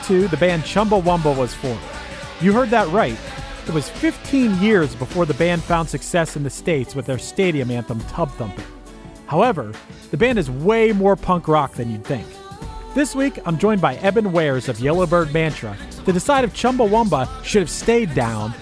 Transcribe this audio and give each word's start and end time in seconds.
1982, 0.00 0.28
the 0.28 0.36
band 0.36 0.62
Chumbawamba 0.62 1.36
was 1.36 1.54
formed. 1.54 1.80
You 2.40 2.52
heard 2.52 2.70
that 2.70 2.88
right. 2.88 3.18
It 3.66 3.74
was 3.74 3.88
15 3.88 4.56
years 4.60 4.94
before 4.94 5.26
the 5.26 5.34
band 5.34 5.62
found 5.62 5.88
success 5.88 6.36
in 6.36 6.42
the 6.42 6.50
States 6.50 6.94
with 6.94 7.06
their 7.06 7.18
stadium 7.18 7.70
anthem 7.70 8.00
Tub 8.08 8.30
Thumper. 8.32 8.62
However, 9.26 9.72
the 10.10 10.16
band 10.16 10.38
is 10.38 10.50
way 10.50 10.92
more 10.92 11.16
punk 11.16 11.48
rock 11.48 11.74
than 11.74 11.90
you'd 11.90 12.04
think. 12.04 12.26
This 12.94 13.14
week, 13.14 13.38
I'm 13.44 13.58
joined 13.58 13.80
by 13.80 13.96
Eben 13.96 14.32
Wares 14.32 14.68
of 14.68 14.80
Yellowbird 14.80 15.32
Mantra 15.32 15.76
to 16.06 16.12
decide 16.12 16.44
if 16.44 16.54
Chumbawamba 16.54 17.28
should 17.44 17.62
have 17.62 17.70
stayed 17.70 18.14
down 18.14 18.52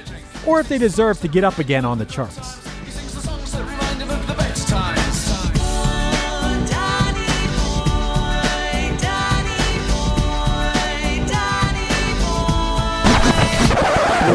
or 0.46 0.61
if 0.61 0.68
they 0.68 0.79
deserve 0.79 1.20
to 1.20 1.29
get 1.29 1.45
up 1.45 1.58
again 1.58 1.85
on 1.85 1.98
the 1.98 2.07
charts. 2.07 2.67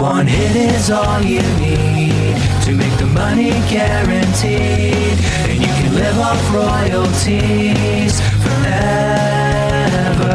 One 0.04 0.28
hit 0.28 0.56
is 0.58 0.92
all 0.92 1.22
you 1.22 1.42
need 1.60 2.36
to 2.66 2.76
make 2.76 2.92
the 2.98 3.06
money 3.06 3.52
guaranteed, 3.72 5.18
and 5.48 5.62
you 5.62 5.68
can 5.68 5.96
live 5.96 6.20
off 6.20 6.54
royalties 6.54 8.20
forever. 8.44 10.26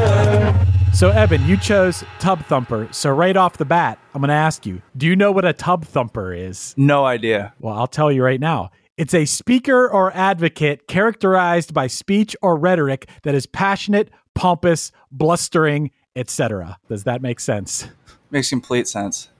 So, 0.92 1.10
Eben, 1.10 1.46
you 1.46 1.56
chose 1.56 2.02
Tub 2.18 2.44
Thumper. 2.46 2.88
So, 2.90 3.10
right 3.10 3.36
off 3.36 3.56
the 3.56 3.64
bat, 3.64 4.00
I'm 4.12 4.20
going 4.20 4.30
to 4.30 4.34
ask 4.34 4.66
you 4.66 4.82
do 4.96 5.06
you 5.06 5.14
know 5.14 5.30
what 5.30 5.44
a 5.44 5.52
Tub 5.52 5.84
Thumper 5.84 6.34
is? 6.34 6.74
No 6.76 7.04
idea. 7.04 7.54
Well, 7.60 7.74
I'll 7.74 7.86
tell 7.86 8.10
you 8.10 8.24
right 8.24 8.40
now. 8.40 8.72
It's 8.96 9.12
a 9.12 9.24
speaker 9.24 9.88
or 9.88 10.12
advocate 10.14 10.86
characterized 10.86 11.74
by 11.74 11.88
speech 11.88 12.36
or 12.40 12.56
rhetoric 12.56 13.08
that 13.24 13.34
is 13.34 13.44
passionate, 13.44 14.08
pompous, 14.34 14.92
blustering, 15.10 15.90
etc. 16.14 16.78
Does 16.88 17.02
that 17.02 17.20
make 17.20 17.40
sense? 17.40 17.88
Makes 18.30 18.50
complete 18.50 18.86
sense. 18.86 19.30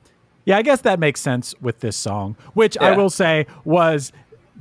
Yeah, 0.44 0.58
I 0.58 0.62
guess 0.62 0.80
that 0.80 0.98
makes 0.98 1.20
sense 1.20 1.54
with 1.60 1.78
this 1.80 1.96
song, 1.96 2.36
which 2.54 2.76
I 2.78 2.96
will 2.96 3.10
say 3.10 3.46
was 3.64 4.10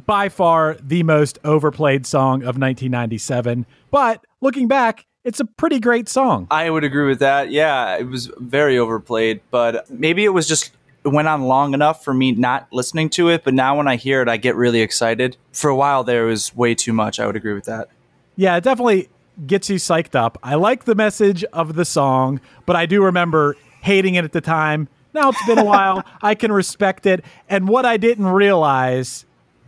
by 0.06 0.30
far 0.30 0.78
the 0.80 1.02
most 1.02 1.40
overplayed 1.44 2.06
song 2.06 2.42
of 2.42 2.60
1997. 2.60 3.66
But 3.90 4.24
looking 4.42 4.68
back, 4.68 5.08
it's 5.24 5.40
a 5.40 5.46
pretty 5.46 5.80
great 5.80 6.08
song. 6.08 6.46
I 6.52 6.70
would 6.70 6.84
agree 6.84 7.08
with 7.08 7.20
that. 7.20 7.50
Yeah, 7.50 7.98
it 7.98 8.04
was 8.04 8.32
very 8.38 8.78
overplayed, 8.78 9.42
but 9.50 9.90
maybe 9.90 10.24
it 10.24 10.30
was 10.30 10.48
just 10.48 10.72
it 11.06 11.10
went 11.10 11.28
on 11.28 11.44
long 11.44 11.74
enough 11.74 12.04
for 12.04 12.14
me 12.14 12.32
not 12.32 12.68
listening 12.72 13.10
to 13.12 13.30
it. 13.30 13.44
But 13.44 13.54
now 13.54 13.78
when 13.78 13.88
I 13.88 13.96
hear 13.96 14.22
it, 14.22 14.30
I 14.30 14.38
get 14.38 14.56
really 14.56 14.82
excited. 14.82 15.38
For 15.52 15.70
a 15.70 15.76
while 15.76 16.04
there, 16.04 16.26
it 16.26 16.30
was 16.30 16.56
way 16.56 16.76
too 16.76 16.94
much. 16.94 17.20
I 17.20 17.28
would 17.28 17.36
agree 17.36 17.54
with 17.54 17.66
that. 17.66 17.90
Yeah, 18.36 18.56
it 18.56 18.64
definitely 18.64 19.10
gets 19.46 19.70
you 19.70 19.78
psyched 19.78 20.16
up. 20.16 20.38
I 20.44 20.56
like 20.56 20.86
the 20.86 20.96
message 20.96 21.44
of 21.46 21.76
the 21.76 21.86
song, 21.86 22.40
but 22.66 22.76
I 22.76 22.86
do 22.86 23.04
remember 23.04 23.56
hating 23.82 24.16
it 24.16 24.24
at 24.24 24.32
the 24.32 24.42
time. 24.42 24.88
Now 25.14 25.30
it's 25.30 25.46
been 25.46 25.60
a 25.60 25.66
while. 25.66 26.04
I 26.22 26.36
can 26.36 26.52
respect 26.52 27.06
it. 27.06 27.24
And 27.50 27.68
what 27.68 27.86
I 27.86 27.98
didn't 27.98 28.28
realize, 28.28 29.26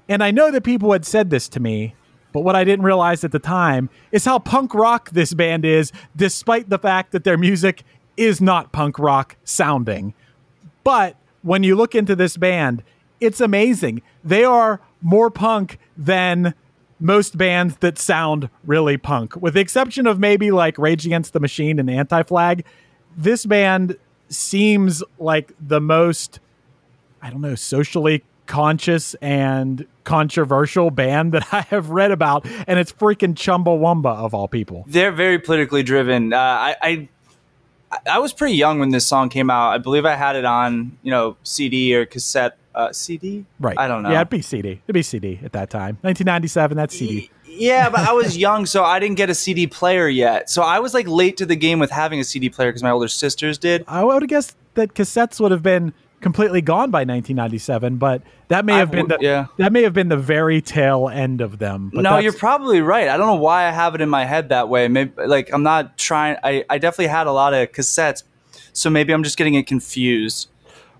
and 0.07 0.24
I 0.24 0.31
know 0.31 0.51
that 0.51 0.63
people 0.63 0.91
had 0.91 1.06
said 1.06 1.29
this 1.29 1.47
to 1.50 1.59
me, 1.59 1.95
but 2.31 2.41
what 2.41 2.56
I 2.56 2.63
didn't 2.63 2.85
realize 2.85 3.24
at 3.24 3.31
the 3.31 3.40
time 3.40 3.90
is 4.12 4.25
how 4.25 4.40
punk 4.40 4.74
rock 4.74 5.09
this 5.12 5.34
band 5.34 5.63
is, 5.63 5.91
despite 6.16 6.69
the 6.69 6.79
fact 6.79 7.12
that 7.12 7.24
their 7.24 7.38
music 7.38 7.84
is 8.18 8.41
not 8.41 8.72
punk 8.72 9.00
rock 9.00 9.35
sounding. 9.44 10.13
But 10.84 11.16
when 11.45 11.61
you 11.61 11.75
look 11.75 11.94
into 11.94 12.16
this 12.16 12.38
band, 12.38 12.83
it's 13.19 13.39
amazing. 13.39 14.01
They 14.23 14.44
are 14.44 14.81
more 15.00 15.29
punk 15.29 15.78
than 15.95 16.56
most 17.00 17.38
bands 17.38 17.78
that 17.78 18.00
sound 18.00 18.50
really 18.66 18.97
punk, 18.97 19.35
with 19.35 19.53
the 19.53 19.59
exception 19.59 20.07
of 20.07 20.19
maybe 20.19 20.50
like 20.50 20.78
Rage 20.79 21.06
Against 21.06 21.33
the 21.33 21.39
Machine 21.39 21.78
and 21.78 21.89
Anti 21.89 22.23
Flag. 22.23 22.66
This 23.16 23.45
band 23.45 23.95
seems 24.28 25.03
like 25.19 25.53
the 25.59 25.79
most, 25.79 26.39
I 27.22 27.29
don't 27.29 27.41
know, 27.41 27.56
socially 27.56 28.23
conscious 28.47 29.13
and 29.16 29.85
controversial 30.03 30.89
band 30.89 31.31
that 31.33 31.47
I 31.53 31.62
have 31.62 31.91
read 31.91 32.09
about, 32.09 32.47
and 32.67 32.79
it's 32.79 32.91
freaking 32.91 33.35
Chumbawamba 33.35 34.16
of 34.16 34.33
all 34.33 34.47
people. 34.47 34.83
They're 34.88 35.12
very 35.12 35.38
politically 35.38 35.83
driven. 35.83 36.33
Uh, 36.33 36.38
I, 36.38 36.75
I 36.81 37.09
I 38.12 38.19
was 38.19 38.34
pretty 38.34 38.56
young 38.56 38.79
when 38.79 38.90
this 38.90 39.06
song 39.07 39.29
came 39.29 39.50
out. 39.50 39.69
I 39.72 39.78
believe 39.78 40.06
I 40.06 40.16
had 40.16 40.35
it 40.35 40.45
on 40.45 40.98
you 41.04 41.12
know 41.12 41.38
CD 41.44 41.95
or 41.95 42.06
cassette. 42.06 42.57
Uh, 42.74 42.92
CD, 42.92 43.45
Right. 43.57 43.80
I 43.80 43.88
don't 43.88 44.04
know. 44.04 44.09
Yeah, 44.09 44.18
it'd 44.18 44.30
be 44.30 44.42
CD. 44.42 44.81
It'd 44.86 44.94
be 44.94 45.01
CD 45.01 45.39
at 45.45 45.54
that 45.54 45.69
time. 45.69 45.98
1997, 46.01 46.75
that's 46.75 46.94
CD. 46.98 47.31
Yeah, 47.48 47.89
but 47.89 48.01
I 48.01 48.12
was 48.12 48.36
young, 48.38 48.65
so 48.65 48.83
I 48.83 49.00
didn't 49.00 49.15
get 49.15 49.30
a 49.30 49.33
CD 49.33 49.65
player 49.65 50.09
yet. 50.09 50.50
So 50.50 50.62
I 50.62 50.80
was 50.80 50.94
like 50.94 51.07
late 51.07 51.38
to 51.38 51.45
the 51.45 51.56
game 51.56 51.80
with 51.80 51.89
having 51.89 52.19
a 52.19 52.25
CD 52.25 52.50
player 52.50 52.69
because 52.69 52.83
my 52.83 52.89
older 52.92 53.07
sisters 53.07 53.57
did. 53.57 53.86
I 53.88 54.04
would 54.04 54.21
have 54.24 54.27
guessed 54.30 54.57
that 54.74 54.94
cassettes 54.94 55.39
would 55.39 55.51
have 55.51 55.63
been 55.63 55.94
completely 56.21 56.62
gone 56.62 56.91
by 56.91 57.00
1997, 57.00 57.97
but 57.97 58.21
that 58.47 58.65
may 58.65 58.73
have 58.73 58.89
I 58.89 58.91
been 58.91 59.07
the 59.07 59.17
yeah. 59.21 59.47
that 59.57 59.71
may 59.71 59.83
have 59.83 59.94
been 59.94 60.09
the 60.09 60.17
very 60.17 60.62
tail 60.62 61.09
end 61.09 61.41
of 61.41 61.59
them. 61.59 61.91
But 61.94 62.01
no, 62.01 62.17
you're 62.17 62.33
probably 62.33 62.81
right. 62.81 63.07
I 63.07 63.17
don't 63.17 63.27
know 63.27 63.35
why 63.35 63.67
I 63.67 63.71
have 63.71 63.95
it 63.95 64.01
in 64.01 64.09
my 64.09 64.25
head 64.25 64.50
that 64.50 64.69
way. 64.69 64.88
Maybe 64.88 65.12
like 65.25 65.51
I'm 65.53 65.63
not 65.63 65.97
trying. 65.97 66.38
I, 66.44 66.65
I 66.69 66.77
definitely 66.77 67.07
had 67.07 67.27
a 67.27 67.31
lot 67.31 67.53
of 67.53 67.71
cassettes, 67.71 68.23
so 68.73 68.89
maybe 68.89 69.13
I'm 69.13 69.23
just 69.23 69.38
getting 69.38 69.56
it 69.56 69.67
confused 69.67 70.50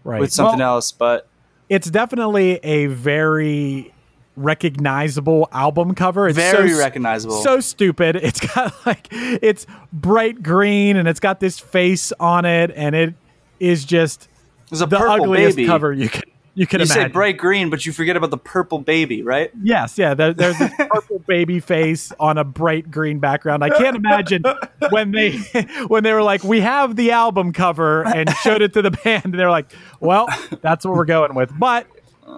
right. 0.03 0.19
with 0.19 0.31
something 0.31 0.59
Well, 0.59 0.75
else. 0.75 0.91
But 0.91 1.27
It's 1.69 1.89
definitely 1.89 2.59
a 2.63 2.88
very 2.88 3.94
recognizable 4.35 5.47
album 5.51 5.95
cover. 5.95 6.27
It's 6.27 6.38
Very 6.38 6.71
so, 6.71 6.79
recognizable. 6.79 7.41
So 7.41 7.59
stupid. 7.59 8.15
It's 8.25 8.39
got 8.39 8.73
like 8.85 9.07
it's 9.11 9.65
bright 9.94 10.41
green 10.44 10.97
and 10.97 11.07
it's 11.07 11.19
got 11.19 11.39
this 11.39 11.59
face 11.59 12.11
on 12.19 12.45
it 12.45 12.71
and 12.75 12.95
it 12.95 13.13
is 13.59 13.85
just 13.85 14.27
There's 14.69 14.81
a 14.81 14.85
the 14.85 14.97
purple 14.97 15.25
ugliest 15.25 15.57
baby. 15.57 15.67
cover 15.67 15.94
you 15.94 16.09
can 16.09 16.23
you 16.57 16.65
can 16.65 16.79
You 16.79 16.85
imagine. 16.85 17.03
say 17.03 17.07
bright 17.12 17.38
green, 17.38 17.69
but 17.69 17.85
you 17.85 17.91
forget 17.91 18.15
about 18.15 18.29
the 18.29 18.38
purple 18.38 18.79
baby, 18.79 19.21
right? 19.21 19.51
Yes, 19.62 19.97
yeah. 19.97 20.13
There, 20.13 20.33
there's 20.33 20.59
a 20.62 20.69
purple 20.89 21.19
baby 21.27 21.59
face 21.59 22.13
on 22.17 22.38
a 22.38 22.45
bright 22.45 22.89
green 22.89 23.19
background. 23.19 23.62
I 23.62 23.69
can't 23.69 23.97
imagine 23.97 24.44
when 24.89 25.12
they 25.12 25.38
when 25.88 26.03
they 26.03 26.13
were 26.13 26.23
like, 26.23 26.45
"We 26.45 26.62
have 26.62 26.95
the 26.95 27.12
album 27.12 27.51
cover," 27.51 28.07
and 28.07 28.29
showed 28.38 28.62
it 28.62 28.71
to 28.73 28.81
the 28.81 28.91
band, 29.03 29.25
and 29.25 29.33
they 29.33 29.44
were 29.44 29.50
like, 29.51 29.73
"Well, 30.00 30.27
that's 30.62 30.85
what 30.85 30.95
we're 30.95 31.03
going 31.03 31.35
with." 31.35 31.51
But 31.59 31.88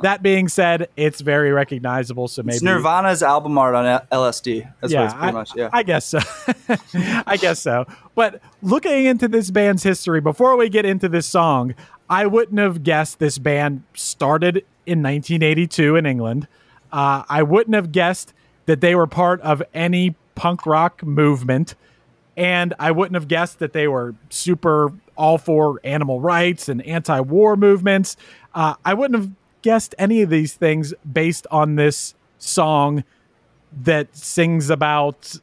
that 0.02 0.22
being 0.24 0.48
said, 0.48 0.90
it's 0.96 1.22
very 1.22 1.52
recognizable. 1.52 2.28
So 2.28 2.44
maybe 2.44 2.56
It's 2.56 2.64
Nirvana's 2.64 3.24
album 3.24 3.58
art 3.58 3.76
on 3.76 3.86
LSD. 4.12 4.72
That's 4.82 4.94
what 4.94 5.06
it's 5.06 5.14
pretty 5.14 5.28
I, 5.28 5.32
much. 5.32 5.56
Yeah. 5.56 5.70
I 5.72 5.84
guess 5.84 6.06
so. 6.06 6.20
I 7.26 7.38
guess 7.38 7.60
so. 7.60 7.86
But 8.16 8.42
looking 8.62 9.06
into 9.06 9.28
this 9.28 9.52
band's 9.52 9.84
history, 9.84 10.22
before 10.22 10.56
we 10.58 10.70
get 10.70 10.86
into 10.86 11.10
this 11.10 11.26
song, 11.26 11.76
I 12.10 12.26
wouldn't 12.26 12.60
have 12.60 12.84
guessed 12.84 13.20
this 13.20 13.38
band 13.38 13.84
started 13.94 14.58
in 14.86 15.04
1982 15.04 15.96
in 15.96 16.06
England. 16.06 16.48
Uh, 16.92 17.24
I 17.28 17.44
wouldn't 17.44 17.76
have 17.76 17.92
guessed 17.92 18.34
that 18.66 18.82
they 18.82 18.96
were 18.96 19.08
part 19.08 19.42
of 19.42 19.62
any 19.74 20.16
punk 20.36 20.66
rock 20.66 21.04
movement. 21.04 21.76
And 22.38 22.74
I 22.80 22.92
wouldn't 22.92 23.16
have 23.16 23.28
guessed 23.28 23.60
that 23.60 23.74
they 23.74 23.88
were 23.88 24.14
super 24.30 24.94
all 25.18 25.40
for 25.40 25.80
animal 25.84 26.22
rights 26.22 26.70
and 26.70 26.82
anti 26.86 27.20
war 27.20 27.56
movements. 27.56 28.16
Uh, 28.54 28.76
I 28.86 28.94
wouldn't 28.94 29.20
have 29.20 29.32
guessed 29.62 29.96
any 29.98 30.22
of 30.22 30.30
these 30.30 30.54
things 30.54 30.94
based 31.12 31.48
on 31.52 31.76
this 31.76 32.16
song 32.38 33.04
that 33.84 34.16
sings 34.16 34.70
about 34.70 35.40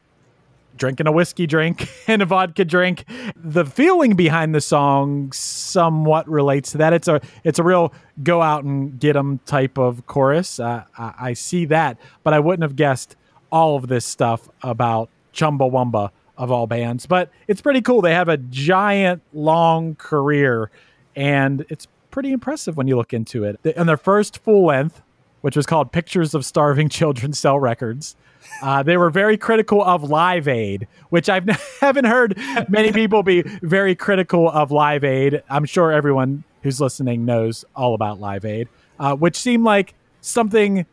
drinking 0.76 1.06
a 1.06 1.12
whiskey 1.12 1.46
drink 1.46 1.88
and 2.08 2.22
a 2.22 2.26
vodka 2.26 2.64
drink. 2.64 3.04
The 3.36 3.64
feeling 3.64 4.14
behind 4.14 4.54
the 4.54 4.60
song 4.60 5.32
somewhat 5.32 6.28
relates 6.28 6.72
to 6.72 6.78
that. 6.78 6.92
It's 6.92 7.08
a 7.08 7.20
it's 7.44 7.58
a 7.58 7.62
real 7.62 7.92
go 8.22 8.42
out 8.42 8.64
and 8.64 8.98
get 8.98 9.14
get 9.14 9.16
'em 9.16 9.38
type 9.46 9.78
of 9.78 10.06
chorus. 10.06 10.58
Uh, 10.58 10.84
I, 10.96 11.14
I 11.18 11.32
see 11.34 11.64
that, 11.66 11.98
but 12.22 12.34
I 12.34 12.40
wouldn't 12.40 12.62
have 12.62 12.76
guessed 12.76 13.16
all 13.50 13.76
of 13.76 13.86
this 13.86 14.04
stuff 14.04 14.48
about 14.62 15.10
Chumbawamba 15.32 16.10
of 16.36 16.50
all 16.50 16.66
bands. 16.66 17.06
But 17.06 17.30
it's 17.46 17.60
pretty 17.60 17.80
cool. 17.80 18.02
They 18.02 18.14
have 18.14 18.28
a 18.28 18.36
giant 18.36 19.22
long 19.32 19.94
career, 19.96 20.70
and 21.14 21.64
it's 21.68 21.86
pretty 22.14 22.30
impressive 22.30 22.76
when 22.76 22.86
you 22.86 22.96
look 22.96 23.12
into 23.12 23.42
it. 23.42 23.58
And 23.76 23.88
their 23.88 23.96
first 23.96 24.38
full 24.38 24.66
length, 24.66 25.02
which 25.40 25.56
was 25.56 25.66
called 25.66 25.90
Pictures 25.90 26.32
of 26.32 26.46
Starving 26.46 26.88
Children 26.88 27.32
Sell 27.32 27.58
Records. 27.58 28.14
Uh, 28.62 28.84
they 28.84 28.96
were 28.96 29.10
very 29.10 29.36
critical 29.36 29.82
of 29.82 30.04
Live 30.04 30.46
Aid, 30.46 30.86
which 31.08 31.28
I 31.28 31.40
haven't 31.80 32.04
heard 32.04 32.38
many 32.68 32.92
people 32.92 33.24
be 33.24 33.42
very 33.42 33.96
critical 33.96 34.48
of 34.48 34.70
Live 34.70 35.02
Aid. 35.02 35.42
I'm 35.50 35.64
sure 35.64 35.90
everyone 35.90 36.44
who's 36.62 36.80
listening 36.80 37.24
knows 37.24 37.64
all 37.74 37.94
about 37.94 38.20
Live 38.20 38.44
Aid, 38.44 38.68
uh, 39.00 39.16
which 39.16 39.36
seemed 39.36 39.64
like 39.64 39.94
something 40.20 40.86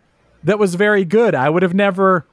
that 0.44 0.58
was 0.58 0.74
very 0.74 1.06
good. 1.06 1.36
I 1.36 1.52
would 1.52 1.62
have 1.62 1.76
never 1.76 2.26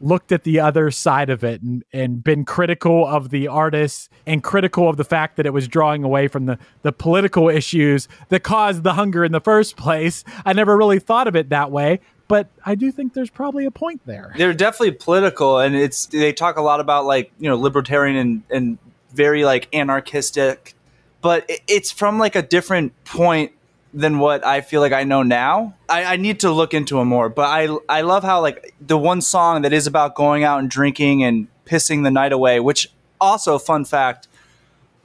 looked 0.00 0.32
at 0.32 0.44
the 0.44 0.60
other 0.60 0.90
side 0.90 1.30
of 1.30 1.42
it 1.42 1.62
and, 1.62 1.84
and 1.92 2.22
been 2.22 2.44
critical 2.44 3.06
of 3.06 3.30
the 3.30 3.48
artists 3.48 4.08
and 4.26 4.42
critical 4.42 4.88
of 4.88 4.96
the 4.96 5.04
fact 5.04 5.36
that 5.36 5.46
it 5.46 5.52
was 5.52 5.66
drawing 5.68 6.04
away 6.04 6.28
from 6.28 6.46
the, 6.46 6.58
the 6.82 6.92
political 6.92 7.48
issues 7.48 8.08
that 8.28 8.42
caused 8.42 8.82
the 8.82 8.94
hunger 8.94 9.24
in 9.24 9.32
the 9.32 9.40
first 9.40 9.76
place. 9.76 10.24
I 10.44 10.52
never 10.52 10.76
really 10.76 10.98
thought 10.98 11.26
of 11.26 11.34
it 11.34 11.48
that 11.48 11.70
way, 11.70 12.00
but 12.28 12.48
I 12.64 12.74
do 12.74 12.92
think 12.92 13.14
there's 13.14 13.30
probably 13.30 13.64
a 13.64 13.70
point 13.70 14.02
there. 14.04 14.32
They're 14.36 14.52
definitely 14.52 14.92
political, 14.92 15.58
and 15.58 15.74
it's 15.74 16.06
they 16.06 16.32
talk 16.32 16.56
a 16.58 16.62
lot 16.62 16.80
about 16.80 17.06
like 17.06 17.32
you 17.38 17.48
know 17.48 17.56
libertarian 17.56 18.16
and 18.16 18.42
and 18.50 18.78
very 19.12 19.44
like 19.44 19.68
anarchistic, 19.74 20.74
but 21.22 21.50
it's 21.66 21.90
from 21.90 22.18
like 22.18 22.36
a 22.36 22.42
different 22.42 22.92
point 23.04 23.52
than 23.98 24.20
what 24.20 24.46
I 24.46 24.60
feel 24.60 24.80
like 24.80 24.92
I 24.92 25.02
know 25.02 25.22
now. 25.24 25.74
I, 25.88 26.04
I 26.14 26.16
need 26.16 26.40
to 26.40 26.52
look 26.52 26.72
into 26.72 26.98
them 26.98 27.08
more, 27.08 27.28
but 27.28 27.46
I 27.48 27.68
I 27.88 28.02
love 28.02 28.22
how 28.22 28.40
like 28.40 28.74
the 28.80 28.96
one 28.96 29.20
song 29.20 29.62
that 29.62 29.72
is 29.72 29.86
about 29.88 30.14
going 30.14 30.44
out 30.44 30.60
and 30.60 30.70
drinking 30.70 31.24
and 31.24 31.48
pissing 31.66 32.04
the 32.04 32.10
night 32.10 32.32
away, 32.32 32.60
which 32.60 32.90
also 33.20 33.58
fun 33.58 33.84
fact, 33.84 34.28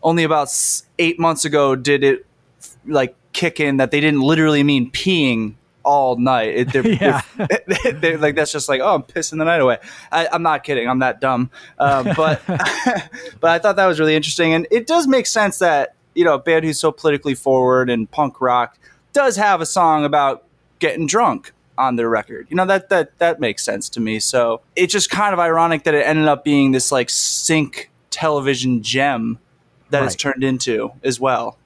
only 0.03 0.23
about 0.23 0.49
eight 0.99 1.19
months 1.19 1.43
ago 1.43 1.75
did 1.75 2.03
it 2.03 2.25
like 2.85 3.15
kick 3.31 3.59
in 3.59 3.77
that 3.77 3.89
they 3.89 3.99
didn't 3.99 4.21
literally 4.21 4.61
mean 4.63 4.91
peeing 4.91 5.55
all 5.83 6.15
night. 6.17 6.53
It, 6.55 6.71
they're, 6.71 6.87
Yeah. 7.01 7.21
they're, 7.37 7.91
they're- 7.93 8.17
like 8.19 8.35
that's 8.35 8.51
just 8.51 8.69
like 8.69 8.79
oh 8.79 8.93
I'm 8.95 9.03
pissing 9.03 9.39
the 9.39 9.45
night 9.45 9.59
away. 9.61 9.79
I, 10.11 10.27
I'm 10.31 10.43
not 10.43 10.63
kidding. 10.63 10.87
I'm 10.87 10.99
that 10.99 11.19
dumb. 11.19 11.49
Um, 11.79 12.09
but 12.15 12.41
but 12.47 13.49
I 13.49 13.57
thought 13.57 13.75
that 13.77 13.87
was 13.87 13.99
really 13.99 14.15
interesting, 14.15 14.53
and 14.53 14.67
it 14.69 14.85
does 14.85 15.07
make 15.07 15.25
sense 15.25 15.57
that 15.59 15.95
you 16.15 16.23
know 16.23 16.35
a 16.35 16.39
band 16.39 16.65
who's 16.65 16.79
so 16.79 16.91
politically 16.91 17.35
forward 17.35 17.89
and 17.89 18.09
punk 18.09 18.41
rock 18.41 18.77
does 19.13 19.35
have 19.35 19.61
a 19.61 19.65
song 19.65 20.05
about 20.05 20.45
getting 20.79 21.05
drunk 21.05 21.53
on 21.77 21.95
their 21.95 22.09
record. 22.09 22.47
You 22.49 22.55
know 22.55 22.65
that 22.65 22.89
that 22.89 23.17
that 23.19 23.39
makes 23.39 23.63
sense 23.63 23.89
to 23.89 23.99
me. 23.99 24.19
So 24.19 24.61
it's 24.75 24.93
just 24.93 25.09
kind 25.09 25.33
of 25.33 25.39
ironic 25.39 25.83
that 25.83 25.93
it 25.93 26.05
ended 26.05 26.27
up 26.27 26.43
being 26.43 26.71
this 26.71 26.91
like 26.91 27.09
sync 27.09 27.89
television 28.09 28.83
gem 28.83 29.39
that 29.89 30.03
it's 30.03 30.15
turned 30.15 30.43
into 30.43 30.91
as 31.03 31.19
well. 31.19 31.57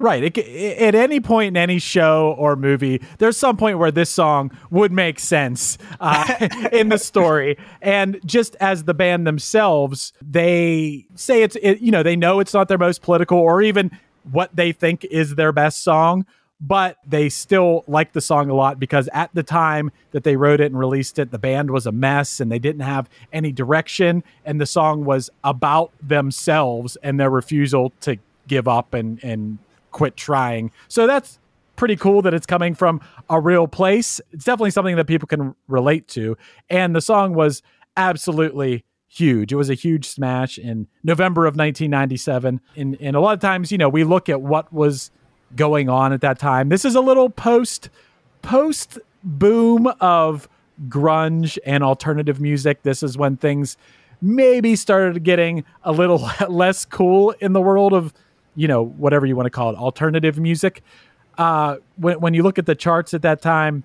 Right. 0.00 0.24
It, 0.24 0.36
c- 0.36 0.76
at 0.76 0.94
any 0.94 1.20
point 1.20 1.48
in 1.48 1.56
any 1.58 1.78
show 1.78 2.34
or 2.38 2.56
movie, 2.56 3.02
there's 3.18 3.36
some 3.36 3.58
point 3.58 3.78
where 3.78 3.90
this 3.90 4.08
song 4.08 4.50
would 4.70 4.92
make 4.92 5.20
sense 5.20 5.76
uh, 6.00 6.48
in 6.72 6.88
the 6.88 6.96
story. 6.96 7.58
And 7.82 8.18
just 8.24 8.56
as 8.60 8.84
the 8.84 8.94
band 8.94 9.26
themselves, 9.26 10.14
they 10.22 11.04
say 11.16 11.42
it's, 11.42 11.54
it, 11.60 11.80
you 11.80 11.90
know, 11.90 12.02
they 12.02 12.16
know 12.16 12.40
it's 12.40 12.54
not 12.54 12.66
their 12.68 12.78
most 12.78 13.02
political 13.02 13.38
or 13.38 13.60
even 13.60 13.90
what 14.32 14.56
they 14.56 14.72
think 14.72 15.04
is 15.04 15.34
their 15.34 15.52
best 15.52 15.84
song, 15.84 16.24
but 16.62 16.96
they 17.06 17.28
still 17.28 17.84
like 17.86 18.14
the 18.14 18.22
song 18.22 18.48
a 18.48 18.54
lot 18.54 18.80
because 18.80 19.06
at 19.12 19.28
the 19.34 19.42
time 19.42 19.92
that 20.12 20.24
they 20.24 20.34
wrote 20.34 20.62
it 20.62 20.72
and 20.72 20.78
released 20.78 21.18
it, 21.18 21.30
the 21.30 21.38
band 21.38 21.70
was 21.70 21.84
a 21.84 21.92
mess 21.92 22.40
and 22.40 22.50
they 22.50 22.58
didn't 22.58 22.80
have 22.80 23.06
any 23.34 23.52
direction. 23.52 24.24
And 24.46 24.58
the 24.58 24.66
song 24.66 25.04
was 25.04 25.28
about 25.44 25.92
themselves 26.02 26.96
and 27.02 27.20
their 27.20 27.30
refusal 27.30 27.92
to 28.00 28.16
give 28.48 28.66
up 28.66 28.94
and, 28.94 29.22
and 29.22 29.58
quit 29.90 30.16
trying. 30.16 30.70
So 30.88 31.06
that's 31.06 31.38
pretty 31.76 31.96
cool 31.96 32.22
that 32.22 32.34
it's 32.34 32.46
coming 32.46 32.74
from 32.74 33.00
a 33.28 33.40
real 33.40 33.66
place. 33.66 34.20
It's 34.32 34.44
definitely 34.44 34.70
something 34.70 34.96
that 34.96 35.06
people 35.06 35.26
can 35.26 35.54
relate 35.68 36.08
to. 36.08 36.36
And 36.68 36.94
the 36.94 37.00
song 37.00 37.34
was 37.34 37.62
absolutely 37.96 38.84
huge. 39.08 39.52
It 39.52 39.56
was 39.56 39.70
a 39.70 39.74
huge 39.74 40.06
smash 40.06 40.58
in 40.58 40.86
November 41.02 41.46
of 41.46 41.54
1997. 41.54 42.60
And, 42.76 42.96
and 43.00 43.16
a 43.16 43.20
lot 43.20 43.34
of 43.34 43.40
times, 43.40 43.72
you 43.72 43.78
know, 43.78 43.88
we 43.88 44.04
look 44.04 44.28
at 44.28 44.40
what 44.40 44.72
was 44.72 45.10
going 45.56 45.88
on 45.88 46.12
at 46.12 46.20
that 46.20 46.38
time. 46.38 46.68
This 46.68 46.84
is 46.84 46.94
a 46.94 47.00
little 47.00 47.28
post 47.28 47.88
post 48.42 48.98
boom 49.24 49.86
of 50.00 50.48
grunge 50.88 51.58
and 51.66 51.82
alternative 51.82 52.40
music. 52.40 52.82
This 52.82 53.02
is 53.02 53.18
when 53.18 53.36
things 53.36 53.76
maybe 54.20 54.76
started 54.76 55.22
getting 55.24 55.64
a 55.82 55.92
little 55.92 56.30
less 56.48 56.84
cool 56.84 57.34
in 57.40 57.52
the 57.52 57.60
world 57.60 57.92
of, 57.92 58.12
you 58.56 58.68
know, 58.68 58.82
whatever 58.82 59.26
you 59.26 59.36
want 59.36 59.46
to 59.46 59.50
call 59.50 59.70
it, 59.70 59.76
alternative 59.76 60.38
music. 60.38 60.82
Uh, 61.38 61.76
when, 61.96 62.20
when 62.20 62.34
you 62.34 62.42
look 62.42 62.58
at 62.58 62.66
the 62.66 62.74
charts 62.74 63.14
at 63.14 63.22
that 63.22 63.40
time, 63.40 63.84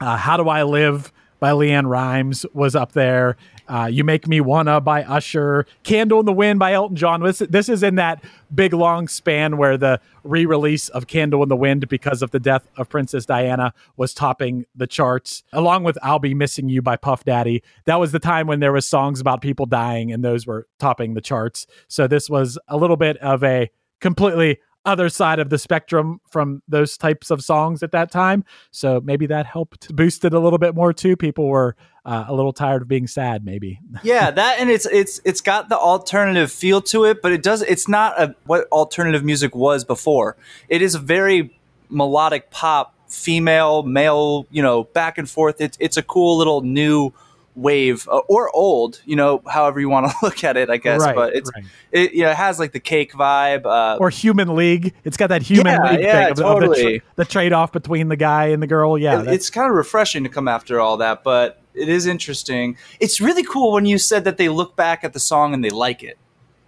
uh, 0.00 0.16
How 0.16 0.36
Do 0.36 0.48
I 0.48 0.62
Live 0.62 1.12
by 1.40 1.50
LeAnn 1.50 1.86
Rimes 1.86 2.46
was 2.54 2.74
up 2.74 2.92
there. 2.92 3.36
Uh, 3.68 3.86
you 3.90 4.04
Make 4.04 4.26
Me 4.26 4.40
Wanna 4.40 4.80
by 4.80 5.02
Usher. 5.02 5.66
Candle 5.82 6.20
in 6.20 6.26
the 6.26 6.32
Wind 6.32 6.58
by 6.58 6.72
Elton 6.72 6.96
John. 6.96 7.22
This, 7.22 7.38
this 7.38 7.68
is 7.68 7.82
in 7.82 7.96
that 7.96 8.24
big 8.54 8.72
long 8.72 9.08
span 9.08 9.56
where 9.56 9.76
the 9.76 10.00
re 10.22 10.46
release 10.46 10.88
of 10.88 11.06
Candle 11.06 11.42
in 11.42 11.48
the 11.48 11.56
Wind 11.56 11.88
because 11.88 12.22
of 12.22 12.30
the 12.30 12.40
death 12.40 12.66
of 12.76 12.88
Princess 12.88 13.26
Diana 13.26 13.74
was 13.96 14.14
topping 14.14 14.64
the 14.74 14.86
charts, 14.86 15.42
along 15.52 15.84
with 15.84 15.98
I'll 16.02 16.18
Be 16.18 16.34
Missing 16.34 16.68
You 16.68 16.82
by 16.82 16.96
Puff 16.96 17.24
Daddy. 17.24 17.62
That 17.84 18.00
was 18.00 18.12
the 18.12 18.18
time 18.18 18.46
when 18.46 18.60
there 18.60 18.72
was 18.72 18.86
songs 18.86 19.20
about 19.20 19.40
people 19.40 19.66
dying 19.66 20.12
and 20.12 20.24
those 20.24 20.46
were 20.46 20.66
topping 20.78 21.12
the 21.12 21.20
charts. 21.20 21.66
So 21.88 22.06
this 22.06 22.30
was 22.30 22.58
a 22.68 22.76
little 22.76 22.96
bit 22.96 23.16
of 23.18 23.42
a 23.44 23.70
completely 24.04 24.58
other 24.84 25.08
side 25.08 25.38
of 25.38 25.48
the 25.48 25.56
spectrum 25.56 26.20
from 26.30 26.62
those 26.68 26.98
types 26.98 27.30
of 27.30 27.42
songs 27.42 27.82
at 27.82 27.90
that 27.92 28.10
time. 28.10 28.44
So 28.70 29.00
maybe 29.02 29.24
that 29.28 29.46
helped 29.46 29.96
boost 29.96 30.26
it 30.26 30.34
a 30.34 30.38
little 30.38 30.58
bit 30.58 30.74
more 30.74 30.92
too. 30.92 31.16
People 31.16 31.48
were 31.48 31.74
uh, 32.04 32.26
a 32.28 32.34
little 32.34 32.52
tired 32.52 32.82
of 32.82 32.88
being 32.88 33.06
sad, 33.06 33.46
maybe. 33.46 33.80
yeah, 34.02 34.30
that 34.30 34.60
and 34.60 34.68
it's 34.68 34.84
it's 34.84 35.22
it's 35.24 35.40
got 35.40 35.70
the 35.70 35.78
alternative 35.78 36.52
feel 36.52 36.82
to 36.82 37.04
it, 37.06 37.22
but 37.22 37.32
it 37.32 37.42
does 37.42 37.62
it's 37.62 37.88
not 37.88 38.20
a, 38.20 38.34
what 38.44 38.68
alternative 38.70 39.24
music 39.24 39.54
was 39.54 39.86
before. 39.86 40.36
It 40.68 40.82
is 40.82 40.94
a 40.94 40.98
very 40.98 41.58
melodic 41.88 42.50
pop, 42.50 42.94
female, 43.08 43.84
male, 43.84 44.46
you 44.50 44.62
know, 44.62 44.84
back 44.84 45.16
and 45.16 45.28
forth. 45.28 45.62
It's 45.62 45.78
it's 45.80 45.96
a 45.96 46.02
cool 46.02 46.36
little 46.36 46.60
new 46.60 47.14
wave 47.56 48.08
uh, 48.08 48.18
or 48.28 48.50
old, 48.54 49.00
you 49.04 49.14
know, 49.16 49.40
however 49.48 49.78
you 49.80 49.88
want 49.88 50.10
to 50.10 50.16
look 50.22 50.42
at 50.44 50.56
it, 50.56 50.70
I 50.70 50.76
guess. 50.76 51.00
Right, 51.00 51.14
but 51.14 51.34
it's 51.36 51.50
right. 51.54 51.64
it 51.92 52.12
you 52.12 52.22
know 52.24 52.30
it 52.30 52.36
has 52.36 52.58
like 52.58 52.72
the 52.72 52.80
cake 52.80 53.12
vibe. 53.12 53.64
Uh, 53.66 53.96
Or 54.00 54.10
Human 54.10 54.54
League. 54.54 54.92
It's 55.04 55.16
got 55.16 55.28
that 55.28 55.42
Human 55.42 55.66
Yeah, 55.66 55.90
League 55.90 56.00
yeah, 56.00 56.12
thing 56.24 56.30
of, 56.32 56.36
the- 56.36 56.46
of 56.46 56.60
the, 56.60 56.66
totally. 56.68 57.02
the 57.16 57.24
trade 57.24 57.52
off 57.52 57.72
between 57.72 58.08
the 58.08 58.16
guy 58.16 58.46
and 58.46 58.62
the 58.62 58.66
girl. 58.66 58.98
Yeah. 58.98 59.22
it- 59.22 59.28
it's 59.28 59.50
kind 59.50 59.68
of 59.70 59.76
refreshing 59.76 60.24
to 60.24 60.28
come 60.28 60.48
after 60.48 60.80
all 60.80 60.96
that, 60.98 61.22
but 61.22 61.60
it 61.74 61.88
is 61.88 62.06
interesting. 62.06 62.76
It's 63.00 63.20
really 63.20 63.42
cool 63.44 63.72
when 63.72 63.86
you 63.86 63.98
said 63.98 64.24
that 64.24 64.36
they 64.36 64.48
look 64.48 64.76
back 64.76 65.04
at 65.04 65.12
the 65.12 65.20
song 65.20 65.54
and 65.54 65.64
they 65.64 65.70
like 65.70 66.02
it. 66.02 66.18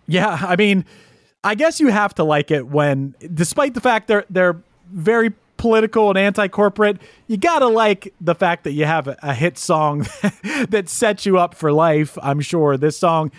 Yeah, 0.09 0.39
I 0.41 0.55
mean, 0.57 0.85
I 1.43 1.55
guess 1.57 1.81
you 1.81 1.89
have 1.89 2.15
to 2.15 2.25
like 2.25 2.51
it 2.51 2.67
when, 2.69 3.15
despite 3.35 3.75
the 3.75 3.81
fact 3.81 4.09
they're 4.09 4.25
they're 4.31 4.61
very 4.93 5.33
political 5.57 6.09
and 6.09 6.19
anti-corporate, 6.19 6.99
you 7.27 7.37
gotta 7.37 7.67
like 7.67 8.13
the 8.21 8.35
fact 8.35 8.65
that 8.65 8.73
you 8.73 8.85
have 8.85 9.09
a, 9.09 9.17
a 9.23 9.35
hit 9.35 9.59
song 9.59 10.01
that 10.69 10.89
sets 10.89 11.27
you 11.27 11.39
up 11.39 11.55
for 11.55 11.73
life. 11.73 12.19
I'm 12.23 12.41
sure 12.41 12.77
this 12.77 12.99
song 12.99 13.31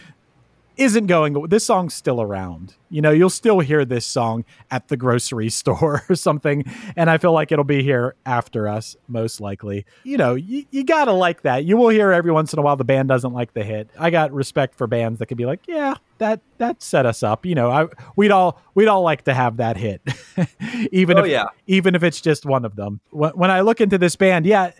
isn't 0.78 1.08
going 1.08 1.34
this 1.50 1.66
song's 1.66 1.94
still 1.94 2.22
around. 2.22 2.76
You 2.90 3.02
know 3.02 3.12
you'll 3.12 3.30
still 3.30 3.60
hear 3.60 3.84
this 3.84 4.06
song 4.06 4.46
at 4.72 4.88
the 4.88 4.96
grocery 4.98 5.50
store 5.62 6.04
or 6.10 6.16
something 6.16 6.64
and 6.96 7.10
i 7.10 7.18
feel 7.18 7.34
like 7.34 7.52
it'll 7.52 7.66
be 7.66 7.84
here 7.84 8.16
after 8.26 8.68
us 8.68 8.96
most 9.08 9.42
likely. 9.42 9.86
You 10.04 10.18
know 10.18 10.36
you, 10.36 10.66
you 10.72 10.84
gotta 10.84 11.12
like 11.14 11.42
that. 11.42 11.66
You 11.66 11.78
will 11.78 11.90
hear 11.90 12.12
every 12.12 12.32
once 12.32 12.54
in 12.54 12.60
a 12.60 12.62
while 12.62 12.76
the 12.76 12.84
band 12.86 13.10
doesn't 13.10 13.34
like 13.34 13.54
the 13.54 13.64
hit. 13.64 13.90
I 14.00 14.10
got 14.10 14.32
respect 14.32 14.76
for 14.76 14.88
bands 14.88 15.20
that 15.20 15.26
could 15.26 15.38
be 15.38 15.46
like 15.46 15.62
yeah 15.68 15.96
that 16.20 16.42
that 16.60 16.82
set 16.82 17.06
us 17.06 17.24
up. 17.24 17.46
You 17.46 17.56
know 17.56 17.70
I, 17.72 17.88
we'd 18.16 18.32
all 18.32 18.62
we'd 18.76 18.88
all 18.88 19.02
like 19.02 19.24
to 19.26 19.34
have 19.34 19.58
that 19.58 19.78
hit 19.78 20.02
even 20.92 21.18
Oh, 21.18 21.24
if 21.24 21.32
yeah. 21.32 21.46
even 21.68 21.96
if 21.96 22.04
it's 22.04 22.22
just 22.22 22.46
one 22.46 22.64
of 22.66 22.76
them. 22.76 23.00
When, 23.10 23.32
when 23.32 23.52
i 23.52 23.62
look 23.62 23.82
into 23.82 23.98
this 23.98 24.16
band 24.16 24.46
yeah 24.46 24.72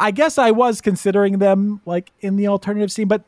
I 0.00 0.10
guess 0.10 0.36
I 0.36 0.50
was 0.50 0.80
considering 0.80 1.38
them 1.38 1.80
like 1.86 2.10
in 2.20 2.34
the 2.34 2.48
alternative 2.48 2.90
scene, 2.90 3.06
but 3.06 3.22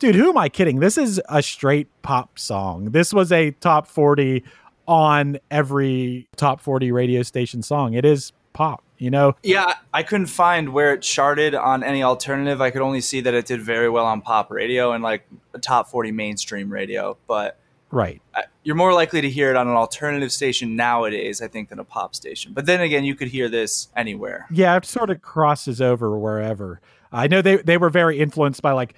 dude, 0.00 0.16
who 0.16 0.30
am 0.30 0.38
I 0.38 0.48
kidding? 0.48 0.80
This 0.80 0.98
is 0.98 1.20
a 1.28 1.42
straight 1.42 1.86
pop 2.02 2.38
song. 2.38 2.86
This 2.86 3.14
was 3.14 3.30
a 3.30 3.52
top 3.52 3.86
40 3.86 4.42
on 4.88 5.38
every 5.50 6.26
top 6.34 6.60
40 6.60 6.90
radio 6.90 7.22
station 7.22 7.62
song. 7.62 7.94
It 7.94 8.04
is 8.04 8.32
pop, 8.52 8.82
you 8.98 9.10
know? 9.10 9.36
Yeah, 9.44 9.74
I 9.94 10.02
couldn't 10.02 10.26
find 10.26 10.70
where 10.70 10.94
it 10.94 11.02
charted 11.02 11.54
on 11.54 11.84
any 11.84 12.02
alternative. 12.02 12.60
I 12.60 12.70
could 12.70 12.82
only 12.82 13.00
see 13.00 13.20
that 13.20 13.34
it 13.34 13.46
did 13.46 13.60
very 13.60 13.88
well 13.88 14.06
on 14.06 14.22
pop 14.22 14.50
radio 14.50 14.92
and 14.92 15.04
like 15.04 15.28
a 15.54 15.58
top 15.60 15.88
40 15.88 16.10
mainstream 16.10 16.72
radio. 16.72 17.16
But 17.28 17.58
Right. 17.92 18.22
You're 18.62 18.76
more 18.76 18.94
likely 18.94 19.20
to 19.20 19.28
hear 19.28 19.50
it 19.50 19.56
on 19.56 19.66
an 19.66 19.74
alternative 19.74 20.30
station 20.30 20.76
nowadays, 20.76 21.42
I 21.42 21.48
think, 21.48 21.70
than 21.70 21.80
a 21.80 21.84
pop 21.84 22.14
station. 22.14 22.52
But 22.52 22.66
then 22.66 22.80
again, 22.80 23.04
you 23.04 23.16
could 23.16 23.28
hear 23.28 23.48
this 23.48 23.88
anywhere. 23.96 24.46
Yeah, 24.50 24.76
it 24.76 24.84
sort 24.84 25.10
of 25.10 25.22
crosses 25.22 25.80
over 25.80 26.16
wherever. 26.16 26.80
I 27.12 27.26
know 27.26 27.42
they 27.42 27.56
they 27.56 27.76
were 27.76 27.90
very 27.90 28.20
influenced 28.20 28.62
by 28.62 28.72
like 28.72 28.94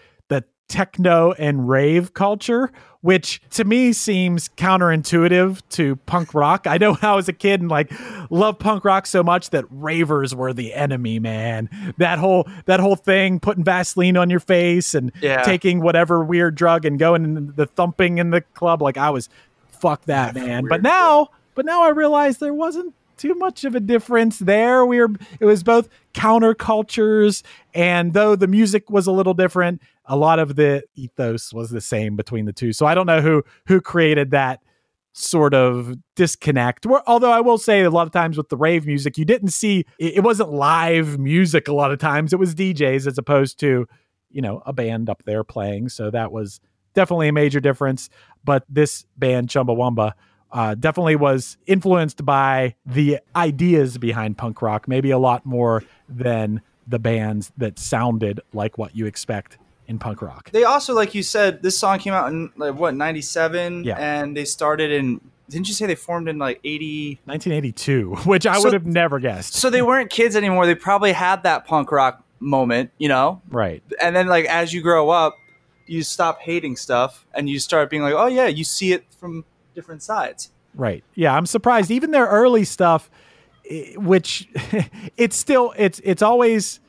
techno 0.68 1.32
and 1.32 1.68
rave 1.68 2.14
culture, 2.14 2.70
which 3.02 3.42
to 3.50 3.64
me 3.64 3.92
seems 3.92 4.48
counterintuitive 4.50 5.60
to 5.70 5.96
punk 6.06 6.34
rock. 6.34 6.66
I 6.66 6.78
know 6.78 6.96
I 7.02 7.14
was 7.14 7.28
a 7.28 7.32
kid 7.32 7.60
and 7.60 7.70
like 7.70 7.92
loved 8.30 8.58
punk 8.60 8.84
rock 8.84 9.06
so 9.06 9.22
much 9.22 9.50
that 9.50 9.64
ravers 9.70 10.34
were 10.34 10.52
the 10.52 10.72
enemy, 10.74 11.18
man. 11.18 11.68
That 11.98 12.18
whole 12.18 12.48
that 12.66 12.80
whole 12.80 12.96
thing, 12.96 13.40
putting 13.40 13.64
Vaseline 13.64 14.16
on 14.16 14.30
your 14.30 14.40
face 14.40 14.94
and 14.94 15.12
Yeah. 15.20 15.42
taking 15.42 15.80
whatever 15.80 16.24
weird 16.24 16.54
drug 16.54 16.84
and 16.84 16.98
going 16.98 17.24
in 17.24 17.52
the 17.56 17.66
thumping 17.66 18.18
in 18.18 18.30
the 18.30 18.40
club, 18.40 18.80
like 18.82 18.96
I 18.96 19.10
was 19.10 19.28
fuck 19.70 20.04
that, 20.06 20.34
man. 20.34 20.66
But 20.68 20.82
now 20.82 21.28
but 21.54 21.66
now 21.66 21.82
I 21.82 21.90
realize 21.90 22.38
there 22.38 22.54
wasn't 22.54 22.94
too 23.22 23.34
much 23.36 23.64
of 23.64 23.76
a 23.76 23.80
difference 23.80 24.40
there. 24.40 24.84
We 24.84 24.98
were 24.98 25.10
it 25.38 25.44
was 25.44 25.62
both 25.62 25.88
countercultures, 26.12 27.42
and 27.72 28.12
though 28.12 28.34
the 28.34 28.48
music 28.48 28.90
was 28.90 29.06
a 29.06 29.12
little 29.12 29.32
different, 29.32 29.80
a 30.06 30.16
lot 30.16 30.40
of 30.40 30.56
the 30.56 30.82
ethos 30.96 31.52
was 31.52 31.70
the 31.70 31.80
same 31.80 32.16
between 32.16 32.46
the 32.46 32.52
two. 32.52 32.72
So 32.72 32.84
I 32.84 32.94
don't 32.94 33.06
know 33.06 33.20
who 33.20 33.44
who 33.66 33.80
created 33.80 34.32
that 34.32 34.60
sort 35.12 35.54
of 35.54 35.94
disconnect. 36.16 36.84
Although 37.06 37.30
I 37.30 37.40
will 37.40 37.58
say 37.58 37.82
a 37.82 37.90
lot 37.90 38.08
of 38.08 38.12
times 38.12 38.36
with 38.36 38.48
the 38.48 38.56
rave 38.56 38.86
music, 38.86 39.16
you 39.16 39.24
didn't 39.24 39.50
see 39.50 39.84
it, 39.98 40.24
wasn't 40.24 40.52
live 40.52 41.18
music 41.18 41.68
a 41.68 41.72
lot 41.72 41.92
of 41.92 42.00
times. 42.00 42.32
It 42.32 42.40
was 42.40 42.54
DJs 42.54 43.06
as 43.06 43.18
opposed 43.18 43.60
to, 43.60 43.86
you 44.30 44.42
know, 44.42 44.62
a 44.66 44.72
band 44.72 45.08
up 45.08 45.22
there 45.26 45.44
playing. 45.44 45.90
So 45.90 46.10
that 46.10 46.32
was 46.32 46.60
definitely 46.94 47.28
a 47.28 47.32
major 47.32 47.60
difference. 47.60 48.08
But 48.42 48.64
this 48.68 49.04
band, 49.16 49.48
Chumbawamba, 49.48 50.14
uh, 50.52 50.74
definitely 50.74 51.16
was 51.16 51.56
influenced 51.66 52.24
by 52.24 52.74
the 52.86 53.18
ideas 53.34 53.98
behind 53.98 54.36
punk 54.38 54.60
rock, 54.62 54.86
maybe 54.86 55.10
a 55.10 55.18
lot 55.18 55.44
more 55.46 55.82
than 56.08 56.60
the 56.86 56.98
bands 56.98 57.52
that 57.56 57.78
sounded 57.78 58.40
like 58.52 58.76
what 58.76 58.94
you 58.94 59.06
expect 59.06 59.56
in 59.86 59.98
punk 59.98 60.20
rock. 60.22 60.50
They 60.50 60.64
also, 60.64 60.94
like 60.94 61.14
you 61.14 61.22
said, 61.22 61.62
this 61.62 61.78
song 61.78 61.98
came 61.98 62.12
out 62.12 62.30
in 62.30 62.50
like 62.56 62.74
what 62.74 62.94
'97, 62.94 63.84
Yeah. 63.84 63.96
and 63.98 64.36
they 64.36 64.44
started 64.44 64.90
in. 64.90 65.20
Didn't 65.48 65.68
you 65.68 65.74
say 65.74 65.86
they 65.86 65.94
formed 65.94 66.28
in 66.28 66.38
like 66.38 66.60
'80? 66.64 67.20
1982, 67.24 68.14
which 68.24 68.46
I 68.46 68.56
So- 68.58 68.64
would 68.64 68.72
have 68.72 68.86
never 68.86 69.18
guessed. 69.20 69.54
So 69.54 69.70
they 69.70 69.82
weren't 69.82 70.10
kids 70.10 70.36
anymore. 70.36 70.66
They 70.66 70.74
probably 70.74 71.12
had 71.12 71.42
that 71.44 71.66
punk 71.66 71.90
rock 71.92 72.22
moment, 72.40 72.90
you 72.98 73.08
know. 73.08 73.40
Right. 73.50 73.82
And 74.00 74.14
then, 74.16 74.26
like 74.28 74.44
as 74.46 74.72
you 74.72 74.82
grow 74.82 75.10
up, 75.10 75.36
you 75.86 76.02
stop 76.02 76.40
hating 76.40 76.76
stuff, 76.76 77.26
and 77.34 77.48
you 77.50 77.58
start 77.58 77.90
being 77.90 78.02
like, 78.02 78.14
"Oh 78.14 78.26
yeah, 78.26 78.46
you 78.46 78.64
see 78.64 78.92
it 78.92 79.04
from 79.18 79.44
different 79.74 80.02
sides." 80.02 80.50
Right. 80.74 81.04
Yeah, 81.14 81.36
I'm 81.36 81.46
surprised. 81.46 81.90
Even 81.90 82.12
their 82.12 82.26
early 82.26 82.64
stuff, 82.64 83.10
which 83.96 84.48
it's 85.16 85.36
still 85.36 85.74
it's 85.76 86.00
it's 86.04 86.22
always 86.22 86.80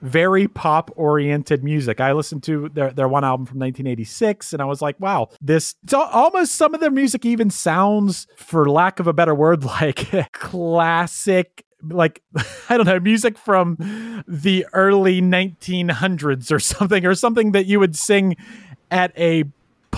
very 0.00 0.46
pop 0.46 0.90
oriented 0.96 1.64
music. 1.64 2.00
I 2.00 2.12
listened 2.12 2.42
to 2.44 2.68
their 2.68 2.90
their 2.90 3.08
one 3.08 3.24
album 3.24 3.46
from 3.46 3.58
1986, 3.58 4.52
and 4.52 4.62
I 4.62 4.64
was 4.64 4.80
like, 4.80 4.98
wow, 5.00 5.28
this 5.40 5.74
it's 5.82 5.92
al- 5.92 6.02
almost 6.02 6.52
some 6.52 6.74
of 6.74 6.80
their 6.80 6.90
music 6.90 7.24
even 7.24 7.50
sounds, 7.50 8.26
for 8.36 8.68
lack 8.68 9.00
of 9.00 9.06
a 9.06 9.12
better 9.12 9.34
word, 9.34 9.64
like 9.64 10.32
classic. 10.32 11.64
Like 11.82 12.22
I 12.68 12.76
don't 12.76 12.86
know, 12.86 13.00
music 13.00 13.38
from 13.38 14.24
the 14.26 14.66
early 14.72 15.20
1900s 15.20 16.50
or 16.50 16.58
something, 16.58 17.06
or 17.06 17.14
something 17.14 17.52
that 17.52 17.66
you 17.66 17.78
would 17.78 17.96
sing 17.96 18.36
at 18.90 19.12
a 19.18 19.44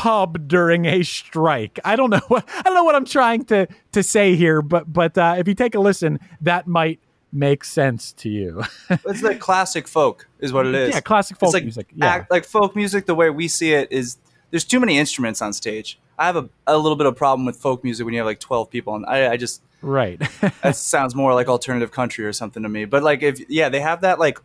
pub 0.01 0.49
during 0.49 0.87
a 0.87 1.03
strike. 1.03 1.79
I 1.85 1.95
don't 1.95 2.09
know 2.09 2.21
what 2.29 2.49
I 2.57 2.63
don't 2.63 2.75
know 2.75 2.85
what 2.85 2.95
I'm 2.95 3.05
trying 3.05 3.45
to 3.47 3.69
to 3.93 4.03
say 4.03 4.35
here, 4.35 4.63
but 4.63 4.91
but 4.91 5.17
uh, 5.19 5.35
if 5.39 5.47
you 5.47 5.55
take 5.55 5.75
a 5.75 5.81
listen, 5.81 6.19
that 6.41 6.67
might 6.67 7.01
make 7.33 7.65
sense 7.65 8.13
to 8.13 8.29
you. 8.29 8.65
It's 9.07 9.23
like 9.23 9.39
classic 9.39 9.87
folk, 9.87 10.27
is 10.41 10.53
what 10.53 10.67
it 10.67 10.75
is. 10.75 10.95
Yeah, 10.95 11.01
classic 11.01 11.39
folk 11.39 11.49
it's 11.49 11.55
like, 11.55 11.65
music, 11.65 11.89
yeah. 11.95 12.07
act- 12.07 12.31
like 12.31 12.45
folk 12.45 12.75
music. 12.75 13.07
The 13.07 13.15
way 13.15 13.29
we 13.31 13.47
see 13.47 13.73
it 13.73 13.93
is, 13.93 14.17
there's 14.51 14.65
too 14.65 14.81
many 14.81 14.99
instruments 14.99 15.43
on 15.43 15.53
stage. 15.53 15.99
I 16.19 16.27
have 16.27 16.37
a, 16.37 16.49
a 16.67 16.77
little 16.79 16.97
bit 16.97 17.07
of 17.07 17.15
problem 17.17 17.47
with 17.47 17.57
folk 17.57 17.85
music 17.85 18.05
when 18.05 18.15
you 18.15 18.21
have 18.21 18.27
like 18.27 18.41
12 18.41 18.71
people, 18.71 18.95
and 18.95 19.05
I, 19.07 19.33
I 19.33 19.37
just 19.37 19.63
right. 19.83 20.19
that 20.63 20.77
sounds 20.77 21.15
more 21.15 21.35
like 21.35 21.47
alternative 21.49 21.93
country 21.93 22.25
or 22.25 22.33
something 22.33 22.63
to 22.63 22.69
me. 22.69 22.87
But 22.87 23.03
like 23.03 23.23
if 23.23 23.39
yeah, 23.51 23.69
they 23.69 23.81
have 23.81 24.01
that 24.01 24.19
like 24.19 24.39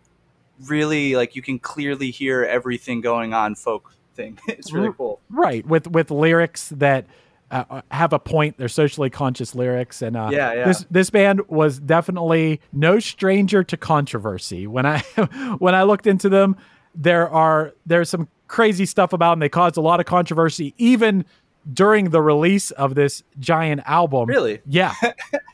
really 0.68 1.16
like 1.16 1.36
you 1.36 1.42
can 1.42 1.60
clearly 1.60 2.12
hear 2.12 2.44
everything 2.44 3.02
going 3.02 3.34
on 3.34 3.56
folk 3.56 3.95
thing. 4.16 4.40
It's 4.48 4.72
really 4.74 4.92
cool. 4.98 5.20
right 5.30 5.66
with 5.66 5.88
with 5.88 6.10
lyrics 6.12 6.70
that 6.70 7.06
uh, 7.52 7.82
have 7.92 8.12
a 8.12 8.18
point 8.20 8.58
they're 8.58 8.68
socially 8.68 9.10
conscious 9.10 9.54
lyrics 9.54 10.02
and 10.02 10.18
uh 10.18 10.30
Yeah, 10.32 10.54
yeah. 10.54 10.66
this 10.66 10.86
this 10.90 11.10
band 11.12 11.48
was 11.48 11.80
definitely 11.80 12.60
no 12.74 12.98
stranger 13.00 13.64
to 13.64 13.78
controversy 13.78 14.66
when 14.66 14.86
i 14.88 15.00
when 15.60 15.76
i 15.76 15.84
looked 15.84 16.08
into 16.08 16.28
them 16.28 16.56
there 16.96 17.30
are 17.30 17.74
there's 17.86 18.10
some 18.10 18.28
crazy 18.48 18.86
stuff 18.88 19.14
about 19.14 19.32
them 19.34 19.40
they 19.40 19.50
caused 19.50 19.78
a 19.78 19.82
lot 19.82 20.00
of 20.00 20.08
controversy 20.08 20.74
even 20.80 21.24
during 21.72 22.10
the 22.10 22.22
release 22.22 22.72
of 22.72 22.96
this 22.96 23.22
giant 23.40 23.82
album 23.86 24.28
Really? 24.28 24.62
yeah 24.66 24.94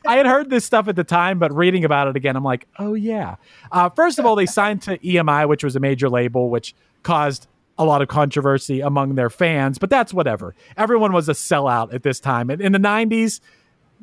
i 0.07 0.15
had 0.15 0.25
heard 0.25 0.49
this 0.49 0.63
stuff 0.63 0.87
at 0.87 0.95
the 0.95 1.03
time 1.03 1.39
but 1.39 1.53
reading 1.53 1.83
about 1.83 2.07
it 2.07 2.15
again 2.15 2.35
i'm 2.37 2.43
like 2.43 2.67
oh 2.79 2.93
yeah 2.93 3.35
uh, 3.73 3.89
first 3.89 4.17
of 4.17 4.25
all 4.25 4.35
they 4.37 4.45
signed 4.45 4.81
to 4.83 4.97
emi 4.99 5.47
which 5.47 5.63
was 5.63 5.75
a 5.75 5.79
major 5.81 6.09
label 6.09 6.49
which 6.49 6.73
caused 7.03 7.47
a 7.77 7.85
lot 7.85 8.01
of 8.01 8.07
controversy 8.07 8.79
among 8.81 9.15
their 9.15 9.29
fans, 9.29 9.77
but 9.79 9.89
that's 9.89 10.13
whatever. 10.13 10.53
Everyone 10.77 11.13
was 11.13 11.27
a 11.29 11.33
sellout 11.33 11.93
at 11.93 12.03
this 12.03 12.19
time. 12.19 12.49
And 12.49 12.61
in 12.61 12.71
the 12.73 12.79
90s, 12.79 13.39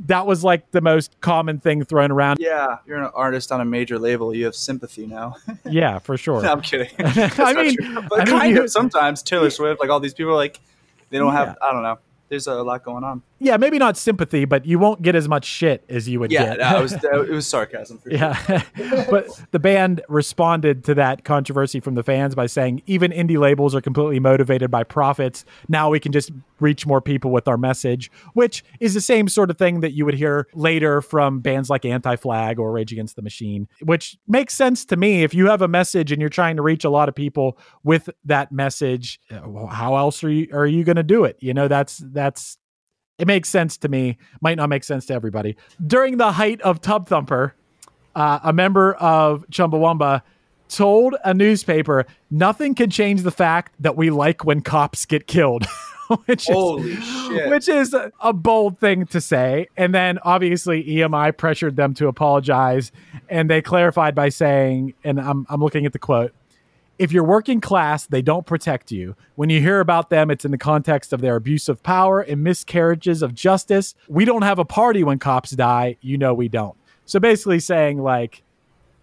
that 0.07 0.27
was 0.27 0.45
like 0.45 0.71
the 0.71 0.81
most 0.81 1.21
common 1.21 1.59
thing 1.61 1.85
thrown 1.85 2.11
around. 2.13 2.39
Yeah, 2.41 2.79
you're 2.87 3.03
an 3.03 3.11
artist 3.15 3.51
on 3.53 3.61
a 3.61 3.65
major 3.65 3.99
label. 3.99 4.33
You 4.35 4.45
have 4.47 4.55
sympathy 4.55 5.07
now. 5.07 5.37
Yeah, 5.65 5.99
for 5.99 6.17
sure. 6.17 6.41
No, 6.43 6.53
I'm 6.53 6.61
kidding. 6.63 6.89
I 6.99 7.53
mean- 7.53 7.77
true. 7.77 8.03
but 8.09 8.21
I 8.21 8.25
mean, 8.25 8.39
kind 8.41 8.57
you- 8.57 8.63
of 8.65 8.71
sometimes 8.71 9.23
Taylor 9.23 9.51
Swift, 9.51 9.81
like 9.81 9.91
all 9.91 10.01
these 10.01 10.15
people, 10.15 10.35
like 10.35 10.61
they 11.11 11.19
don't 11.19 11.33
Yeah. 11.33 11.47
have. 11.47 11.59
I 11.63 11.73
don't 11.73 11.83
know. 11.83 11.99
There's 12.28 12.47
a 12.47 12.62
lot 12.62 12.85
going 12.85 13.04
on. 13.04 13.23
Yeah, 13.38 13.56
maybe 13.56 13.78
not 13.78 13.97
sympathy, 13.97 14.44
but 14.44 14.66
you 14.66 14.78
won't 14.78 15.02
get 15.02 15.14
as 15.14 15.28
much 15.28 15.44
shit 15.44 15.85
as 15.88 16.08
you 16.08 16.20
would 16.20 16.32
Yeah, 16.32 16.56
get. 16.56 16.58
Yeah, 16.58 16.78
it 16.78 16.82
was 16.82 16.92
it 17.04 17.30
was 17.30 17.47
sarcasm 17.47 17.99
for 17.99 18.11
sure. 18.11 18.18
Yeah. 18.18 18.62
but 19.11 19.28
the 19.52 19.58
band 19.58 20.02
responded 20.08 20.85
to 20.85 20.94
that 20.94 21.25
controversy 21.25 21.80
from 21.80 21.94
the 21.94 22.02
fans 22.02 22.35
by 22.35 22.47
saying 22.47 22.82
even 22.87 23.12
indie 23.12 23.38
labels 23.38 23.75
are 23.75 23.80
completely 23.80 24.20
motivated 24.20 24.70
by 24.70 24.85
profits. 24.85 25.44
Now 25.68 25.90
we 25.90 26.00
can 26.00 26.12
just 26.12 26.30
reach 26.61 26.87
more 26.87 27.00
people 27.00 27.30
with 27.30 27.47
our 27.47 27.56
message, 27.56 28.11
which 28.35 28.64
is 28.80 28.94
the 28.94 29.00
same 29.00 29.28
sort 29.28 29.50
of 29.50 29.58
thing 29.58 29.80
that 29.80 29.92
you 29.92 30.04
would 30.04 30.14
hear 30.14 30.49
later 30.54 31.00
from 31.00 31.40
bands 31.40 31.70
like 31.70 31.85
Anti 31.85 32.16
Flag 32.16 32.58
or 32.58 32.73
Rage 32.73 32.92
Against 32.92 33.16
the 33.16 33.23
Machine, 33.23 33.68
which 33.82 34.16
makes 34.26 34.54
sense 34.54 34.85
to 34.87 34.97
me. 34.97 35.23
If 35.23 35.35
you 35.35 35.47
have 35.47 35.62
a 35.62 35.68
message 35.68 36.12
and 36.12 36.20
you're 36.20 36.28
trying 36.28 36.56
to 36.56 36.62
reach 36.62 36.85
a 36.85 36.90
lot 36.90 37.08
of 37.08 37.14
people 37.14 37.58
with 37.85 38.11
that 38.25 38.50
message, 38.52 39.20
well, 39.44 39.66
how 39.66 39.97
else 39.97 40.23
are 40.25 40.30
you 40.30 40.49
are 40.52 40.66
you 40.66 40.85
going 40.85 40.97
to 40.97 41.02
do 41.02 41.25
it? 41.25 41.37
You 41.40 41.54
know, 41.54 41.68
that's 41.68 41.99
that's 42.19 42.59
it 43.19 43.27
makes 43.27 43.49
sense 43.49 43.77
to 43.79 43.89
me. 43.89 44.17
Might 44.41 44.57
not 44.57 44.69
make 44.69 44.85
sense 44.85 45.07
to 45.07 45.15
everybody. 45.15 45.57
During 45.85 46.19
the 46.19 46.33
height 46.33 46.61
of 46.63 46.81
Tub 46.81 47.09
Thumper, 47.09 47.55
uh, 48.15 48.39
a 48.45 48.53
member 48.53 48.95
of 48.95 49.45
Chumbawamba 49.51 50.23
told 50.69 51.17
a 51.25 51.35
newspaper, 51.35 52.07
"Nothing 52.31 52.75
can 52.75 52.91
change 52.91 53.23
the 53.23 53.31
fact 53.31 53.75
that 53.81 53.97
we 53.97 54.11
like 54.11 54.45
when 54.45 54.61
cops 54.61 55.05
get 55.05 55.27
killed." 55.27 55.67
which 56.25 56.49
is, 56.49 57.05
shit. 57.05 57.51
which 57.51 57.69
is 57.69 57.93
a, 57.93 58.11
a 58.21 58.33
bold 58.33 58.79
thing 58.79 59.07
to 59.07 59.21
say. 59.21 59.67
And 59.77 59.95
then 59.95 60.19
obviously 60.23 60.83
EMI 60.85 61.37
pressured 61.37 61.77
them 61.77 61.95
to 61.95 62.09
apologize, 62.09 62.93
and 63.29 63.51
they 63.51 63.61
clarified 63.61 64.15
by 64.15 64.31
saying, 64.31 64.95
and 65.05 65.21
I'm 65.21 65.47
I'm 65.49 65.61
looking 65.61 65.87
at 65.87 65.93
the 65.93 65.99
quote. 65.99 66.33
If 66.99 67.12
you're 67.12 67.25
working 67.25 67.61
class, 67.61 68.07
they 68.07 68.23
don't 68.23 68.45
protect 68.45 68.90
you. 68.90 69.14
When 69.37 69.50
you 69.50 69.61
hear 69.61 69.78
about 69.78 70.11
them, 70.11 70.31
it's 70.31 70.45
in 70.45 70.50
the 70.50 70.59
context 70.59 71.12
of 71.12 71.21
their 71.21 71.37
abuse 71.37 71.69
of 71.69 71.83
power 71.83 72.21
and 72.21 72.43
miscarriages 72.43 73.23
of 73.23 73.35
justice. 73.35 73.95
We 74.09 74.25
don't 74.25 74.43
have 74.43 74.59
a 74.59 74.64
party 74.64 75.05
when 75.05 75.19
cops 75.19 75.52
die. 75.52 75.97
You 76.00 76.19
know 76.19 76.35
we 76.35 76.49
don't. 76.49 76.76
So 77.05 77.21
basically 77.21 77.61
saying 77.61 78.02
like, 78.02 78.43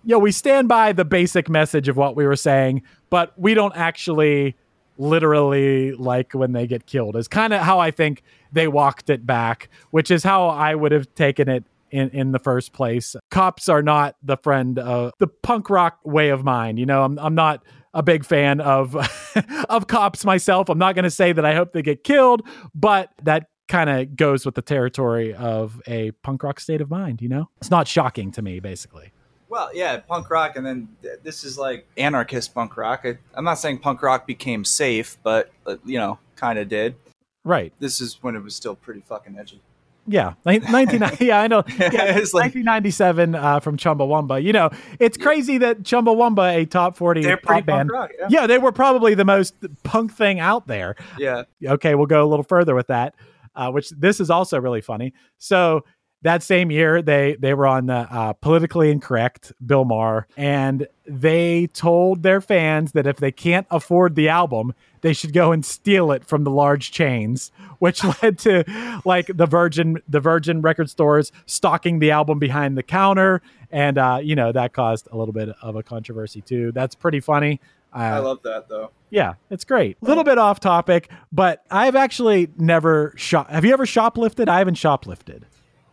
yo, 0.04 0.20
we 0.20 0.32
stand 0.32 0.68
by 0.68 0.92
the 0.92 1.06
basic 1.06 1.50
message 1.50 1.88
of 1.88 1.96
what 1.96 2.16
we 2.16 2.28
were 2.28 2.36
saying, 2.36 2.84
but 3.10 3.38
we 3.40 3.54
don't 3.54 3.75
actually 3.75 4.56
literally 4.98 5.94
like 5.94 6.34
when 6.34 6.52
they 6.52 6.68
get 6.68 6.86
killed. 6.86 7.16
Is 7.16 7.28
kind 7.28 7.54
of 7.54 7.62
how 7.62 7.80
I 7.80 7.92
think 7.92 8.24
they 8.52 8.68
walked 8.68 9.10
it 9.10 9.25
back, 9.25 9.70
which 9.92 10.12
is 10.12 10.24
how 10.24 10.48
I 10.48 10.75
would 10.75 10.92
have 10.92 11.14
taken 11.16 11.50
it 11.50 11.64
in, 11.92 12.10
in 12.10 12.32
the 12.32 12.40
first 12.40 12.74
place. 12.74 13.16
Cops 13.32 13.70
are 13.70 13.82
not 13.82 14.16
the 14.22 14.38
friend 14.38 14.78
of 14.80 15.14
the 15.20 15.28
punk 15.28 15.70
rock 15.70 16.00
way 16.04 16.30
of 16.30 16.44
mine. 16.44 16.78
You 16.78 16.86
know, 16.86 17.04
I'm, 17.04 17.18
I'm 17.20 17.36
not 17.36 17.64
a 17.96 18.04
big 18.04 18.24
fan 18.24 18.62
of 18.62 18.96
of 19.70 19.88
cops 19.88 20.24
myself. 20.24 20.70
I'm 20.70 20.78
not 20.78 20.94
going 20.94 21.04
to 21.04 21.12
say 21.12 21.32
that 21.32 21.46
I 21.46 21.56
hope 21.56 21.74
they 21.74 21.82
get 21.82 22.04
killed, 22.04 22.48
but 22.75 23.10
that 23.24 23.48
kind 23.68 23.90
of 23.90 24.16
goes 24.16 24.46
with 24.46 24.54
the 24.54 24.62
territory 24.62 25.34
of 25.34 25.82
a 25.88 26.12
punk 26.12 26.44
rock 26.44 26.60
state 26.60 26.82
of 26.82 26.92
mind. 26.92 27.22
You 27.22 27.30
know, 27.30 27.50
it's 27.58 27.72
not 27.72 27.88
shocking 27.88 28.32
to 28.34 28.44
me, 28.44 28.60
basically. 28.60 29.12
Well, 29.50 29.70
yeah, 29.74 29.98
punk 29.98 30.30
rock, 30.30 30.58
and 30.58 30.66
then 30.66 30.90
th- 31.02 31.20
this 31.24 31.44
is 31.44 31.58
like 31.58 31.88
anarchist 31.98 32.54
punk 32.54 32.75
rock. 32.78 33.02
I, 33.06 33.18
I'm 33.34 33.46
not 33.46 33.56
saying 33.56 33.80
punk 33.80 34.02
rock 34.02 34.28
became 34.28 34.66
safe, 34.66 35.18
but 35.24 35.52
uh, 35.66 35.78
you 35.86 35.98
know, 35.98 36.20
kind 36.36 36.60
of 36.60 36.68
did. 36.68 36.96
Right. 37.44 37.72
This 37.80 38.02
is 38.02 38.18
when 38.22 38.36
it 38.36 38.44
was 38.44 38.56
still 38.56 38.75
pretty 38.75 39.02
fucking 39.02 39.38
edgy. 39.38 39.62
Yeah, 40.08 40.34
Nin- 40.46 40.64
19, 40.72 41.04
yeah, 41.20 41.42
I 41.42 41.48
know. 41.48 41.64
Yeah, 41.80 42.18
It's 42.18 42.34
like- 42.34 42.54
1997 42.56 43.36
uh, 43.36 43.60
from 43.60 43.78
Chumbawamba. 43.78 44.42
You 44.44 44.54
know, 44.54 44.70
it's 45.00 45.18
crazy 45.18 45.58
that 45.60 45.84
Chumbawamba, 45.84 46.56
a 46.56 46.66
top 46.66 46.96
40 46.96 47.22
They're 47.24 47.38
pop 47.38 47.66
band, 47.66 47.90
rock. 47.90 48.12
Yeah. 48.20 48.28
yeah, 48.30 48.48
they 48.48 48.58
were 48.58 48.72
probably 48.72 49.16
the 49.16 49.26
most 49.26 49.56
punk 49.84 50.14
thing 50.14 50.40
out 50.40 50.68
there. 50.68 50.96
yeah. 51.18 51.44
Okay, 51.66 51.96
we'll 51.96 52.06
go 52.06 52.24
a 52.24 52.28
little 52.30 52.44
further 52.44 52.76
with 52.76 52.88
that, 52.88 53.16
uh, 53.56 53.72
which 53.72 53.90
this 53.92 54.20
is 54.20 54.30
also 54.30 54.60
really 54.60 54.82
funny. 54.82 55.14
So 55.38 55.84
that 56.25 56.41
same 56.41 56.72
year, 56.72 57.03
they 57.03 57.36
they 57.39 57.53
were 57.53 57.67
on 57.67 57.86
the 57.86 57.94
uh, 57.94 58.34
politically 58.34 58.89
incorrect 58.89 59.53
Bill 59.63 59.86
Maher, 59.86 60.25
and 60.36 60.88
they 61.05 61.67
told 61.67 62.24
their 62.24 62.41
fans 62.41 62.94
that 62.94 63.05
if 63.05 63.17
they 63.17 63.32
can't 63.32 63.67
afford 63.70 64.15
the 64.15 64.27
album, 64.27 64.74
they 65.01 65.13
should 65.13 65.34
go 65.34 65.51
and 65.51 65.63
steal 65.63 66.12
it 66.12 66.25
from 66.25 66.44
the 66.44 66.50
large 66.50 66.91
chains, 66.91 67.51
which 67.77 68.03
led 68.24 68.39
to 68.39 68.63
like 69.05 69.27
the 69.27 69.46
Virgin 69.46 70.01
the 70.10 70.20
Virgin 70.20 70.63
record 70.63 70.89
stores 70.89 71.32
stocking 71.46 72.00
the 72.00 72.10
album 72.10 72.39
behind 72.39 72.75
the 72.75 72.84
counter, 72.84 73.44
and 73.70 74.00
uh, 74.00 74.20
you 74.20 74.36
know 74.36 74.51
that 74.51 74.74
caused 74.74 75.08
a 75.12 75.17
little 75.17 75.34
bit 75.34 75.50
of 75.62 75.75
a 75.75 75.84
controversy 75.84 76.41
too. 76.41 76.72
That's 76.72 76.96
pretty 76.96 77.20
funny. 77.20 77.62
Uh, 77.94 78.00
I 78.00 78.17
love 78.17 78.41
that 78.41 78.67
though. 78.67 78.89
yeah, 79.12 79.36
it's 79.51 79.63
great. 79.63 79.98
A 80.01 80.05
little 80.05 80.24
bit 80.24 80.39
off 80.39 80.60
topic, 80.60 81.08
but 81.32 81.63
I've 81.70 81.96
actually 81.96 82.50
never 82.58 83.13
shop. 83.15 83.51
Have 83.51 83.63
you 83.63 83.74
ever 83.74 83.86
shoplifted? 83.86 84.50
I 84.50 84.58
haven't 84.58 84.77
shoplifted. 84.77 85.44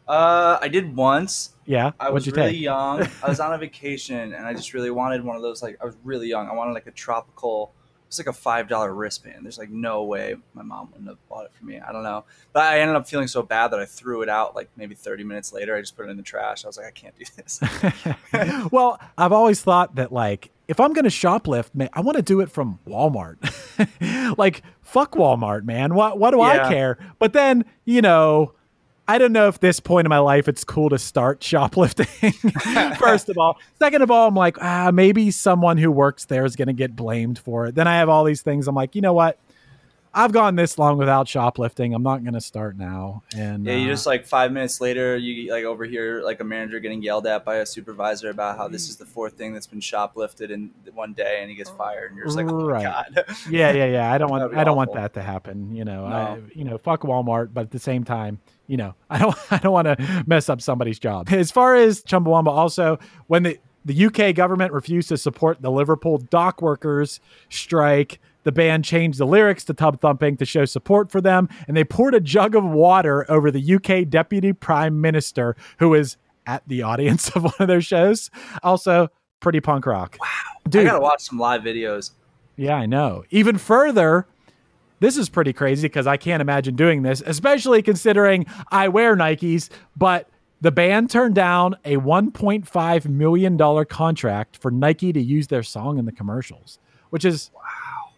Uh, 0.09 0.59
I 0.61 0.69
did 0.69 0.97
once. 0.97 1.51
Yeah, 1.65 1.93
I 2.01 2.11
was 2.11 2.27
really 2.27 2.53
take? 2.53 2.61
young. 2.61 3.07
I 3.23 3.29
was 3.29 3.41
on 3.41 3.53
a 3.53 3.59
vacation, 3.59 4.35
and 4.35 4.47
I 4.47 4.53
just 4.53 4.75
really 4.75 4.91
wanted 4.91 5.25
one 5.25 5.37
of 5.37 5.43
those. 5.43 5.63
Like, 5.63 5.79
I 5.81 5.85
was 5.85 5.97
really 6.03 6.29
young. 6.29 6.49
I 6.49 6.55
wanted 6.55 6.73
like 6.73 6.87
a 6.87 6.91
tropical. 6.91 7.73
It's 8.09 8.19
like 8.19 8.27
a 8.27 8.33
five 8.33 8.69
dollar 8.69 8.93
wristband. 8.93 9.45
There's 9.45 9.57
like 9.57 9.71
no 9.71 10.05
way 10.05 10.37
my 10.53 10.63
mom 10.63 10.91
wouldn't 10.91 11.09
have 11.09 11.17
bought 11.31 11.47
it 11.47 11.53
for 11.55 11.65
me. 11.65 11.81
I 11.81 11.93
don't 11.93 12.03
know, 12.03 12.27
but 12.53 12.65
I 12.65 12.81
ended 12.81 12.95
up 12.95 13.09
feeling 13.09 13.27
so 13.27 13.43
bad 13.43 13.69
that 13.69 13.81
I 13.81 13.87
threw 13.87 14.21
it 14.21 14.29
out. 14.29 14.55
Like 14.55 14.69
maybe 14.77 14.95
30 14.95 15.25
minutes 15.25 15.51
later, 15.51 15.75
I 15.75 15.81
just 15.81 15.97
put 15.97 16.07
it 16.07 16.11
in 16.11 16.19
the 16.19 16.23
trash. 16.23 16.63
I 16.65 16.69
was 16.69 16.77
like, 16.77 16.87
I 16.87 16.91
can't 16.91 17.15
do 17.19 17.25
this. 17.37 17.61
well, 18.71 19.01
I've 19.17 19.33
always 19.33 19.63
thought 19.63 19.95
that 19.95 20.13
like 20.13 20.51
if 20.69 20.79
I'm 20.79 20.93
going 20.93 21.05
to 21.05 21.11
shoplift, 21.11 21.75
man, 21.75 21.89
I 21.95 22.01
want 22.01 22.17
to 22.17 22.23
do 22.23 22.41
it 22.41 22.51
from 22.51 22.81
Walmart. 22.87 23.39
like 24.39 24.63
fuck 24.83 25.13
Walmart, 25.13 25.65
man. 25.65 25.95
What 25.95 26.19
what 26.19 26.33
do 26.33 26.43
I 26.43 26.69
care? 26.69 26.99
But 27.19 27.33
then, 27.33 27.65
you 27.87 28.03
know, 28.03 28.53
I 29.09 29.19
don't 29.19 29.33
know 29.33 29.49
if 29.49 29.59
this 29.61 29.81
point 29.81 30.07
in 30.07 30.11
my 30.11 30.19
life 30.19 30.49
it's 30.49 30.65
cool 30.65 30.89
to 30.91 30.99
start 30.99 31.43
shoplifting. 31.43 32.33
First 32.99 33.29
of 33.29 33.37
all, 33.37 33.59
second 33.79 34.03
of 34.03 34.11
all, 34.11 34.29
I'm 34.29 34.35
like, 34.35 34.57
ah, 34.63 34.91
maybe 34.93 35.31
someone 35.31 35.77
who 35.77 35.91
works 35.91 36.25
there 36.27 36.45
is 36.45 36.57
going 36.57 36.69
to 36.69 36.75
get 36.75 36.95
blamed 36.95 37.39
for 37.39 37.67
it. 37.67 37.75
Then 37.75 37.89
I 37.89 37.97
have 37.97 38.09
all 38.09 38.25
these 38.25 38.43
things. 38.43 38.69
I'm 38.69 38.75
like, 38.75 38.95
you 38.95 39.03
know 39.03 39.13
what? 39.13 39.39
I've 40.15 40.33
gone 40.33 40.57
this 40.57 40.79
long 40.79 40.99
without 40.99 41.27
shoplifting. 41.27 41.95
I'm 41.95 42.03
not 42.03 42.23
going 42.23 42.35
to 42.35 42.41
start 42.41 42.77
now. 42.77 43.23
And 43.35 43.65
yeah, 43.65 43.77
you 43.77 43.87
uh, 43.89 43.93
just 43.93 44.05
like 44.07 44.27
five 44.27 44.53
minutes 44.53 44.81
later, 44.81 45.17
you 45.17 45.51
like 45.51 45.65
overhear 45.65 46.23
like 46.23 46.41
a 46.41 46.45
manager 46.45 46.81
getting 46.81 47.03
yelled 47.03 47.27
at 47.27 47.45
by 47.45 47.57
a 47.57 47.67
supervisor 47.67 48.29
about 48.29 48.59
how 48.59 48.69
this 48.69 48.89
is 48.91 48.97
the 48.97 49.07
fourth 49.07 49.35
thing 49.35 49.55
that's 49.55 49.67
been 49.67 49.81
shoplifted 49.81 50.51
in 50.51 50.71
one 50.93 51.15
day, 51.15 51.39
and 51.41 51.49
he 51.51 51.57
gets 51.57 51.71
fired, 51.71 52.11
and 52.11 52.17
you're 52.19 52.27
just 52.27 52.37
like, 52.37 52.47
oh 52.51 52.67
Right. 52.67 52.85
my 52.85 52.91
god. 53.15 53.25
yeah, 53.51 53.73
yeah, 53.73 53.87
yeah. 53.87 54.13
I 54.13 54.19
don't 54.19 54.31
want 54.31 54.55
I 54.55 54.65
don't 54.65 54.77
want 54.77 54.93
that 54.95 55.15
to 55.15 55.23
happen. 55.23 55.75
You 55.75 55.85
know, 55.85 56.07
No. 56.09 56.15
I, 56.15 56.41
you 56.55 56.65
know, 56.65 56.77
fuck 56.77 57.03
Walmart, 57.03 57.55
but 57.55 57.63
at 57.63 57.71
the 57.71 57.79
same 57.79 58.05
time, 58.05 58.39
you 58.67 58.77
know, 58.77 58.95
I 59.11 59.19
don't 59.19 59.37
I 59.51 59.59
don't 59.59 59.73
want 59.73 59.87
to 59.87 60.25
mess 60.27 60.49
up 60.51 60.61
somebody's 60.61 60.99
job. 60.99 61.31
As 61.33 61.51
far 61.51 61.75
as 61.75 62.03
Chumbawamba, 62.03 62.49
also 62.49 62.99
when 63.29 63.45
the 63.45 63.59
the 63.85 64.07
UK 64.07 64.35
government 64.35 64.73
refused 64.73 65.09
to 65.09 65.17
support 65.17 65.61
the 65.63 65.71
Liverpool 65.71 66.19
dock 66.19 66.61
workers 66.63 67.19
strike. 67.49 68.21
The 68.45 68.53
band 68.53 68.85
changed 68.85 69.19
the 69.19 69.27
lyrics 69.27 69.65
to 69.65 69.75
Tub 69.75 70.01
Thumping 70.01 70.37
to 70.39 70.45
show 70.45 70.65
support 70.65 71.11
for 71.11 71.21
them, 71.21 71.49
and 71.69 71.77
they 71.77 71.85
poured 71.85 72.15
a 72.15 72.21
jug 72.21 72.55
of 72.55 72.65
water 72.65 73.25
over 73.31 73.51
the 73.51 73.75
UK 73.75 74.09
Deputy 74.09 74.53
Prime 74.53 75.01
Minister, 75.01 75.57
who 75.79 75.91
was 75.91 76.17
at 76.47 76.63
the 76.67 76.83
audience 76.83 77.29
of 77.37 77.45
one 77.45 77.55
of 77.61 77.69
their 77.69 77.81
shows. 77.81 78.31
Also, 78.63 79.09
pretty 79.41 79.61
punk 79.61 79.87
rock. 79.87 80.17
Wow. 80.21 80.29
I 80.65 80.69
Dude, 80.69 80.87
gotta 80.87 81.01
watch 81.01 81.23
some 81.23 81.39
live 81.39 81.63
videos. 81.63 82.13
yeah, 82.57 82.75
I 82.75 82.87
know. 82.87 83.25
Even 83.31 83.59
further, 83.59 84.27
this 85.01 85.17
is 85.17 85.29
pretty 85.29 85.53
crazy 85.53 85.89
because 85.89 86.07
I 86.07 86.17
can't 86.17 86.41
imagine 86.41 86.77
doing 86.77 87.03
this, 87.03 87.23
especially 87.27 87.83
considering 87.83 88.47
I 88.71 88.89
wear 88.89 89.17
Nikes. 89.17 89.69
But 89.97 90.29
the 90.61 90.71
band 90.71 91.11
turned 91.11 91.35
down 91.35 91.75
a 91.85 91.97
$1.5 91.97 93.09
million 93.09 93.85
contract 93.87 94.57
for 94.59 94.71
Nike 94.71 95.13
to 95.13 95.21
use 95.21 95.49
their 95.49 95.65
song 95.65 95.99
in 95.99 96.05
the 96.05 96.13
commercials, 96.13 96.79
which 97.11 97.25
is 97.25 97.51
wow, 97.53 97.62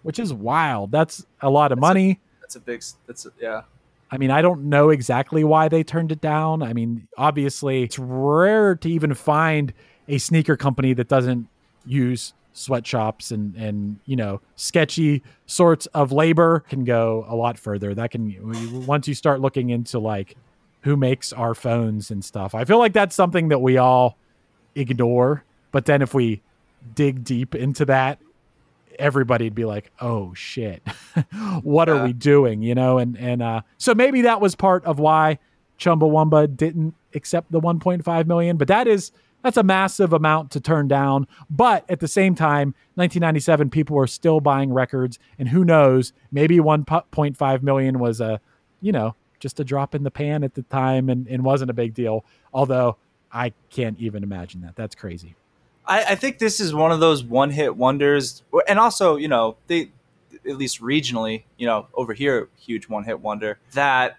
which 0.04 0.20
is 0.20 0.32
wild. 0.32 0.92
That's 0.92 1.26
a 1.40 1.50
lot 1.50 1.72
of 1.72 1.80
money. 1.80 2.20
That's 2.40 2.54
a 2.54 2.60
big. 2.60 2.84
That's 3.08 3.26
a, 3.26 3.30
yeah. 3.40 3.62
I 4.10 4.18
mean, 4.18 4.30
I 4.30 4.42
don't 4.42 4.64
know 4.68 4.90
exactly 4.90 5.42
why 5.42 5.68
they 5.68 5.82
turned 5.82 6.12
it 6.12 6.20
down. 6.20 6.62
I 6.62 6.72
mean, 6.72 7.08
obviously, 7.18 7.82
it's 7.82 7.98
rare 7.98 8.76
to 8.76 8.88
even 8.88 9.14
find 9.14 9.72
a 10.06 10.18
sneaker 10.18 10.56
company 10.56 10.92
that 10.92 11.08
doesn't 11.08 11.48
use 11.84 12.32
sweatshops 12.56 13.32
and 13.32 13.56
and 13.56 13.98
you 14.06 14.14
know 14.14 14.40
sketchy 14.54 15.20
sorts 15.46 15.86
of 15.86 16.12
labor 16.12 16.60
can 16.68 16.84
go 16.84 17.24
a 17.28 17.34
lot 17.34 17.58
further. 17.58 17.94
That 17.94 18.10
can 18.10 18.86
once 18.86 19.08
you 19.08 19.14
start 19.14 19.40
looking 19.40 19.70
into 19.70 19.98
like 19.98 20.36
who 20.82 20.96
makes 20.96 21.32
our 21.32 21.54
phones 21.54 22.10
and 22.10 22.24
stuff. 22.24 22.54
I 22.54 22.64
feel 22.64 22.78
like 22.78 22.92
that's 22.92 23.16
something 23.16 23.48
that 23.48 23.60
we 23.60 23.78
all 23.78 24.18
ignore, 24.74 25.42
but 25.72 25.86
then 25.86 26.02
if 26.02 26.12
we 26.12 26.42
dig 26.94 27.24
deep 27.24 27.54
into 27.54 27.86
that, 27.86 28.18
everybody'd 28.98 29.54
be 29.54 29.64
like, 29.64 29.90
"Oh 30.00 30.34
shit, 30.34 30.82
what 31.62 31.88
are 31.88 32.04
we 32.04 32.12
doing?" 32.12 32.62
You 32.62 32.74
know, 32.74 32.98
and 32.98 33.16
and 33.18 33.42
uh, 33.42 33.62
so 33.78 33.94
maybe 33.94 34.22
that 34.22 34.40
was 34.40 34.54
part 34.54 34.84
of 34.84 34.98
why 34.98 35.38
Chumbawamba 35.78 36.56
didn't 36.56 36.94
accept 37.14 37.52
the 37.52 37.60
1.5 37.60 38.26
million. 38.26 38.56
But 38.56 38.68
that 38.68 38.86
is 38.86 39.12
that's 39.42 39.56
a 39.58 39.62
massive 39.62 40.12
amount 40.12 40.50
to 40.52 40.60
turn 40.60 40.88
down. 40.88 41.26
But 41.50 41.84
at 41.90 42.00
the 42.00 42.08
same 42.08 42.34
time, 42.34 42.68
1997, 42.94 43.70
people 43.70 43.96
were 43.96 44.06
still 44.06 44.40
buying 44.40 44.72
records, 44.72 45.18
and 45.38 45.48
who 45.48 45.64
knows, 45.64 46.12
maybe 46.32 46.58
1.5 46.58 47.62
million 47.62 47.98
was 47.98 48.20
a, 48.20 48.40
you 48.80 48.90
know, 48.90 49.14
just 49.38 49.60
a 49.60 49.64
drop 49.64 49.94
in 49.94 50.02
the 50.02 50.10
pan 50.10 50.44
at 50.44 50.54
the 50.54 50.62
time, 50.62 51.10
and, 51.10 51.28
and 51.28 51.44
wasn't 51.44 51.70
a 51.70 51.74
big 51.74 51.92
deal. 51.92 52.24
Although 52.54 52.96
I 53.30 53.52
can't 53.68 53.98
even 53.98 54.22
imagine 54.22 54.62
that. 54.62 54.76
That's 54.76 54.94
crazy. 54.94 55.34
I, 55.86 56.04
I 56.04 56.14
think 56.14 56.38
this 56.38 56.60
is 56.60 56.74
one 56.74 56.92
of 56.92 57.00
those 57.00 57.22
one 57.22 57.50
hit 57.50 57.76
wonders, 57.76 58.42
and 58.66 58.78
also 58.78 59.16
you 59.16 59.28
know 59.28 59.56
they, 59.66 59.90
at 60.48 60.56
least 60.56 60.80
regionally, 60.80 61.44
you 61.56 61.66
know 61.66 61.88
over 61.94 62.12
here, 62.14 62.48
huge 62.56 62.88
one 62.88 63.04
hit 63.04 63.20
wonder 63.20 63.58
that 63.72 64.18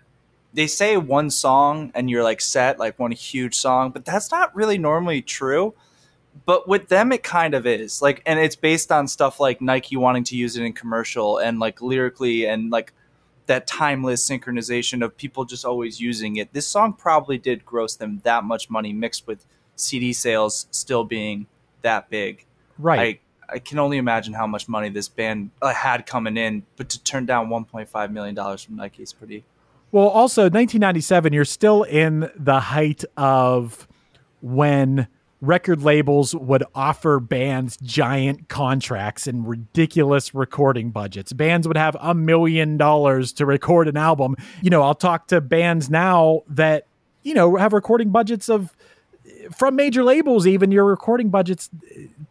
they 0.55 0.67
say 0.67 0.95
one 0.95 1.29
song 1.29 1.91
and 1.93 2.09
you're 2.09 2.23
like 2.23 2.39
set 2.39 2.79
like 2.79 2.97
one 2.97 3.11
huge 3.11 3.55
song, 3.55 3.91
but 3.91 4.05
that's 4.05 4.31
not 4.31 4.55
really 4.55 4.77
normally 4.77 5.21
true. 5.21 5.73
But 6.45 6.67
with 6.67 6.89
them, 6.89 7.11
it 7.11 7.23
kind 7.23 7.53
of 7.53 7.65
is 7.65 8.01
like, 8.01 8.21
and 8.25 8.39
it's 8.39 8.55
based 8.55 8.91
on 8.91 9.07
stuff 9.07 9.39
like 9.39 9.61
Nike 9.61 9.95
wanting 9.95 10.23
to 10.25 10.35
use 10.35 10.57
it 10.57 10.63
in 10.63 10.73
commercial 10.73 11.37
and 11.37 11.59
like 11.59 11.81
lyrically 11.81 12.45
and 12.45 12.71
like 12.71 12.93
that 13.45 13.67
timeless 13.67 14.27
synchronization 14.27 15.03
of 15.03 15.15
people 15.15 15.45
just 15.45 15.65
always 15.65 16.01
using 16.01 16.37
it. 16.37 16.51
This 16.53 16.67
song 16.67 16.93
probably 16.93 17.37
did 17.37 17.65
gross 17.65 17.95
them 17.95 18.21
that 18.23 18.43
much 18.43 18.69
money, 18.69 18.91
mixed 18.91 19.27
with 19.27 19.45
CD 19.75 20.13
sales 20.13 20.67
still 20.71 21.03
being 21.03 21.47
that 21.85 22.09
big. 22.09 22.45
Right. 22.77 23.21
I 23.49 23.55
I 23.55 23.59
can 23.59 23.79
only 23.79 23.97
imagine 23.97 24.33
how 24.33 24.47
much 24.47 24.67
money 24.67 24.89
this 24.89 25.07
band 25.07 25.51
uh, 25.61 25.73
had 25.73 26.05
coming 26.05 26.35
in, 26.35 26.63
but 26.77 26.89
to 26.89 27.03
turn 27.03 27.25
down 27.25 27.47
1.5 27.47 28.11
million 28.11 28.35
dollars 28.35 28.63
from 28.63 28.75
Nike 28.75 29.03
is 29.03 29.13
pretty. 29.13 29.43
Well, 29.91 30.07
also 30.07 30.43
1997, 30.43 31.31
you're 31.31 31.45
still 31.45 31.83
in 31.83 32.29
the 32.35 32.59
height 32.59 33.05
of 33.15 33.87
when 34.41 35.07
record 35.41 35.83
labels 35.83 36.35
would 36.35 36.63
offer 36.73 37.19
bands 37.19 37.77
giant 37.77 38.49
contracts 38.49 39.27
and 39.27 39.47
ridiculous 39.47 40.33
recording 40.33 40.89
budgets. 40.89 41.31
Bands 41.33 41.67
would 41.67 41.77
have 41.77 41.95
a 42.01 42.13
million 42.13 42.77
dollars 42.77 43.31
to 43.33 43.45
record 43.45 43.87
an 43.87 43.95
album. 43.95 44.35
You 44.61 44.69
know, 44.69 44.81
I'll 44.81 44.95
talk 44.95 45.27
to 45.27 45.39
bands 45.39 45.89
now 45.89 46.41
that, 46.49 46.87
you 47.23 47.33
know, 47.33 47.55
have 47.55 47.73
recording 47.73 48.09
budgets 48.09 48.49
of 48.49 48.75
from 49.53 49.75
major 49.75 50.03
labels 50.03 50.47
even 50.47 50.71
your 50.71 50.85
recording 50.85 51.29
budgets 51.29 51.69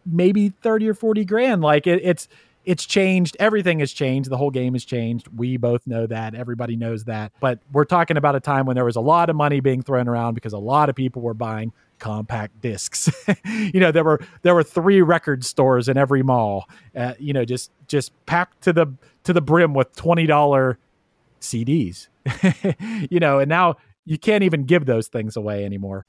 maybe 0.07 0.50
30 0.50 0.88
or 0.88 0.94
40 0.94 1.24
grand. 1.24 1.62
Like 1.62 1.87
it, 1.87 2.00
it's 2.03 2.29
it's 2.64 2.87
changed. 2.87 3.37
Everything 3.38 3.81
has 3.81 3.92
changed. 3.92 4.31
The 4.31 4.38
whole 4.38 4.50
game 4.50 4.72
has 4.72 4.87
changed. 4.87 5.29
We 5.37 5.59
both 5.59 5.87
know 5.87 6.07
that. 6.07 6.35
Everybody 6.35 6.77
knows 6.77 7.05
that. 7.05 7.33
But 7.38 7.59
we're 7.72 7.85
talking 7.85 8.16
about 8.16 8.37
a 8.37 8.40
time 8.40 8.64
when 8.64 8.74
there 8.74 8.87
was 8.87 8.96
a 8.96 9.03
lot 9.03 9.29
of 9.29 9.37
money 9.37 9.61
being 9.61 9.83
thrown 9.83 10.09
around 10.09 10.33
because 10.33 10.55
a 10.55 10.59
lot 10.59 10.88
of 10.88 10.94
people 10.94 11.20
were 11.20 11.35
buying 11.35 11.72
compact 11.98 12.61
discs. 12.61 13.11
You 13.44 13.81
know 13.81 13.92
there 13.92 14.05
were 14.05 14.20
there 14.42 14.55
were 14.55 14.62
three 14.62 15.03
record 15.03 15.44
stores 15.44 15.88
in 15.88 15.96
every 15.96 16.22
mall 16.22 16.68
uh, 16.96 17.14
you 17.18 17.33
know 17.33 17.44
just 17.44 17.70
just 17.88 18.12
packed 18.27 18.62
to 18.62 18.72
the 18.72 18.87
to 19.24 19.33
the 19.33 19.40
brim 19.40 19.74
with 19.74 19.94
$20 19.96 20.77
cds 21.40 22.09
you 23.11 23.20
know 23.20 23.38
and 23.38 23.48
now 23.48 23.77
you 24.05 24.18
can't 24.18 24.44
even 24.44 24.64
give 24.64 24.87
those 24.87 25.09
things 25.09 25.37
away 25.37 25.64
anymore 25.64 26.05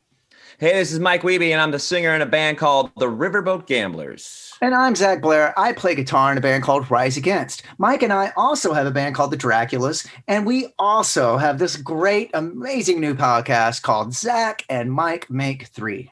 Hey, 0.58 0.74
this 0.74 0.94
is 0.94 1.00
Mike 1.00 1.24
Wiebe, 1.24 1.52
and 1.52 1.60
I'm 1.60 1.72
the 1.72 1.80
singer 1.80 2.16
in 2.16 2.22
a 2.22 2.26
band 2.26 2.58
called 2.58 2.92
the 2.98 3.08
Riverboat 3.08 3.68
Gamblers. 3.68 4.54
And 4.62 4.74
I'm 4.74 4.96
Zach 4.96 5.22
Blair. 5.22 5.54
I 5.60 5.74
play 5.74 5.96
guitar 5.96 6.32
in 6.32 6.38
a 6.38 6.42
band 6.42 6.64
called 6.64 6.90
Rise 6.90 7.18
Against. 7.18 7.64
Mike 7.78 8.04
and 8.04 8.14
I 8.14 8.32
also 8.38 8.72
have 8.72 8.88
a 8.88 8.92
band 8.92 9.16
called 9.16 9.32
the 9.32 9.38
Draculas, 9.38 10.08
and 10.30 10.46
we 10.46 10.68
also 10.80 11.38
have 11.38 11.60
this 11.60 11.76
great, 11.76 12.32
amazing 12.34 13.02
new 13.02 13.16
podcast 13.16 13.82
called 13.82 14.14
Zach 14.14 14.64
and 14.70 14.94
Mike 14.94 15.30
Make 15.30 15.68
Three. 15.68 16.12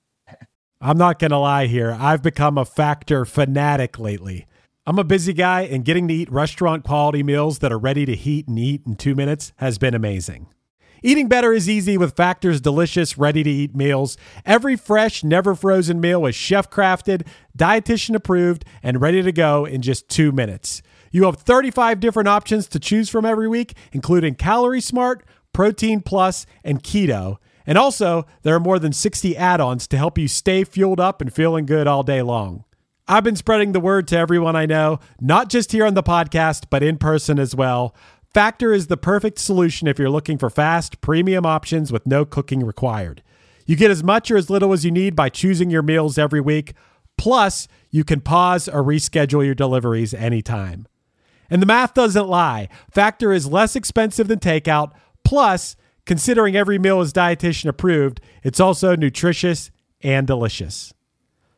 I'm 0.83 0.97
not 0.97 1.19
going 1.19 1.29
to 1.29 1.37
lie 1.37 1.67
here. 1.67 1.95
I've 1.99 2.23
become 2.23 2.57
a 2.57 2.65
factor 2.65 3.23
fanatic 3.23 3.99
lately. 3.99 4.47
I'm 4.87 4.97
a 4.97 5.03
busy 5.03 5.31
guy, 5.31 5.61
and 5.61 5.85
getting 5.85 6.07
to 6.07 6.13
eat 6.13 6.31
restaurant 6.31 6.83
quality 6.83 7.21
meals 7.21 7.59
that 7.59 7.71
are 7.71 7.77
ready 7.77 8.03
to 8.07 8.15
heat 8.15 8.47
and 8.47 8.57
eat 8.57 8.81
in 8.87 8.95
two 8.95 9.13
minutes 9.13 9.53
has 9.57 9.77
been 9.77 9.93
amazing. 9.93 10.47
Eating 11.03 11.27
better 11.27 11.53
is 11.53 11.69
easy 11.69 11.99
with 11.99 12.15
Factor's 12.15 12.59
delicious, 12.61 13.15
ready 13.15 13.43
to 13.43 13.49
eat 13.49 13.75
meals. 13.75 14.17
Every 14.43 14.75
fresh, 14.75 15.23
never 15.23 15.53
frozen 15.53 16.01
meal 16.01 16.25
is 16.25 16.33
chef 16.33 16.71
crafted, 16.71 17.27
dietitian 17.55 18.15
approved, 18.15 18.65
and 18.81 18.99
ready 18.99 19.21
to 19.21 19.31
go 19.31 19.65
in 19.65 19.83
just 19.83 20.09
two 20.09 20.31
minutes. 20.31 20.81
You 21.11 21.25
have 21.25 21.37
35 21.37 21.99
different 21.99 22.27
options 22.27 22.67
to 22.69 22.79
choose 22.79 23.07
from 23.07 23.23
every 23.23 23.47
week, 23.47 23.75
including 23.91 24.33
Calorie 24.33 24.81
Smart, 24.81 25.23
Protein 25.53 26.01
Plus, 26.01 26.47
and 26.63 26.81
Keto. 26.81 27.37
And 27.65 27.77
also, 27.77 28.25
there 28.43 28.55
are 28.55 28.59
more 28.59 28.79
than 28.79 28.93
60 28.93 29.37
add 29.37 29.61
ons 29.61 29.87
to 29.87 29.97
help 29.97 30.17
you 30.17 30.27
stay 30.27 30.63
fueled 30.63 30.99
up 30.99 31.21
and 31.21 31.33
feeling 31.33 31.65
good 31.65 31.87
all 31.87 32.03
day 32.03 32.21
long. 32.21 32.63
I've 33.07 33.23
been 33.23 33.35
spreading 33.35 33.71
the 33.71 33.79
word 33.79 34.07
to 34.09 34.17
everyone 34.17 34.55
I 34.55 34.65
know, 34.65 34.99
not 35.19 35.49
just 35.49 35.71
here 35.71 35.85
on 35.85 35.95
the 35.95 36.03
podcast, 36.03 36.65
but 36.69 36.83
in 36.83 36.97
person 36.97 37.39
as 37.39 37.55
well. 37.55 37.95
Factor 38.33 38.71
is 38.71 38.87
the 38.87 38.95
perfect 38.95 39.39
solution 39.39 39.87
if 39.87 39.99
you're 39.99 40.09
looking 40.09 40.37
for 40.37 40.49
fast, 40.49 41.01
premium 41.01 41.45
options 41.45 41.91
with 41.91 42.07
no 42.07 42.23
cooking 42.23 42.65
required. 42.65 43.21
You 43.65 43.75
get 43.75 43.91
as 43.91 44.03
much 44.03 44.31
or 44.31 44.37
as 44.37 44.49
little 44.49 44.71
as 44.71 44.85
you 44.85 44.91
need 44.91 45.15
by 45.15 45.29
choosing 45.29 45.69
your 45.69 45.81
meals 45.81 46.17
every 46.17 46.39
week. 46.39 46.73
Plus, 47.17 47.67
you 47.89 48.03
can 48.03 48.21
pause 48.21 48.69
or 48.69 48.83
reschedule 48.83 49.45
your 49.45 49.55
deliveries 49.55 50.13
anytime. 50.13 50.87
And 51.49 51.61
the 51.61 51.65
math 51.65 51.93
doesn't 51.93 52.29
lie. 52.29 52.69
Factor 52.89 53.33
is 53.33 53.45
less 53.45 53.75
expensive 53.75 54.29
than 54.29 54.39
takeout. 54.39 54.93
Plus, 55.25 55.75
considering 56.05 56.55
every 56.55 56.79
meal 56.79 57.01
is 57.01 57.13
dietitian 57.13 57.69
approved, 57.69 58.21
it's 58.43 58.59
also 58.59 58.95
nutritious 58.95 59.71
and 60.01 60.27
delicious. 60.27 60.93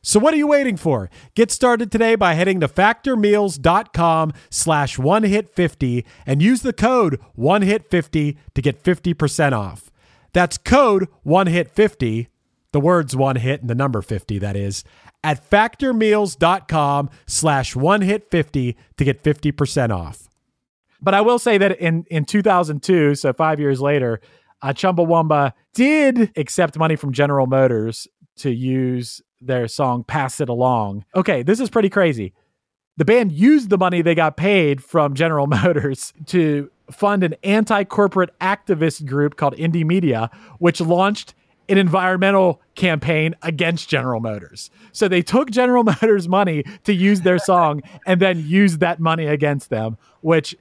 So 0.06 0.19
what 0.19 0.34
are 0.34 0.38
you 0.38 0.47
waiting 0.47 0.75
for? 0.75 1.10
Get 1.34 1.49
started 1.49 1.89
today 1.89 2.15
by 2.15 2.34
heading 2.34 2.60
to 2.60 2.67
factormeals.com 2.67 4.34
slash 4.49 4.99
one 4.99 5.23
hit 5.23 5.56
50 5.56 6.06
and 6.25 6.41
use 6.41 6.62
the 6.62 6.73
code 6.73 7.21
one 7.36 7.62
hit 7.62 7.89
50 7.89 8.38
to 8.53 8.62
get 8.62 8.84
50% 8.84 9.53
off. 9.53 9.89
That's 10.34 10.58
code 10.58 11.08
one 11.23 11.47
hit 11.47 11.69
50, 11.69 12.27
the 12.73 12.82
words 12.82 13.15
one 13.15 13.38
hit 13.38 13.62
and 13.62 13.69
the 13.69 13.75
number 13.75 14.01
50 14.01 14.39
that 14.39 14.58
is, 14.58 14.84
at 15.23 15.49
factormeals.com 15.49 17.10
slash 17.25 17.73
one 17.73 18.01
hit 18.01 18.29
50 18.29 18.75
to 18.97 19.06
get 19.06 19.23
50% 19.23 19.95
off. 19.95 20.27
But 21.03 21.13
I 21.13 21.21
will 21.21 21.37
say 21.37 21.57
that 21.57 21.77
in, 21.79 22.05
in 22.09 22.23
2002, 22.23 23.15
so 23.15 23.33
five 23.33 23.59
years 23.59 23.81
later, 23.81 24.21
uh, 24.61 24.69
Chumbawamba 24.69 25.51
did 25.73 26.31
accept 26.37 26.77
money 26.77 26.95
from 26.95 27.11
General 27.11 27.45
Motors 27.45 28.07
to 28.37 28.49
use 28.49 29.21
their 29.41 29.67
song 29.67 30.05
Pass 30.05 30.39
It 30.39 30.47
Along. 30.47 31.03
Okay, 31.13 31.43
this 31.43 31.59
is 31.59 31.69
pretty 31.69 31.89
crazy. 31.89 32.33
The 32.95 33.05
band 33.05 33.33
used 33.33 33.69
the 33.69 33.77
money 33.77 34.01
they 34.01 34.15
got 34.15 34.37
paid 34.37 34.81
from 34.81 35.13
General 35.13 35.47
Motors 35.63 36.13
to 36.27 36.71
fund 36.89 37.23
an 37.23 37.35
anti 37.43 37.83
corporate 37.83 38.37
activist 38.39 39.05
group 39.05 39.35
called 39.35 39.55
Indymedia, 39.57 40.33
which 40.59 40.79
launched 40.79 41.33
an 41.69 41.77
environmental 41.77 42.61
campaign 42.75 43.35
against 43.41 43.89
General 43.89 44.19
Motors. 44.19 44.69
So 44.91 45.07
they 45.07 45.21
took 45.21 45.49
General 45.51 45.83
Motors 46.01 46.29
money 46.29 46.63
to 46.85 46.93
use 46.93 47.21
their 47.21 47.39
song 47.39 47.81
and 48.05 48.21
then 48.21 48.45
used 48.47 48.79
that 48.79 48.99
money 48.99 49.25
against 49.25 49.69
them, 49.69 49.97
which 50.21 50.55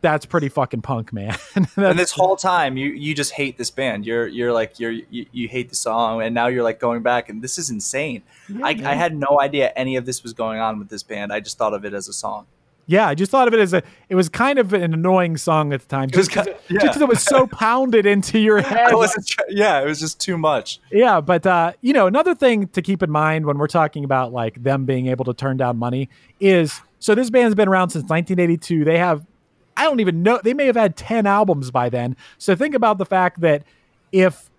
that's 0.00 0.26
pretty 0.26 0.48
fucking 0.48 0.82
punk, 0.82 1.12
man. 1.12 1.36
and 1.76 1.98
this 1.98 2.12
whole 2.12 2.36
time, 2.36 2.76
you 2.76 2.90
you 2.90 3.14
just 3.14 3.32
hate 3.32 3.56
this 3.58 3.70
band. 3.70 4.06
You're 4.06 4.26
you're 4.26 4.52
like 4.52 4.78
you're 4.78 4.92
you, 4.92 5.26
you 5.32 5.48
hate 5.48 5.68
the 5.68 5.74
song, 5.74 6.22
and 6.22 6.34
now 6.34 6.46
you're 6.46 6.62
like 6.62 6.80
going 6.80 7.02
back, 7.02 7.28
and 7.28 7.42
this 7.42 7.58
is 7.58 7.70
insane. 7.70 8.22
I, 8.62 8.70
I 8.70 8.94
had 8.94 9.16
no 9.16 9.40
idea 9.40 9.72
any 9.76 9.96
of 9.96 10.06
this 10.06 10.22
was 10.22 10.32
going 10.32 10.60
on 10.60 10.78
with 10.78 10.88
this 10.88 11.02
band. 11.02 11.32
I 11.32 11.40
just 11.40 11.58
thought 11.58 11.74
of 11.74 11.84
it 11.84 11.94
as 11.94 12.08
a 12.08 12.12
song. 12.12 12.46
Yeah, 12.86 13.06
I 13.06 13.14
just 13.14 13.30
thought 13.30 13.48
of 13.48 13.54
it 13.54 13.60
as 13.60 13.74
a. 13.74 13.82
It 14.08 14.14
was 14.14 14.30
kind 14.30 14.58
of 14.58 14.72
an 14.72 14.94
annoying 14.94 15.36
song 15.36 15.74
at 15.74 15.82
the 15.82 15.86
time, 15.88 16.08
just 16.08 16.30
because 16.30 16.46
it, 16.46 16.60
yeah. 16.70 16.98
it 16.98 17.08
was 17.08 17.22
so 17.22 17.46
pounded 17.52 18.06
into 18.06 18.38
your 18.38 18.62
head. 18.62 18.92
I 18.92 18.94
wasn't. 18.94 19.26
Tr- 19.26 19.42
yeah, 19.50 19.82
it 19.82 19.84
was 19.84 20.00
just 20.00 20.20
too 20.20 20.38
much. 20.38 20.80
Yeah, 20.90 21.20
but 21.20 21.46
uh, 21.46 21.72
you 21.82 21.92
know, 21.92 22.06
another 22.06 22.34
thing 22.34 22.68
to 22.68 22.80
keep 22.80 23.02
in 23.02 23.10
mind 23.10 23.44
when 23.44 23.58
we're 23.58 23.66
talking 23.66 24.04
about 24.04 24.32
like 24.32 24.62
them 24.62 24.86
being 24.86 25.08
able 25.08 25.26
to 25.26 25.34
turn 25.34 25.58
down 25.58 25.76
money 25.76 26.08
is 26.40 26.80
so 26.98 27.14
this 27.14 27.30
band's 27.30 27.54
been 27.54 27.68
around 27.68 27.90
since 27.90 28.04
1982. 28.04 28.84
They 28.84 28.98
have, 28.98 29.24
I 29.78 29.84
don't 29.84 30.00
even 30.00 30.22
know, 30.22 30.40
they 30.42 30.54
may 30.54 30.66
have 30.66 30.76
had 30.76 30.96
10 30.96 31.26
albums 31.26 31.70
by 31.70 31.88
then. 31.88 32.16
So 32.36 32.56
think 32.56 32.74
about 32.74 32.98
the 32.98 33.06
fact 33.06 33.40
that 33.40 33.62
if, 34.10 34.50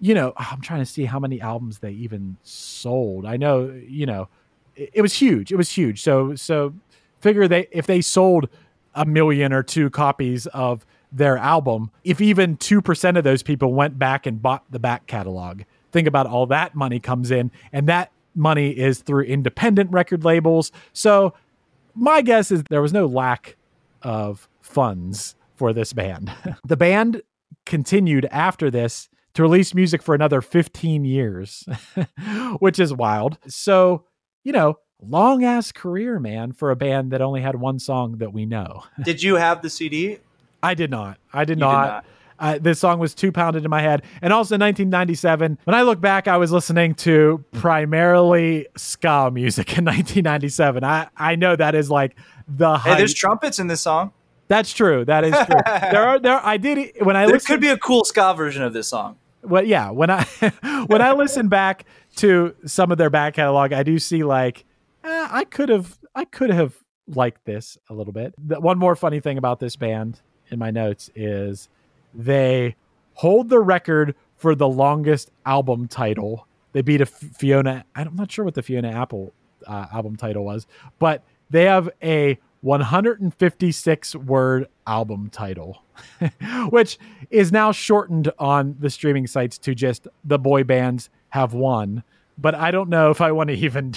you 0.00 0.14
know, 0.14 0.34
ah, 0.36 0.50
I'm 0.52 0.60
trying 0.60 0.80
to 0.80 0.86
see 0.86 1.06
how 1.06 1.18
many 1.18 1.40
albums 1.40 1.78
they 1.78 1.92
even 1.92 2.36
sold. 2.42 3.24
I 3.24 3.38
know, 3.38 3.74
you 3.88 4.04
know, 4.04 4.28
it, 4.76 4.90
it 4.94 5.02
was 5.02 5.14
huge. 5.14 5.50
It 5.50 5.56
was 5.56 5.70
huge. 5.70 6.02
So 6.02 6.34
so 6.34 6.74
figure 7.20 7.48
they 7.48 7.66
if 7.72 7.86
they 7.86 8.02
sold 8.02 8.48
a 8.94 9.06
million 9.06 9.52
or 9.52 9.62
two 9.62 9.88
copies 9.88 10.46
of 10.48 10.84
their 11.10 11.38
album, 11.38 11.90
if 12.04 12.20
even 12.20 12.56
2% 12.58 13.16
of 13.16 13.24
those 13.24 13.42
people 13.42 13.72
went 13.72 13.98
back 13.98 14.26
and 14.26 14.42
bought 14.42 14.64
the 14.70 14.78
back 14.78 15.06
catalog, 15.06 15.62
think 15.92 16.06
about 16.06 16.26
all 16.26 16.46
that 16.46 16.74
money 16.74 17.00
comes 17.00 17.30
in, 17.30 17.50
and 17.72 17.86
that 17.88 18.10
money 18.34 18.70
is 18.70 19.00
through 19.00 19.24
independent 19.24 19.90
record 19.90 20.24
labels. 20.24 20.72
So, 20.92 21.32
my 21.94 22.20
guess 22.20 22.50
is 22.50 22.62
there 22.64 22.82
was 22.82 22.92
no 22.92 23.06
lack 23.06 23.56
of 24.02 24.48
funds 24.66 25.34
for 25.54 25.72
this 25.72 25.92
band. 25.92 26.32
the 26.64 26.76
band 26.76 27.22
continued 27.64 28.26
after 28.30 28.70
this 28.70 29.08
to 29.34 29.42
release 29.42 29.74
music 29.74 30.02
for 30.02 30.14
another 30.14 30.40
15 30.40 31.04
years, 31.04 31.64
which 32.58 32.78
is 32.78 32.92
wild. 32.92 33.38
So, 33.46 34.04
you 34.44 34.52
know, 34.52 34.78
long 35.00 35.44
ass 35.44 35.72
career, 35.72 36.18
man, 36.18 36.52
for 36.52 36.70
a 36.70 36.76
band 36.76 37.12
that 37.12 37.20
only 37.20 37.42
had 37.42 37.56
one 37.56 37.78
song 37.78 38.18
that 38.18 38.32
we 38.32 38.46
know. 38.46 38.84
Did 39.02 39.22
you 39.22 39.36
have 39.36 39.62
the 39.62 39.70
CD? 39.70 40.18
I 40.62 40.74
did 40.74 40.90
not. 40.90 41.18
I 41.32 41.44
did 41.44 41.50
You 41.50 41.54
did 41.56 41.60
not. 41.60 41.86
not. 41.86 42.04
Uh, 42.38 42.58
this 42.60 42.78
song 42.78 42.98
was 42.98 43.14
too 43.14 43.32
pounded 43.32 43.64
in 43.64 43.70
my 43.70 43.80
head. 43.80 44.02
And 44.20 44.32
also 44.32 44.56
in 44.56 44.60
1997, 44.60 45.58
when 45.64 45.74
I 45.74 45.82
look 45.82 46.00
back, 46.00 46.28
I 46.28 46.36
was 46.36 46.52
listening 46.52 46.94
to 46.96 47.44
primarily 47.52 48.66
ska 48.76 49.30
music 49.32 49.78
in 49.78 49.84
1997. 49.84 50.84
I, 50.84 51.08
I 51.16 51.36
know 51.36 51.56
that 51.56 51.74
is 51.74 51.90
like 51.90 52.16
the 52.48 52.78
Hey, 52.78 52.96
there's 52.96 53.14
trumpets 53.14 53.58
in 53.58 53.68
this 53.68 53.80
song. 53.80 54.12
That's 54.48 54.72
true. 54.72 55.04
That 55.04 55.24
is 55.24 55.34
true. 55.34 55.60
there 55.66 56.02
are 56.06 56.18
there. 56.18 56.40
I 56.44 56.56
did 56.56 56.92
when 57.00 57.16
I 57.16 57.26
There 57.26 57.34
listened, 57.34 57.48
could 57.48 57.60
be 57.60 57.68
a 57.68 57.78
cool 57.78 58.04
ska 58.04 58.34
version 58.36 58.62
of 58.62 58.72
this 58.72 58.88
song. 58.88 59.16
well, 59.42 59.64
yeah, 59.64 59.90
when 59.90 60.10
I 60.10 60.24
when 60.86 61.02
I 61.02 61.12
listen 61.12 61.48
back 61.48 61.84
to 62.16 62.54
some 62.64 62.90
of 62.92 62.98
their 62.98 63.10
back 63.10 63.34
catalog, 63.34 63.72
I 63.72 63.82
do 63.82 63.98
see 63.98 64.22
like 64.24 64.64
eh, 65.04 65.28
I 65.30 65.44
could 65.44 65.68
have 65.68 65.98
I 66.14 66.24
could 66.24 66.50
have 66.50 66.74
liked 67.08 67.44
this 67.44 67.76
a 67.90 67.94
little 67.94 68.12
bit. 68.12 68.34
The, 68.38 68.60
one 68.60 68.78
more 68.78 68.96
funny 68.96 69.20
thing 69.20 69.38
about 69.38 69.60
this 69.60 69.76
band 69.76 70.20
in 70.50 70.58
my 70.58 70.70
notes 70.70 71.10
is 71.14 71.68
they 72.14 72.76
hold 73.14 73.48
the 73.48 73.60
record 73.60 74.14
for 74.36 74.54
the 74.54 74.68
longest 74.68 75.30
album 75.44 75.88
title. 75.88 76.46
They 76.72 76.82
beat 76.82 77.00
a 77.00 77.06
Fiona. 77.06 77.84
I'm 77.94 78.14
not 78.14 78.30
sure 78.30 78.44
what 78.44 78.54
the 78.54 78.62
Fiona 78.62 78.90
Apple 78.90 79.32
uh, 79.66 79.86
album 79.92 80.16
title 80.16 80.44
was, 80.44 80.66
but 80.98 81.22
they 81.48 81.64
have 81.64 81.88
a 82.02 82.38
156 82.66 84.16
word 84.16 84.66
album 84.88 85.30
title, 85.30 85.84
which 86.70 86.98
is 87.30 87.52
now 87.52 87.70
shortened 87.70 88.32
on 88.40 88.74
the 88.80 88.90
streaming 88.90 89.28
sites 89.28 89.56
to 89.56 89.72
just 89.72 90.08
the 90.24 90.36
boy 90.36 90.64
bands 90.64 91.08
have 91.28 91.54
won. 91.54 92.02
But 92.36 92.56
I 92.56 92.72
don't 92.72 92.88
know 92.88 93.10
if 93.10 93.20
I 93.20 93.30
want 93.30 93.50
to 93.50 93.54
even 93.56 93.94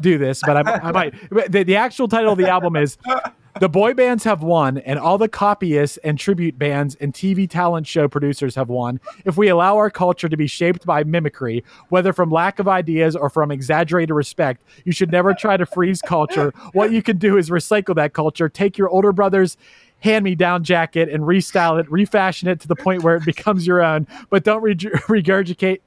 do 0.00 0.18
this, 0.18 0.42
but 0.44 0.56
I, 0.56 0.88
I 0.88 0.90
might. 0.90 1.14
The, 1.30 1.62
the 1.62 1.76
actual 1.76 2.08
title 2.08 2.32
of 2.32 2.38
the 2.38 2.48
album 2.50 2.74
is 2.74 2.98
The 3.60 3.68
Boy 3.68 3.92
Bands 3.92 4.22
Have 4.22 4.42
Won, 4.42 4.78
and 4.78 5.00
all 5.00 5.18
the 5.18 5.28
copyists 5.28 5.96
and 6.04 6.16
tribute 6.16 6.58
bands 6.58 6.94
and 6.96 7.12
TV 7.12 7.50
talent 7.50 7.88
show 7.88 8.06
producers 8.06 8.54
have 8.54 8.68
won. 8.68 9.00
If 9.24 9.36
we 9.36 9.48
allow 9.48 9.76
our 9.76 9.90
culture 9.90 10.28
to 10.28 10.36
be 10.36 10.46
shaped 10.46 10.86
by 10.86 11.02
mimicry, 11.02 11.64
whether 11.88 12.12
from 12.12 12.30
lack 12.30 12.60
of 12.60 12.68
ideas 12.68 13.16
or 13.16 13.28
from 13.28 13.50
exaggerated 13.50 14.14
respect, 14.14 14.62
you 14.84 14.92
should 14.92 15.10
never 15.10 15.34
try 15.34 15.56
to 15.56 15.66
freeze 15.66 16.00
culture. 16.00 16.52
What 16.72 16.92
you 16.92 17.02
can 17.02 17.18
do 17.18 17.36
is 17.36 17.50
recycle 17.50 17.96
that 17.96 18.12
culture, 18.12 18.48
take 18.48 18.78
your 18.78 18.88
older 18.90 19.12
brother's 19.12 19.56
hand 20.00 20.24
me 20.24 20.36
down 20.36 20.62
jacket 20.62 21.08
and 21.08 21.24
restyle 21.24 21.80
it, 21.80 21.90
refashion 21.90 22.48
it 22.48 22.60
to 22.60 22.68
the 22.68 22.76
point 22.76 23.02
where 23.02 23.16
it 23.16 23.24
becomes 23.24 23.66
your 23.66 23.82
own, 23.82 24.06
but 24.30 24.44
don't 24.44 24.62
re- 24.62 24.76
regurgitate. 24.76 25.80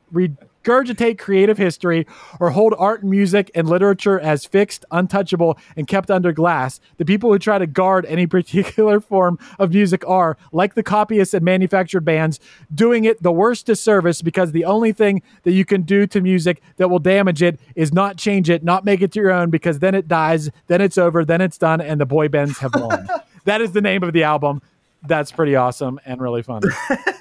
Regurgitate 0.63 1.17
creative 1.17 1.57
history 1.57 2.05
or 2.39 2.51
hold 2.51 2.75
art 2.77 3.01
and 3.01 3.09
music 3.09 3.49
and 3.55 3.67
literature 3.67 4.19
as 4.19 4.45
fixed, 4.45 4.85
untouchable, 4.91 5.57
and 5.75 5.87
kept 5.87 6.11
under 6.11 6.31
glass. 6.31 6.79
The 6.97 7.05
people 7.05 7.31
who 7.31 7.39
try 7.39 7.57
to 7.57 7.67
guard 7.67 8.05
any 8.05 8.27
particular 8.31 8.99
form 8.99 9.39
of 9.57 9.71
music 9.71 10.07
are, 10.07 10.37
like 10.51 10.75
the 10.75 10.83
copyists 10.83 11.33
and 11.33 11.43
manufactured 11.43 12.01
bands, 12.01 12.39
doing 12.73 13.05
it 13.05 13.21
the 13.23 13.31
worst 13.31 13.65
disservice 13.65 14.21
because 14.21 14.51
the 14.51 14.65
only 14.65 14.91
thing 14.91 15.21
that 15.43 15.53
you 15.53 15.65
can 15.65 15.81
do 15.81 16.05
to 16.07 16.21
music 16.21 16.61
that 16.77 16.89
will 16.89 16.99
damage 16.99 17.41
it 17.41 17.59
is 17.75 17.91
not 17.91 18.17
change 18.17 18.49
it, 18.49 18.63
not 18.63 18.85
make 18.85 19.01
it 19.01 19.11
to 19.13 19.19
your 19.19 19.31
own, 19.31 19.49
because 19.49 19.79
then 19.79 19.95
it 19.95 20.07
dies, 20.07 20.49
then 20.67 20.81
it's 20.81 20.97
over, 20.97 21.25
then 21.25 21.41
it's 21.41 21.57
done, 21.57 21.81
and 21.81 21.99
the 21.99 22.05
boy 22.05 22.27
bands 22.27 22.59
have 22.59 22.73
won. 22.75 23.07
that 23.45 23.61
is 23.61 23.71
the 23.71 23.81
name 23.81 24.03
of 24.03 24.13
the 24.13 24.23
album. 24.23 24.61
That's 25.03 25.31
pretty 25.31 25.55
awesome 25.55 25.99
and 26.05 26.21
really 26.21 26.43
fun. 26.43 26.61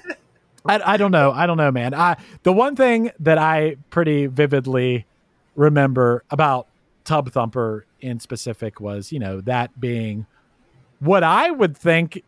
I, 0.65 0.93
I 0.93 0.97
don't 0.97 1.11
know. 1.11 1.31
I 1.31 1.45
don't 1.45 1.57
know, 1.57 1.71
man. 1.71 1.93
I 1.93 2.17
the 2.43 2.53
one 2.53 2.75
thing 2.75 3.11
that 3.19 3.37
I 3.37 3.77
pretty 3.89 4.27
vividly 4.27 5.05
remember 5.55 6.23
about 6.29 6.67
Tub 7.03 7.31
Thumper 7.31 7.85
in 7.99 8.19
specific 8.19 8.79
was, 8.79 9.11
you 9.11 9.19
know, 9.19 9.41
that 9.41 9.79
being 9.79 10.25
what 10.99 11.23
I 11.23 11.49
would 11.49 11.75
think, 11.75 12.23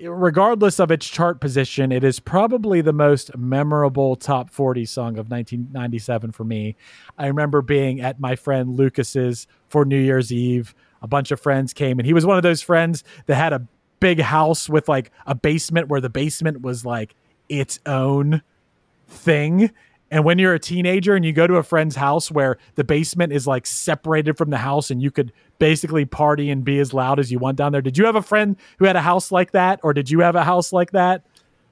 regardless 0.00 0.80
of 0.80 0.90
its 0.90 1.06
chart 1.06 1.40
position, 1.40 1.92
it 1.92 2.02
is 2.02 2.18
probably 2.18 2.80
the 2.80 2.92
most 2.92 3.36
memorable 3.36 4.16
top 4.16 4.50
40 4.50 4.84
song 4.84 5.18
of 5.18 5.30
1997 5.30 6.32
for 6.32 6.44
me. 6.44 6.76
I 7.16 7.28
remember 7.28 7.62
being 7.62 8.00
at 8.00 8.18
my 8.18 8.34
friend 8.34 8.76
Lucas's 8.76 9.46
for 9.68 9.84
New 9.84 10.00
Year's 10.00 10.32
Eve. 10.32 10.74
A 11.02 11.06
bunch 11.06 11.30
of 11.30 11.40
friends 11.40 11.72
came, 11.72 12.00
and 12.00 12.06
he 12.06 12.12
was 12.12 12.26
one 12.26 12.36
of 12.36 12.42
those 12.42 12.62
friends 12.62 13.04
that 13.26 13.36
had 13.36 13.52
a 13.52 13.66
big 14.00 14.20
house 14.20 14.68
with 14.68 14.88
like 14.88 15.10
a 15.26 15.34
basement 15.34 15.88
where 15.88 16.00
the 16.00 16.10
basement 16.10 16.62
was 16.62 16.84
like 16.84 17.14
its 17.48 17.80
own 17.86 18.42
thing. 19.08 19.70
And 20.10 20.24
when 20.24 20.38
you're 20.38 20.54
a 20.54 20.58
teenager 20.58 21.16
and 21.16 21.24
you 21.24 21.32
go 21.32 21.46
to 21.46 21.56
a 21.56 21.62
friend's 21.62 21.96
house 21.96 22.30
where 22.30 22.58
the 22.76 22.84
basement 22.84 23.32
is 23.32 23.46
like 23.46 23.66
separated 23.66 24.38
from 24.38 24.50
the 24.50 24.58
house 24.58 24.90
and 24.90 25.02
you 25.02 25.10
could 25.10 25.32
basically 25.58 26.04
party 26.04 26.50
and 26.50 26.64
be 26.64 26.78
as 26.78 26.94
loud 26.94 27.18
as 27.18 27.32
you 27.32 27.38
want 27.38 27.56
down 27.56 27.72
there. 27.72 27.82
Did 27.82 27.98
you 27.98 28.06
have 28.06 28.14
a 28.14 28.22
friend 28.22 28.56
who 28.78 28.84
had 28.84 28.94
a 28.94 29.00
house 29.00 29.32
like 29.32 29.50
that? 29.52 29.80
Or 29.82 29.92
did 29.92 30.10
you 30.10 30.20
have 30.20 30.36
a 30.36 30.44
house 30.44 30.72
like 30.72 30.92
that? 30.92 31.24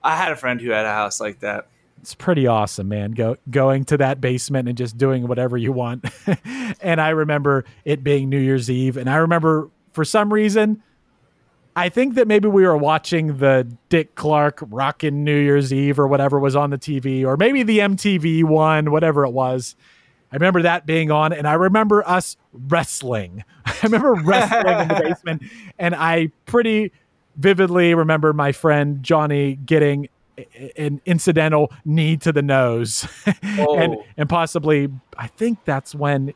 I 0.03 0.17
had 0.17 0.33
a 0.33 0.37
friend 0.37 0.61
who 0.61 0.71
had 0.71 0.85
a 0.85 0.93
house 0.93 1.21
like 1.21 1.41
that. 1.41 1.69
It's 2.01 2.15
pretty 2.15 2.47
awesome, 2.47 2.89
man. 2.89 3.13
Go 3.13 3.37
going 3.51 3.85
to 3.87 3.97
that 3.97 4.21
basement 4.21 4.69
and 4.69 4.77
just 4.77 4.99
doing 4.99 5.27
whatever 5.27 5.57
you 5.57 5.73
want. 5.73 6.05
and 6.81 7.01
I 7.01 7.11
remember 7.11 7.65
it 7.85 8.05
being 8.05 8.29
New 8.29 8.39
Year's 8.39 8.71
Eve. 8.71 8.97
And 8.99 9.09
I 9.09 9.17
remember 9.17 9.71
for 9.93 10.05
some 10.05 10.31
reason, 10.31 10.83
I 11.77 11.89
think 11.89 12.15
that 12.15 12.29
maybe 12.29 12.49
we 12.49 12.65
were 12.65 12.77
watching 12.77 13.39
the 13.39 13.67
Dick 13.89 14.15
Clark 14.15 14.61
Rockin' 14.69 15.25
New 15.25 15.37
Year's 15.37 15.73
Eve 15.73 15.99
or 15.99 16.07
whatever 16.07 16.39
was 16.39 16.55
on 16.55 16.71
the 16.71 16.79
TV, 16.79 17.25
or 17.27 17.37
maybe 17.37 17.63
the 17.65 17.79
MTV 17.81 18.45
one, 18.45 18.91
whatever 18.93 19.25
it 19.25 19.31
was. 19.31 19.75
I 20.33 20.37
remember 20.37 20.63
that 20.63 20.87
being 20.87 21.11
on, 21.11 21.33
and 21.33 21.47
I 21.49 21.55
remember 21.55 22.07
us 22.09 22.37
wrestling. 22.53 23.45
I 23.67 23.75
remember 23.83 24.15
wrestling 24.15 24.81
in 24.81 24.89
the 24.89 24.95
basement, 25.03 25.43
and 25.79 25.95
I 25.95 26.31
pretty 26.47 26.93
vividly 27.37 27.95
remember 27.95 28.33
my 28.33 28.53
friend 28.53 29.03
Johnny 29.03 29.57
getting 29.57 30.09
an 30.77 31.01
incidental 31.07 31.73
knee 31.85 32.17
to 32.19 32.33
the 32.33 32.43
nose, 32.43 33.07
and 33.43 33.95
Oh. 33.97 34.05
and 34.17 34.29
possibly 34.29 34.89
I 35.17 35.27
think 35.29 35.65
that's 35.65 35.95
when 35.95 36.35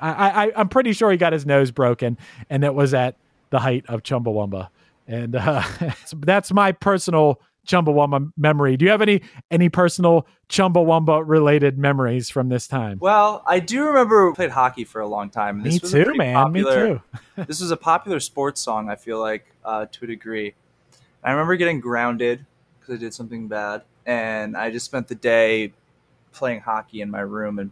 I, 0.00 0.46
I 0.46 0.52
I'm 0.56 0.68
pretty 0.68 0.92
sure 0.92 1.10
he 1.10 1.16
got 1.18 1.32
his 1.32 1.44
nose 1.46 1.70
broken, 1.70 2.16
and 2.48 2.64
it 2.64 2.74
was 2.74 2.94
at 2.94 3.16
the 3.50 3.58
height 3.58 3.84
of 3.88 4.02
Chumbawamba, 4.02 4.68
and 5.06 5.36
uh, 5.36 5.62
that's 6.16 6.52
my 6.52 6.72
personal 6.72 7.40
Chumbawamba 7.66 8.32
memory. 8.36 8.76
Do 8.76 8.84
you 8.84 8.90
have 8.90 9.02
any 9.02 9.22
any 9.50 9.68
personal 9.68 10.26
Chumbawamba 10.48 11.22
related 11.26 11.78
memories 11.78 12.30
from 12.30 12.48
this 12.48 12.66
time? 12.66 12.98
Well, 13.00 13.42
I 13.46 13.60
do 13.60 13.84
remember 13.84 14.28
we 14.28 14.34
played 14.34 14.50
hockey 14.50 14.84
for 14.84 15.00
a 15.00 15.06
long 15.06 15.30
time. 15.30 15.62
me 15.62 15.70
This 15.70 15.82
was 15.82 15.94
a 15.94 16.04
too, 16.04 16.14
man. 16.14 16.34
Popular, 16.34 16.94
Me 16.94 17.00
too. 17.36 17.44
this 17.46 17.60
was 17.60 17.70
a 17.70 17.76
popular 17.76 18.20
sports 18.20 18.60
song. 18.60 18.88
I 18.88 18.96
feel 18.96 19.20
like 19.20 19.46
uh, 19.64 19.86
to 19.86 20.04
a 20.04 20.08
degree. 20.08 20.54
I 21.22 21.32
remember 21.32 21.56
getting 21.56 21.80
grounded 21.80 22.46
because 22.78 22.94
I 22.94 22.98
did 22.98 23.12
something 23.12 23.46
bad, 23.46 23.82
and 24.06 24.56
I 24.56 24.70
just 24.70 24.86
spent 24.86 25.08
the 25.08 25.14
day 25.14 25.72
playing 26.32 26.60
hockey 26.60 27.02
in 27.02 27.10
my 27.10 27.20
room, 27.20 27.58
and 27.58 27.70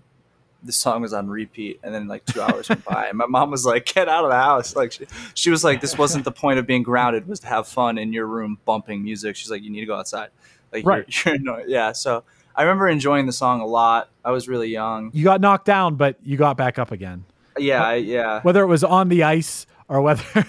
the 0.62 0.72
song 0.72 1.02
was 1.02 1.12
on 1.12 1.28
repeat. 1.28 1.80
And 1.82 1.94
then 1.94 2.08
like 2.08 2.24
two 2.24 2.40
hours 2.42 2.68
went 2.68 2.84
by, 2.84 3.06
and 3.06 3.16
my 3.18 3.26
mom 3.26 3.50
was 3.50 3.64
like, 3.64 3.86
"Get 3.86 4.08
out 4.08 4.24
of 4.24 4.30
the 4.30 4.36
house!" 4.36 4.74
Like 4.76 4.92
she, 4.92 5.06
she 5.34 5.50
was 5.50 5.62
like, 5.64 5.80
"This 5.80 5.96
wasn't 5.96 6.24
the 6.24 6.32
point 6.32 6.58
of 6.58 6.66
being 6.66 6.82
grounded. 6.82 7.28
Was 7.28 7.40
to 7.40 7.46
have 7.46 7.66
fun 7.68 7.98
in 7.98 8.12
your 8.12 8.26
room 8.26 8.58
bumping 8.64 9.02
music." 9.04 9.36
She's 9.36 9.50
like, 9.50 9.62
"You 9.62 9.70
need 9.70 9.80
to 9.80 9.86
go 9.86 9.96
outside." 9.96 10.30
Like 10.72 10.84
Right. 10.86 11.04
you're, 11.24 11.34
you're 11.34 11.40
annoyed. 11.40 11.64
Yeah. 11.68 11.92
So 11.92 12.24
I 12.56 12.62
remember 12.62 12.88
enjoying 12.88 13.26
the 13.26 13.32
song 13.32 13.60
a 13.60 13.66
lot. 13.66 14.10
I 14.24 14.32
was 14.32 14.48
really 14.48 14.68
young. 14.68 15.10
You 15.14 15.24
got 15.24 15.40
knocked 15.40 15.64
down, 15.66 15.94
but 15.96 16.16
you 16.22 16.36
got 16.36 16.56
back 16.56 16.78
up 16.78 16.90
again. 16.90 17.24
Yeah, 17.56 17.82
I, 17.84 17.94
yeah. 17.94 18.40
Whether 18.42 18.62
it 18.62 18.66
was 18.66 18.84
on 18.84 19.08
the 19.08 19.22
ice 19.24 19.66
or 19.88 20.00
whether 20.02 20.22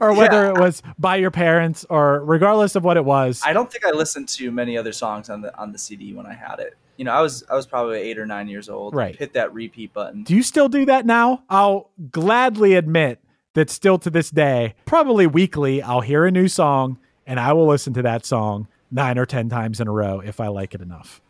or 0.00 0.14
whether 0.14 0.44
Yeah. 0.44 0.50
it 0.50 0.58
was 0.58 0.82
by 0.98 1.16
your 1.16 1.30
parents 1.30 1.84
or 1.90 2.24
regardless 2.24 2.76
of 2.76 2.84
what 2.84 2.96
it 2.96 3.04
was. 3.04 3.42
I 3.44 3.52
don't 3.52 3.70
think 3.70 3.84
I 3.84 3.90
listened 3.90 4.28
to 4.28 4.50
many 4.50 4.78
other 4.78 4.92
songs 4.92 5.28
on 5.30 5.40
the 5.40 5.56
on 5.58 5.72
the 5.72 5.78
CD 5.78 6.12
when 6.14 6.26
I 6.26 6.34
had 6.34 6.58
it. 6.60 6.76
You 6.98 7.06
know, 7.06 7.12
I 7.12 7.22
was 7.22 7.42
I 7.50 7.54
was 7.54 7.66
probably 7.66 7.98
eight 8.00 8.18
or 8.18 8.26
nine 8.26 8.48
years 8.48 8.68
old. 8.68 8.94
Right. 8.94 9.16
Hit 9.16 9.32
that 9.32 9.54
repeat 9.54 9.94
button. 9.94 10.24
Do 10.24 10.36
you 10.36 10.42
still 10.42 10.68
do 10.68 10.84
that 10.84 11.06
now? 11.06 11.44
I'll 11.48 11.90
gladly 12.10 12.74
admit 12.74 13.20
that 13.54 13.70
still 13.70 13.98
to 13.98 14.10
this 14.10 14.30
day, 14.30 14.74
probably 14.84 15.26
weekly, 15.26 15.80
I'll 15.80 16.02
hear 16.02 16.26
a 16.26 16.30
new 16.30 16.48
song 16.48 16.98
and 17.26 17.40
I 17.40 17.52
will 17.52 17.66
listen 17.66 17.94
to 17.94 18.02
that 18.02 18.26
song 18.26 18.68
nine 18.90 19.18
or 19.18 19.26
10 19.26 19.48
times 19.48 19.80
in 19.80 19.88
a 19.88 19.92
row 19.92 20.20
if 20.20 20.40
I 20.40 20.48
like 20.48 20.74
it 20.74 20.80
enough. 20.80 21.20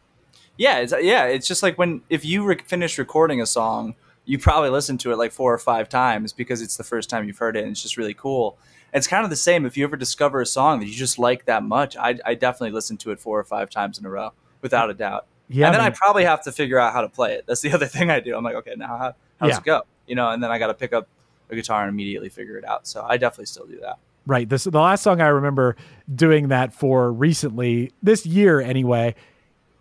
Yeah, 0.57 0.79
it's 0.79 0.93
yeah. 1.01 1.27
It's 1.27 1.47
just 1.47 1.63
like 1.63 1.79
when 1.79 2.03
if 2.11 2.25
you 2.25 2.45
re- 2.45 2.59
finish 2.67 2.99
recording 2.99 3.41
a 3.41 3.47
song, 3.47 3.95
you 4.25 4.39
probably 4.39 4.71
listen 4.71 4.99
to 4.99 5.13
it 5.13 5.17
like 5.17 5.31
four 5.33 5.55
or 5.55 5.59
five 5.59 5.89
times 5.89 6.33
because 6.33 6.61
it's 6.61 6.77
the 6.77 6.85
first 6.85 7.09
time 7.09 7.27
you've 7.27 7.39
heard 7.39 7.57
it, 7.57 7.63
and 7.63 7.71
it's 7.71 7.83
just 7.83 7.97
really 7.97 8.15
cool. 8.15 8.59
It's 8.93 9.07
kind 9.07 9.23
of 9.23 9.31
the 9.31 9.37
same 9.37 9.65
if 9.65 9.77
you 9.77 9.85
ever 9.85 9.97
discover 9.97 10.41
a 10.41 10.47
song 10.47 10.81
that 10.81 10.87
you 10.87 10.95
just 10.95 11.19
like 11.19 11.45
that 11.45 11.63
much. 11.63 11.97
I, 11.97 12.19
I 12.27 12.35
definitely 12.35 12.73
listen 12.73 12.97
to 12.99 13.13
it 13.13 13.21
four 13.21 13.39
or 13.39 13.45
five 13.45 13.71
times 13.71 13.99
in 13.99 14.05
a 14.05 14.11
row, 14.11 14.33
without 14.61 14.91
a 14.91 14.95
doubt. 14.95 15.27
Yeah. 15.49 15.67
and 15.67 15.75
then 15.75 15.81
I 15.81 15.91
probably 15.91 16.25
have 16.25 16.43
to 16.45 16.53
figure 16.53 16.79
out 16.79 16.93
how 16.93 17.01
to 17.01 17.09
play 17.09 17.35
it. 17.35 17.45
That's 17.47 17.61
the 17.61 17.73
other 17.75 17.87
thing 17.87 18.11
I 18.11 18.21
do. 18.21 18.37
I'm 18.37 18.45
like, 18.45 18.57
okay, 18.57 18.75
now 18.77 18.87
how, 18.89 19.15
how 19.41 19.47
does 19.47 19.57
Yeah. 19.57 19.59
it 19.59 19.65
go? 19.65 19.83
You 20.07 20.15
know, 20.15 20.31
and 20.31 20.43
then 20.43 20.51
I 20.51 20.59
got 20.59 20.69
to 20.69 20.75
pick 20.75 20.93
up 20.93 21.09
a 21.51 21.55
guitar 21.55 21.83
and 21.83 21.89
immediately 21.91 22.29
figure 22.29 22.57
it 22.59 22.65
out. 22.65 22.87
So 22.87 23.05
I 23.09 23.17
definitely 23.17 23.47
still 23.47 23.67
do 23.67 23.79
that. 23.81 23.99
Right. 24.27 24.47
This 24.49 24.65
the 24.65 24.79
last 24.79 25.03
song 25.03 25.21
I 25.23 25.29
remember 25.29 25.75
doing 26.15 26.49
that 26.49 26.75
for 26.75 27.11
recently, 27.11 27.93
this 28.03 28.27
year 28.27 28.61
anyway. 28.61 29.15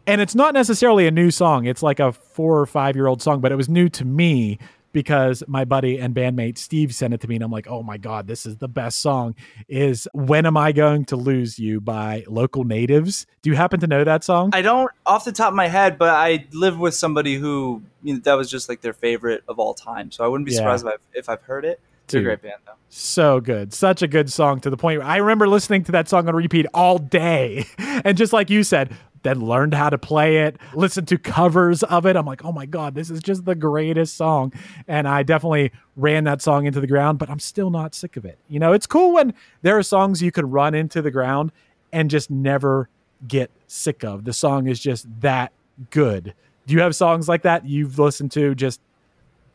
And 0.06 0.22
it's 0.22 0.36
not 0.36 0.54
necessarily 0.54 1.06
a 1.06 1.12
new 1.12 1.32
song. 1.32 1.66
It's 1.66 1.84
like 1.84 2.00
a 2.00 2.14
four 2.14 2.58
or 2.60 2.66
five 2.66 2.96
year 2.96 3.08
old 3.08 3.22
song, 3.22 3.42
but 3.42 3.52
it 3.52 3.56
was 3.56 3.68
new 3.68 3.90
to 3.90 4.06
me 4.06 4.58
because 4.98 5.44
my 5.48 5.64
buddy 5.64 6.00
and 6.00 6.16
bandmate 6.16 6.58
Steve 6.58 6.92
sent 6.96 7.14
it 7.14 7.22
to 7.22 7.28
me, 7.28 7.36
and 7.36 7.44
I'm 7.44 7.52
like, 7.52 7.68
oh 7.68 7.84
my 7.84 7.98
god, 7.98 8.26
this 8.26 8.48
is 8.48 8.58
the 8.58 8.68
best 8.68 9.00
song. 9.00 9.36
Is 9.68 10.08
"When 10.14 10.48
Am 10.48 10.58
I 10.58 10.72
Going 10.72 11.06
to 11.06 11.16
Lose 11.16 11.60
You" 11.60 11.80
by 11.80 12.24
Local 12.28 12.64
Natives. 12.64 13.28
Do 13.44 13.52
you 13.52 13.56
happen 13.56 13.80
to 13.82 13.88
know 13.88 14.04
that 14.04 14.24
song? 14.24 14.50
I 14.54 14.64
don't 14.64 14.90
off 15.06 15.24
the 15.24 15.32
top 15.32 15.50
of 15.50 15.54
my 15.54 15.68
head, 15.68 16.00
but 16.00 16.10
I 16.10 16.48
live 16.52 16.80
with 16.80 16.96
somebody 16.96 17.36
who 17.36 17.84
you 18.02 18.16
know, 18.16 18.20
that 18.24 18.34
was 18.34 18.50
just 18.50 18.70
like 18.70 18.82
their 18.82 18.94
favorite 18.94 19.44
of 19.48 19.60
all 19.60 19.76
time. 19.76 20.10
So 20.12 20.26
I 20.26 20.28
wouldn't 20.28 20.48
be 20.48 20.54
Yeah. 20.54 20.58
surprised 20.60 20.86
if 20.88 20.94
I've, 20.94 21.00
if 21.14 21.30
I've 21.30 21.42
heard 21.44 21.64
it. 21.64 21.80
It's 22.06 22.14
a 22.16 22.22
great 22.22 22.42
band 22.42 22.62
though. 22.66 22.72
so 22.88 23.42
good 23.42 23.74
such 23.74 24.02
a 24.02 24.08
good 24.08 24.32
song 24.32 24.62
to 24.62 24.70
the 24.70 24.78
point 24.78 25.00
where 25.00 25.08
i 25.10 25.18
remember 25.18 25.46
listening 25.46 25.84
to 25.84 25.92
that 25.92 26.08
song 26.08 26.26
on 26.30 26.36
repeat 26.38 26.66
all 26.74 26.98
day 26.98 27.66
and 27.78 28.16
just 28.16 28.32
like 28.32 28.50
you 28.50 28.64
said 28.64 28.96
then 29.24 29.40
learned 29.40 29.74
how 29.74 29.90
to 29.90 29.98
play 29.98 30.38
it 30.38 30.58
listened 30.74 31.08
to 31.08 31.18
covers 31.18 31.84
of 31.84 32.06
it 32.06 32.16
i'm 32.16 32.26
like 32.26 32.44
oh 32.46 32.52
my 32.52 32.66
god 32.66 32.96
this 32.96 33.10
is 33.10 33.20
just 33.22 33.46
the 33.46 33.56
greatest 33.56 34.16
song 34.16 34.52
and 34.88 35.08
i 35.08 35.24
definitely 35.24 35.72
ran 35.96 36.24
that 36.24 36.42
song 36.42 36.66
into 36.66 36.80
the 36.80 36.88
ground 36.88 37.18
but 37.20 37.30
i'm 37.30 37.40
still 37.40 37.70
not 37.70 37.94
sick 37.96 38.18
of 38.18 38.26
it 38.26 38.38
you 38.48 38.60
know 38.60 38.74
it's 38.74 38.88
cool 38.88 39.14
when 39.14 39.34
there 39.62 39.78
are 39.78 39.84
songs 39.84 40.22
you 40.22 40.32
can 40.32 40.50
run 40.50 40.74
into 40.76 41.02
the 41.02 41.12
ground 41.12 41.52
and 41.92 42.10
just 42.10 42.30
never 42.30 42.90
get 43.28 43.50
sick 43.68 44.04
of 44.04 44.24
the 44.26 44.34
song 44.34 44.68
is 44.68 44.80
just 44.80 45.08
that 45.22 45.52
good 45.90 46.34
do 46.66 46.74
you 46.74 46.82
have 46.82 46.96
songs 46.96 47.28
like 47.28 47.42
that 47.44 47.66
you've 47.66 47.98
listened 47.98 48.32
to 48.32 48.54
just 48.56 48.82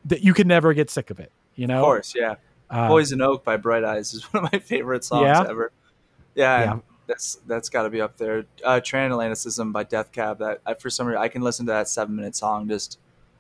that 0.04 0.22
you 0.22 0.34
can 0.34 0.48
never 0.48 0.72
get 0.74 0.90
sick 0.90 1.10
of 1.10 1.20
it 1.20 1.30
you 1.54 1.66
know 1.66 1.78
Of 1.78 1.84
course, 1.84 2.14
yeah. 2.16 2.34
Uh, 2.70 2.88
Poison 2.88 3.20
Oak 3.20 3.44
by 3.44 3.58
Bright 3.58 3.84
Eyes 3.84 4.14
is 4.14 4.24
one 4.32 4.46
of 4.46 4.52
my 4.52 4.58
favorite 4.58 5.04
songs 5.04 5.24
Yeah? 5.24 5.44
ever. 5.46 5.70
Yeah, 6.34 6.58
Yeah. 6.62 6.78
That's 7.06 7.36
that's 7.46 7.68
got 7.68 7.82
to 7.82 7.90
be 7.90 8.00
up 8.00 8.16
there. 8.16 8.44
Uh, 8.64 8.80
Transatlanticism 8.80 9.72
by 9.72 9.84
Death 9.84 10.12
Cab. 10.12 10.38
That 10.38 10.60
I, 10.66 10.74
for 10.74 10.90
some 10.90 11.06
reason 11.06 11.22
I 11.22 11.28
can 11.28 11.42
listen 11.42 11.66
to 11.66 11.72
that 11.72 11.88
seven 11.88 12.16
minute 12.16 12.36
song. 12.36 12.68
Just 12.68 12.98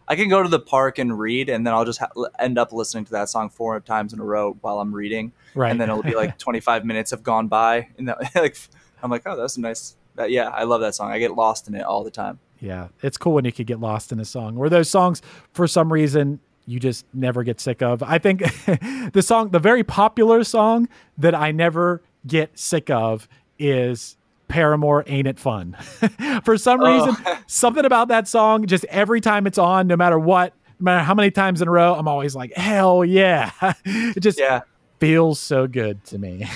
I 0.08 0.16
can 0.16 0.28
go 0.28 0.42
to 0.42 0.48
the 0.48 0.60
park 0.60 0.98
and 0.98 1.18
read, 1.18 1.48
and 1.48 1.66
then 1.66 1.72
I'll 1.72 1.84
just 1.84 2.00
ha- 2.00 2.10
end 2.38 2.58
up 2.58 2.72
listening 2.72 3.04
to 3.06 3.12
that 3.12 3.28
song 3.28 3.50
four 3.50 3.78
times 3.80 4.12
in 4.12 4.20
a 4.20 4.24
row 4.24 4.56
while 4.60 4.80
I'm 4.80 4.94
reading, 4.94 5.32
right 5.54 5.70
and 5.70 5.80
then 5.80 5.88
it'll 5.88 6.02
be 6.02 6.14
like 6.14 6.38
25 6.40 6.84
minutes 6.84 7.10
have 7.12 7.22
gone 7.22 7.48
by, 7.48 7.88
and 7.98 8.08
that, 8.08 8.18
like 8.34 8.56
I'm 9.02 9.10
like, 9.10 9.22
oh, 9.26 9.36
that's 9.36 9.56
a 9.56 9.60
nice. 9.60 9.96
That, 10.14 10.30
yeah, 10.30 10.48
I 10.48 10.64
love 10.64 10.82
that 10.82 10.94
song. 10.94 11.10
I 11.10 11.18
get 11.18 11.34
lost 11.34 11.68
in 11.68 11.74
it 11.74 11.82
all 11.82 12.04
the 12.04 12.10
time. 12.10 12.38
Yeah, 12.60 12.88
it's 13.02 13.16
cool 13.16 13.32
when 13.32 13.44
you 13.44 13.52
could 13.52 13.66
get 13.66 13.80
lost 13.80 14.12
in 14.12 14.20
a 14.20 14.24
song. 14.24 14.58
Or 14.58 14.68
those 14.68 14.88
songs, 14.88 15.22
for 15.52 15.66
some 15.66 15.92
reason, 15.92 16.38
you 16.66 16.78
just 16.78 17.06
never 17.12 17.42
get 17.42 17.60
sick 17.60 17.82
of. 17.82 18.02
I 18.02 18.18
think 18.18 18.40
the 19.12 19.22
song, 19.22 19.50
the 19.50 19.58
very 19.58 19.82
popular 19.82 20.44
song 20.44 20.88
that 21.18 21.34
I 21.34 21.50
never 21.50 22.02
get 22.26 22.58
sick 22.58 22.90
of 22.90 23.28
is 23.62 24.16
Paramore 24.48 25.04
Ain't 25.06 25.26
It 25.28 25.38
Fun. 25.38 25.74
for 26.44 26.58
some 26.58 26.80
Oh. 26.82 27.06
reason, 27.06 27.24
something 27.46 27.84
about 27.84 28.08
that 28.08 28.28
song, 28.28 28.66
just 28.66 28.84
every 28.86 29.20
time 29.20 29.46
it's 29.46 29.58
on, 29.58 29.86
no 29.86 29.96
matter 29.96 30.18
what, 30.18 30.52
no 30.80 30.84
matter 30.84 31.04
how 31.04 31.14
many 31.14 31.30
times 31.30 31.62
in 31.62 31.68
a 31.68 31.70
row, 31.70 31.94
I'm 31.94 32.08
always 32.08 32.34
like, 32.34 32.52
hell 32.54 33.04
yeah. 33.04 33.50
it 33.84 34.20
just 34.20 34.38
Yeah, 34.38 34.60
feels 35.00 35.38
so 35.40 35.66
good 35.66 36.04
to 36.06 36.18
me. 36.18 36.46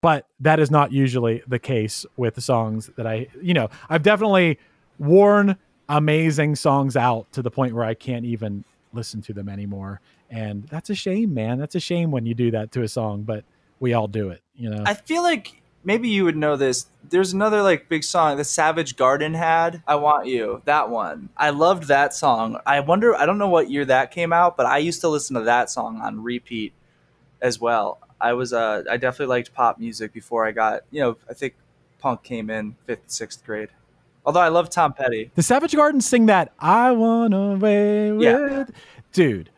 but 0.00 0.26
that 0.40 0.58
is 0.60 0.70
not 0.70 0.92
usually 0.92 1.42
the 1.46 1.58
case 1.58 2.04
with 2.16 2.34
the 2.34 2.40
songs 2.40 2.90
that 2.96 3.06
I, 3.06 3.28
you 3.42 3.54
know, 3.54 3.68
I've 3.88 4.02
definitely 4.02 4.58
worn 4.98 5.56
amazing 5.88 6.56
songs 6.56 6.96
out 6.96 7.30
to 7.32 7.42
the 7.42 7.50
point 7.50 7.74
where 7.74 7.84
I 7.84 7.94
can't 7.94 8.24
even 8.24 8.64
listen 8.92 9.22
to 9.22 9.32
them 9.32 9.48
anymore. 9.48 10.00
And 10.30 10.64
that's 10.64 10.90
a 10.90 10.94
shame, 10.94 11.32
man. 11.32 11.58
That's 11.58 11.74
a 11.74 11.80
shame 11.80 12.10
when 12.10 12.26
you 12.26 12.34
do 12.34 12.50
that 12.50 12.72
to 12.72 12.82
a 12.82 12.88
song, 12.88 13.22
but 13.22 13.44
we 13.80 13.94
all 13.94 14.08
do 14.08 14.28
it, 14.30 14.42
you 14.56 14.68
know. 14.68 14.82
I 14.84 14.94
feel 14.94 15.22
like 15.22 15.62
maybe 15.84 16.08
you 16.08 16.24
would 16.24 16.36
know 16.36 16.56
this. 16.56 16.86
There's 17.08 17.32
another 17.32 17.62
like 17.62 17.88
big 17.88 18.04
song 18.04 18.36
that 18.36 18.44
Savage 18.44 18.96
Garden 18.96 19.34
had. 19.34 19.82
I 19.86 19.94
want 19.94 20.26
you. 20.26 20.60
That 20.66 20.90
one. 20.90 21.30
I 21.36 21.50
loved 21.50 21.84
that 21.88 22.14
song. 22.14 22.58
I 22.66 22.80
wonder. 22.80 23.14
I 23.14 23.24
don't 23.26 23.38
know 23.38 23.48
what 23.48 23.70
year 23.70 23.84
that 23.86 24.10
came 24.10 24.32
out, 24.32 24.56
but 24.56 24.66
I 24.66 24.78
used 24.78 25.00
to 25.02 25.08
listen 25.08 25.34
to 25.36 25.42
that 25.42 25.70
song 25.70 26.00
on 26.02 26.22
repeat 26.22 26.72
as 27.40 27.58
well. 27.60 27.98
I 28.20 28.32
was 28.32 28.52
uh 28.52 28.82
I 28.90 28.96
definitely 28.96 29.26
liked 29.36 29.54
pop 29.54 29.78
music 29.78 30.12
before 30.12 30.44
I 30.44 30.50
got 30.50 30.82
you 30.90 31.00
know 31.00 31.16
I 31.30 31.34
think 31.34 31.54
punk 32.00 32.22
came 32.24 32.50
in 32.50 32.74
fifth 32.84 33.02
sixth 33.06 33.44
grade. 33.46 33.68
Although 34.26 34.40
I 34.40 34.48
love 34.48 34.68
Tom 34.70 34.92
Petty. 34.92 35.30
The 35.36 35.42
Savage 35.42 35.74
Garden 35.74 36.00
sing 36.00 36.26
that 36.26 36.52
I 36.58 36.90
wanna 36.92 37.52
away 37.54 38.12
with 38.12 38.22
Yeah. 38.22 38.64
dude. 39.12 39.50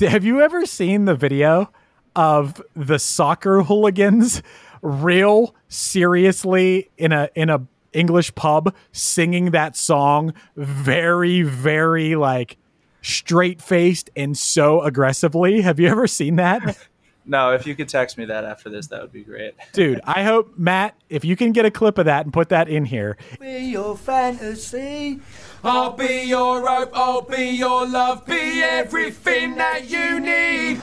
Have 0.00 0.24
you 0.24 0.40
ever 0.40 0.66
seen 0.66 1.04
the 1.04 1.14
video 1.14 1.70
of 2.16 2.60
the 2.74 2.98
soccer 2.98 3.62
hooligans 3.62 4.42
real 4.86 5.54
seriously 5.68 6.90
in 6.96 7.12
a 7.12 7.28
in 7.34 7.50
a 7.50 7.66
English 7.92 8.34
pub 8.34 8.74
singing 8.92 9.50
that 9.50 9.76
song 9.76 10.34
very 10.56 11.42
very 11.42 12.14
like 12.14 12.56
straight 13.02 13.60
faced 13.62 14.10
and 14.16 14.36
so 14.36 14.82
aggressively? 14.82 15.62
Have 15.62 15.80
you 15.80 15.88
ever 15.88 16.06
seen 16.06 16.36
that? 16.36 16.76
No, 17.28 17.52
if 17.52 17.66
you 17.66 17.74
could 17.74 17.88
text 17.88 18.16
me 18.16 18.24
that 18.26 18.44
after 18.44 18.70
this, 18.70 18.86
that 18.86 19.02
would 19.02 19.12
be 19.12 19.24
great. 19.24 19.54
Dude, 19.72 20.00
I 20.04 20.22
hope 20.22 20.56
Matt, 20.56 20.94
if 21.10 21.24
you 21.24 21.34
can 21.34 21.50
get 21.50 21.64
a 21.64 21.72
clip 21.72 21.98
of 21.98 22.04
that 22.06 22.24
and 22.24 22.32
put 22.32 22.50
that 22.50 22.68
in 22.68 22.84
here, 22.84 23.16
Be 23.40 23.58
your 23.58 23.96
fantasy. 23.96 25.20
I'll 25.64 25.90
be 25.90 26.22
your 26.22 26.64
rope, 26.64 26.90
I'll 26.94 27.22
be 27.22 27.50
your 27.50 27.84
love, 27.88 28.24
be 28.26 28.62
everything 28.62 29.56
that 29.56 29.90
you 29.90 30.20
need. 30.20 30.82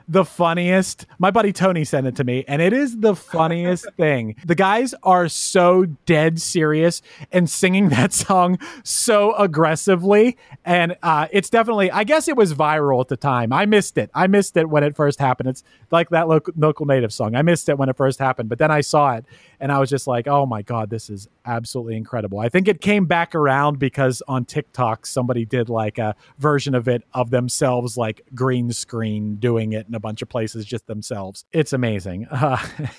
the 0.11 0.25
funniest. 0.25 1.05
My 1.19 1.31
buddy 1.31 1.53
Tony 1.53 1.85
sent 1.85 2.05
it 2.05 2.17
to 2.17 2.25
me, 2.25 2.43
and 2.45 2.61
it 2.61 2.73
is 2.73 2.99
the 2.99 3.15
funniest 3.15 3.87
thing. 3.97 4.35
The 4.45 4.55
guys 4.55 4.93
are 5.03 5.29
so 5.29 5.85
dead 6.05 6.41
serious 6.41 7.01
and 7.31 7.49
singing 7.49 7.89
that 7.95 8.11
song 8.11 8.59
so 8.83 9.33
aggressively. 9.35 10.37
And 10.65 10.97
uh, 11.01 11.27
it's 11.31 11.49
definitely, 11.49 11.91
I 11.91 12.03
guess 12.03 12.27
it 12.27 12.35
was 12.35 12.53
viral 12.53 12.99
at 12.99 13.07
the 13.07 13.15
time. 13.15 13.53
I 13.53 13.65
missed 13.65 13.97
it. 13.97 14.11
I 14.13 14.27
missed 14.27 14.57
it 14.57 14.69
when 14.69 14.83
it 14.83 14.97
first 14.97 15.17
happened. 15.19 15.47
It's 15.47 15.63
like 15.91 16.09
that 16.09 16.27
local, 16.27 16.53
local 16.57 16.85
native 16.85 17.13
song. 17.13 17.35
I 17.35 17.41
missed 17.41 17.69
it 17.69 17.77
when 17.77 17.87
it 17.87 17.95
first 17.95 18.19
happened, 18.19 18.49
but 18.49 18.59
then 18.59 18.69
I 18.69 18.81
saw 18.81 19.13
it 19.15 19.25
and 19.61 19.71
I 19.71 19.79
was 19.79 19.89
just 19.89 20.07
like, 20.07 20.27
oh 20.27 20.45
my 20.45 20.61
God, 20.61 20.89
this 20.89 21.09
is 21.09 21.29
absolutely 21.45 21.95
incredible. 21.95 22.39
I 22.39 22.49
think 22.49 22.67
it 22.67 22.81
came 22.81 23.05
back 23.05 23.33
around 23.33 23.79
because 23.79 24.21
on 24.27 24.43
TikTok, 24.43 25.05
somebody 25.05 25.45
did 25.45 25.69
like 25.69 25.99
a 25.99 26.15
version 26.37 26.75
of 26.75 26.87
it 26.89 27.03
of 27.13 27.29
themselves, 27.29 27.95
like 27.95 28.21
green 28.35 28.73
screen 28.73 29.35
doing 29.35 29.71
it 29.71 29.87
in 29.87 29.95
a 29.95 30.00
bunch 30.01 30.21
of 30.21 30.29
places, 30.29 30.65
just 30.65 30.87
themselves. 30.87 31.45
It's 31.51 31.73
amazing. 31.73 32.27
Uh, 32.41 32.57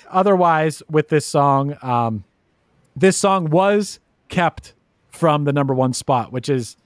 otherwise, 0.09 0.81
with 0.89 1.09
this 1.09 1.25
song, 1.25 1.75
um, 1.81 2.23
this 2.95 3.17
song 3.17 3.49
was 3.49 3.99
kept 4.29 4.73
from 5.09 5.43
the 5.43 5.51
number 5.53 5.73
one 5.73 5.91
spot, 5.93 6.31
which 6.31 6.49
is 6.49 6.77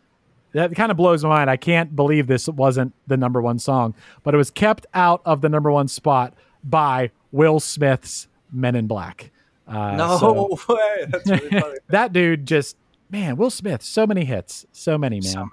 that 0.53 0.73
kind 0.75 0.91
of 0.91 0.97
blows 0.97 1.23
my 1.23 1.29
mind. 1.29 1.49
I 1.49 1.57
can't 1.57 1.95
believe 1.95 2.27
this 2.27 2.47
wasn't 2.47 2.93
the 3.05 3.15
number 3.15 3.41
one 3.41 3.59
song, 3.59 3.93
but 4.23 4.33
it 4.33 4.37
was 4.37 4.49
kept 4.49 4.85
out 4.93 5.21
of 5.23 5.41
the 5.41 5.49
number 5.49 5.71
one 5.71 5.87
spot 5.87 6.33
by 6.63 7.11
Will 7.31 7.59
Smith's 7.59 8.27
Men 8.51 8.75
in 8.75 8.87
Black. 8.87 9.31
Uh, 9.67 9.95
No 9.95 10.17
so 10.17 10.57
way. 10.69 11.05
That's 11.09 11.29
really 11.29 11.49
funny. 11.49 11.75
that 11.89 12.13
dude 12.13 12.45
just 12.45 12.75
man, 13.09 13.37
Will 13.37 13.49
Smith, 13.49 13.83
so 13.83 14.07
many 14.07 14.25
hits, 14.25 14.65
so 14.71 14.97
many 14.97 15.17
man, 15.17 15.23
So 15.31 15.49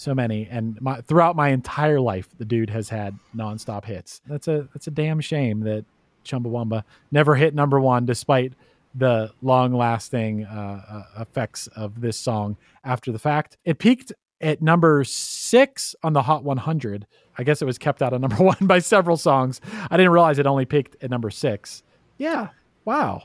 so 0.00 0.14
many. 0.14 0.48
and 0.50 0.80
my, 0.80 1.00
throughout 1.02 1.36
my 1.36 1.50
entire 1.50 2.00
life, 2.00 2.28
the 2.38 2.44
dude 2.44 2.70
has 2.70 2.88
had 2.88 3.18
nonstop 3.36 3.84
hits. 3.84 4.22
That's 4.26 4.48
a 4.48 4.68
that's 4.72 4.86
a 4.86 4.90
damn 4.90 5.20
shame 5.20 5.60
that 5.60 5.84
Chumbawamba 6.24 6.84
never 7.10 7.36
hit 7.36 7.54
number 7.54 7.78
one, 7.78 8.06
despite 8.06 8.54
the 8.94 9.30
long 9.42 9.72
lasting 9.74 10.44
uh, 10.44 11.04
uh, 11.16 11.22
effects 11.22 11.66
of 11.68 12.00
this 12.00 12.16
song 12.16 12.56
after 12.82 13.12
the 13.12 13.18
fact. 13.18 13.58
It 13.64 13.78
peaked 13.78 14.12
at 14.40 14.62
number 14.62 15.04
six 15.04 15.94
on 16.02 16.14
the 16.14 16.22
Hot 16.22 16.44
100. 16.44 17.06
I 17.36 17.44
guess 17.44 17.60
it 17.62 17.66
was 17.66 17.78
kept 17.78 18.02
out 18.02 18.12
of 18.12 18.20
number 18.20 18.36
one 18.42 18.56
by 18.62 18.78
several 18.78 19.16
songs. 19.16 19.60
I 19.90 19.96
didn't 19.96 20.12
realize 20.12 20.38
it 20.38 20.46
only 20.46 20.64
peaked 20.64 20.96
at 21.02 21.10
number 21.10 21.30
six. 21.30 21.82
Yeah, 22.16 22.48
wow, 22.84 23.24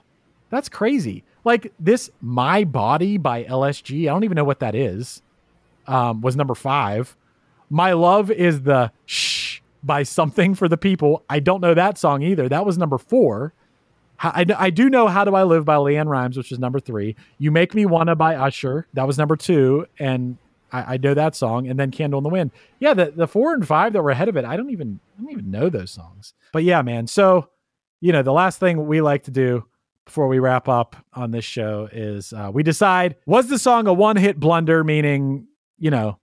that's 0.50 0.70
crazy. 0.70 1.24
Like 1.46 1.72
this, 1.80 2.10
My 2.22 2.64
Body 2.64 3.18
by 3.18 3.44
LSG. 3.46 4.04
I 4.04 4.14
don't 4.14 4.24
even 4.24 4.36
know 4.36 4.44
what 4.44 4.60
that 4.60 4.76
is. 4.76 5.22
Um, 5.88 6.22
was 6.22 6.36
number 6.36 6.56
five. 6.56 7.16
My 7.70 7.94
Love 7.94 8.32
is 8.32 8.64
the 8.64 8.92
Shh 9.06 9.60
by 9.84 10.04
Something 10.04 10.56
for 10.56 10.68
the 10.68 10.78
People. 10.78 11.24
I 11.30 11.40
don't 11.40 11.62
know 11.62 11.74
that 11.74 11.98
song 11.98 12.24
either. 12.24 12.50
That 12.50 12.66
was 12.66 12.78
number 12.78 12.98
four. 12.98 13.54
I, 14.20 14.46
I 14.58 14.70
do 14.70 14.90
know 14.90 15.08
How 15.08 15.26
Do 15.26 15.36
I 15.36 15.44
Live 15.44 15.66
by 15.66 15.76
LeAnn 15.76 16.08
Rimes, 16.08 16.38
which 16.38 16.52
is 16.52 16.60
number 16.60 16.80
three. 16.80 17.16
You 17.38 17.52
Make 17.52 17.76
Me 17.76 17.86
Wanna 17.86 18.16
by 18.16 18.36
Usher. 18.36 18.88
That 18.94 19.06
was 19.06 19.18
number 19.18 19.36
two. 19.36 19.86
And 20.00 20.38
I, 20.72 20.94
I 20.94 20.98
know 20.98 21.14
that 21.14 21.36
song. 21.36 21.68
And 21.68 21.80
then 21.80 21.92
Candle 21.92 22.20
in 22.20 22.24
the 22.24 22.30
Wind. 22.30 22.52
Yeah, 22.80 22.94
the, 22.94 23.12
the 23.12 23.28
four 23.28 23.54
and 23.54 23.68
five 23.68 23.94
that 23.94 24.02
were 24.02 24.12
ahead 24.12 24.30
of 24.30 24.38
it, 24.38 24.46
I 24.46 24.58
don't 24.58 24.70
even 24.72 25.00
I 25.18 25.22
don't 25.22 25.32
even 25.32 25.52
know 25.52 25.70
those 25.70 25.92
songs. 25.92 26.34
But 26.54 26.64
yeah, 26.64 26.82
man. 26.82 27.08
So, 27.08 27.50
you 28.00 28.12
know, 28.12 28.24
the 28.24 28.34
last 28.34 28.60
thing 28.60 28.88
we 28.88 29.02
like 29.02 29.24
to 29.24 29.32
do 29.32 29.66
before 30.06 30.28
we 30.28 30.40
wrap 30.40 30.70
up 30.70 30.96
on 31.14 31.32
this 31.32 31.46
show 31.46 31.90
is 31.92 32.32
uh, 32.32 32.52
we 32.54 32.64
decide 32.64 33.16
was 33.26 33.48
the 33.48 33.60
song 33.60 33.88
a 33.88 33.94
one 33.94 34.16
hit 34.16 34.40
blunder, 34.40 34.84
meaning, 34.84 35.48
you 35.78 35.92
know, 35.92 36.20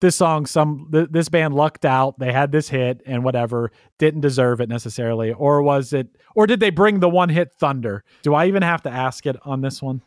this 0.00 0.16
song 0.16 0.46
some 0.46 0.88
th- 0.92 1.08
this 1.10 1.28
band 1.28 1.54
lucked 1.54 1.84
out 1.84 2.18
they 2.18 2.32
had 2.32 2.52
this 2.52 2.68
hit 2.68 3.00
and 3.06 3.24
whatever 3.24 3.72
didn't 3.98 4.20
deserve 4.20 4.60
it 4.60 4.68
necessarily 4.68 5.32
or 5.32 5.62
was 5.62 5.92
it 5.92 6.08
or 6.34 6.46
did 6.46 6.60
they 6.60 6.70
bring 6.70 7.00
the 7.00 7.08
one 7.08 7.28
hit 7.28 7.52
thunder? 7.52 8.04
Do 8.22 8.34
i 8.34 8.46
even 8.46 8.62
have 8.62 8.82
to 8.82 8.90
ask 8.90 9.26
it 9.26 9.36
on 9.44 9.62
this 9.62 9.82
one? 9.82 10.02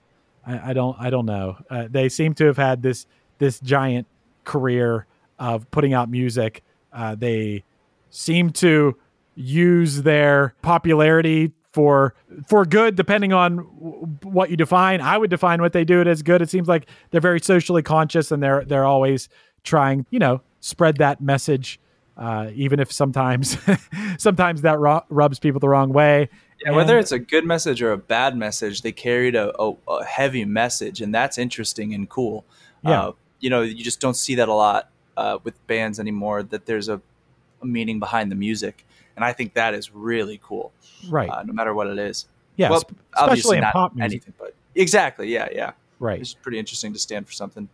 I, 0.46 0.70
I 0.70 0.74
don't 0.74 0.96
i 1.00 1.10
don't 1.10 1.26
know. 1.26 1.58
Uh, 1.70 1.88
they 1.90 2.10
seem 2.10 2.34
to 2.36 2.46
have 2.46 2.58
had 2.58 2.84
this 2.84 3.08
this 3.40 3.60
giant 3.60 4.08
career 4.44 5.08
of 5.40 5.70
putting 5.72 5.94
out 5.94 6.10
music. 6.10 6.64
Uh, 6.92 7.16
they 7.16 7.64
seem 8.10 8.52
to 8.52 8.98
use 9.36 10.02
their 10.02 10.54
popularity 10.62 11.54
for 11.74 12.14
for 12.48 12.66
good 12.66 12.96
depending 12.96 13.32
on 13.34 13.58
w- 13.58 14.08
what 14.24 14.50
you 14.50 14.58
define 14.58 15.02
i 15.02 15.18
would 15.18 15.30
define 15.30 15.62
what 15.62 15.72
they 15.72 15.84
do 15.86 16.02
it 16.02 16.08
as 16.08 16.24
good 16.24 16.42
it 16.42 16.50
seems 16.50 16.68
like 16.68 16.88
they're 17.12 17.22
very 17.22 17.40
socially 17.40 17.84
conscious 17.84 18.32
and 18.32 18.42
they're 18.42 18.66
they're 18.66 18.86
always 18.86 19.30
trying 19.64 20.06
you 20.10 20.18
know 20.20 20.42
spread 20.62 20.98
that 20.98 21.22
message 21.22 21.80
uh, 22.18 22.50
even 22.54 22.80
if 22.80 22.92
sometimes 22.92 23.56
sometimes 24.18 24.62
that 24.64 24.80
ru- 24.80 25.00
rubs 25.10 25.40
people 25.40 25.60
the 25.60 25.70
wrong 25.70 25.94
way 25.94 26.28
Yeah, 26.66 26.72
whether 26.72 26.96
And- 26.98 27.04
it's 27.04 27.12
a 27.14 27.20
good 27.20 27.46
message 27.46 27.82
or 27.82 27.94
a 27.94 27.98
bad 27.98 28.36
message, 28.36 28.82
they 28.82 28.92
carried 28.92 29.36
a, 29.36 29.54
a, 29.62 29.74
a 29.88 30.04
heavy 30.04 30.44
message, 30.44 31.00
and 31.02 31.16
that's 31.16 31.38
interesting 31.38 31.94
and 31.94 32.10
cool. 32.10 32.44
Yeah. 32.84 33.02
Uh, 33.04 33.12
you 33.40 33.50
know, 33.50 33.62
you 33.62 33.82
just 33.82 34.02
don't 34.02 34.16
see 34.18 34.36
that 34.36 34.50
a 34.50 34.54
lot 34.54 34.90
uh, 35.16 35.38
with 35.46 35.66
bands 35.68 35.98
anymore. 36.02 36.44
That 36.44 36.66
there's 36.66 36.90
a, 36.90 37.00
a 37.62 37.66
meaning 37.66 38.00
behind 38.00 38.30
the 38.30 38.36
music, 38.36 38.86
and 39.20 39.26
I 39.26 39.34
think 39.34 39.54
that 39.56 39.74
is 39.74 39.92
really 39.94 40.40
cool. 40.42 40.72
right 41.10 41.30
Uh, 41.30 41.44
no 41.44 41.52
matter 41.52 41.74
what 41.74 41.88
it 41.88 41.98
is. 42.00 42.26
yeah 42.56 42.70
well, 42.70 42.82
especially 43.18 43.58
in 43.58 43.64
not 43.64 43.74
pop 43.74 43.94
music 43.94 44.12
anything, 44.24 44.34
but 44.40 44.54
exactly, 44.76 45.28
yeah, 45.28 45.50
yeah. 45.52 45.72
right 46.00 46.22
It's 46.22 46.34
pretty 46.36 46.58
interesting 46.58 46.94
to 46.94 47.00
stand 47.00 47.28
for 47.28 47.34
something. 47.34 47.68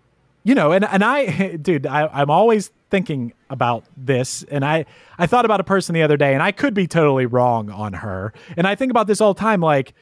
you 0.43 0.55
know 0.55 0.71
and 0.71 0.83
and 0.85 1.03
i 1.03 1.55
dude 1.67 1.85
I, 1.85 2.07
i'm 2.07 2.31
always 2.31 2.71
thinking 2.89 3.33
about 3.51 3.83
this 3.97 4.43
and 4.49 4.63
i 4.65 4.85
i 5.19 5.25
thought 5.27 5.45
about 5.45 5.59
a 5.59 5.63
person 5.63 5.93
the 5.93 6.01
other 6.03 6.17
day 6.17 6.33
and 6.33 6.41
i 6.41 6.51
could 6.51 6.73
be 6.73 6.87
totally 6.87 7.25
wrong 7.27 7.69
on 7.69 7.93
her 7.93 8.33
and 8.57 8.65
i 8.67 8.73
think 8.75 8.89
about 8.91 9.05
this 9.07 9.21
all 9.21 9.33
the 9.35 9.39
time 9.39 9.59
like 9.61 9.93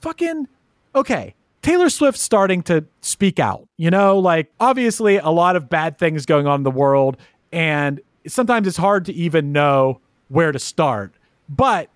fucking 0.00 0.46
okay 0.94 1.34
taylor 1.62 1.88
swift 1.90 2.18
starting 2.18 2.62
to 2.62 2.84
speak 3.00 3.38
out 3.40 3.66
you 3.76 3.90
know 3.90 4.18
like 4.18 4.50
obviously 4.60 5.16
a 5.18 5.30
lot 5.30 5.56
of 5.56 5.68
bad 5.68 5.98
things 5.98 6.26
going 6.26 6.46
on 6.46 6.60
in 6.60 6.64
the 6.64 6.70
world 6.70 7.16
and 7.52 8.00
sometimes 8.26 8.66
it's 8.68 8.76
hard 8.76 9.04
to 9.04 9.12
even 9.12 9.52
know 9.52 10.00
where 10.28 10.52
to 10.52 10.58
start 10.58 11.12
but 11.48 11.88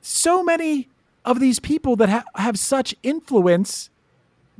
so 0.00 0.42
many 0.42 0.88
of 1.24 1.40
these 1.40 1.58
people 1.58 1.96
that 1.96 2.08
ha- 2.08 2.24
have 2.34 2.58
such 2.58 2.94
influence 3.02 3.90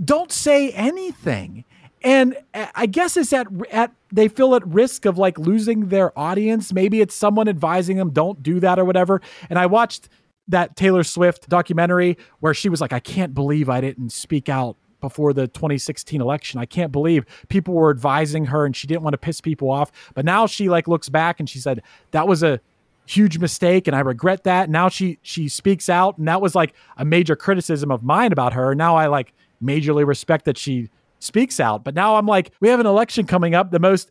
don't 0.03 0.33
say 0.33 0.71
anything. 0.71 1.65
And 2.03 2.37
I 2.75 2.87
guess 2.87 3.17
it's 3.17 3.33
at 3.33 3.47
at 3.71 3.93
they 4.13 4.29
feel 4.29 4.55
at 4.55 4.67
risk 4.67 5.07
of 5.07 5.17
like 5.17 5.39
losing 5.39 5.89
their 5.89 6.19
audience. 6.19 6.73
Maybe 6.73 7.01
it's 7.01 7.15
someone 7.15 7.49
advising 7.49 7.97
them 7.97 8.11
don't 8.11 8.43
do 8.43 8.61
that 8.61 8.79
or 8.79 8.85
whatever. 8.85 9.23
And 9.49 9.59
I 9.59 9.67
watched 9.67 10.09
that 10.49 10.77
Taylor 10.77 11.03
Swift 11.03 11.49
documentary 11.49 12.19
where 12.41 12.53
she 12.53 12.69
was 12.69 12.81
like, 12.81 12.93
I 12.93 13.01
can't 13.01 13.33
believe 13.35 13.71
I 13.71 13.81
didn't 13.81 14.11
speak 14.11 14.51
out 14.51 14.77
before 15.05 15.35
the 15.35 15.47
2016 15.49 16.21
election. 16.21 16.59
I 16.59 16.65
can't 16.65 16.91
believe 16.91 17.27
people 17.49 17.75
were 17.75 17.91
advising 17.91 18.47
her 18.47 18.65
and 18.65 18.75
she 18.75 18.87
didn't 18.87 19.03
want 19.03 19.13
to 19.13 19.19
piss 19.19 19.43
people 19.43 19.71
off. 19.71 19.93
But 20.15 20.25
now 20.25 20.47
she 20.47 20.71
like 20.71 20.89
looks 20.89 21.11
back 21.11 21.41
and 21.41 21.49
she 21.49 21.59
said 21.59 21.83
that 22.13 22.27
was 22.27 22.43
a 22.43 22.59
huge 23.07 23.39
mistake 23.39 23.87
and 23.87 23.95
I 23.95 24.01
regret 24.01 24.45
that. 24.45 24.71
Now 24.71 24.89
she 24.89 25.19
she 25.21 25.47
speaks 25.49 25.91
out 25.91 26.17
and 26.17 26.27
that 26.27 26.41
was 26.41 26.55
like 26.55 26.73
a 26.97 27.05
major 27.05 27.37
criticism 27.37 27.91
of 27.91 28.03
mine 28.03 28.33
about 28.33 28.55
her. 28.55 28.75
Now 28.75 28.97
I 28.97 29.09
like 29.09 29.35
majorly 29.63 30.07
respect 30.07 30.47
that 30.47 30.57
she 30.57 30.89
speaks 31.19 31.61
out. 31.61 31.85
But 31.85 31.95
now 31.95 32.17
I'm 32.17 32.27
like, 32.27 32.53
we 32.61 32.69
have 32.69 32.81
an 32.81 32.87
election 32.87 33.27
coming 33.27 33.55
up, 33.55 33.71
the 33.71 33.79
most 33.79 34.11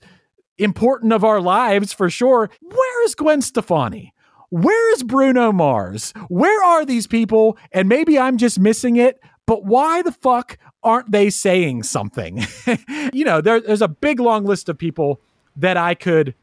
important 0.59 1.11
of 1.11 1.23
our 1.23 1.41
lives 1.41 1.91
for 1.91 2.09
sure. 2.09 2.51
Where 2.61 3.05
is 3.05 3.15
Gwen 3.15 3.41
Stefani? 3.41 4.13
Where 4.49 4.93
is 4.93 5.01
Bruno 5.01 5.51
Mars? 5.51 6.13
Where 6.27 6.63
are 6.63 6.85
these 6.85 7.07
people? 7.07 7.57
And 7.71 7.89
maybe 7.89 8.19
I'm 8.19 8.37
just 8.37 8.59
missing 8.59 8.97
it, 8.97 9.19
but 9.45 9.65
why 9.65 10.01
the 10.01 10.11
fuck 10.11 10.57
aren't 10.83 11.11
they 11.11 11.29
saying 11.29 11.83
something? 11.83 12.45
you 13.13 13.25
know, 13.25 13.41
there, 13.41 13.59
there's 13.59 13.81
a 13.81 13.87
big 13.87 14.19
long 14.19 14.45
list 14.45 14.69
of 14.69 14.77
people 14.77 15.19
that 15.55 15.77
I 15.77 15.93
could 15.95 16.33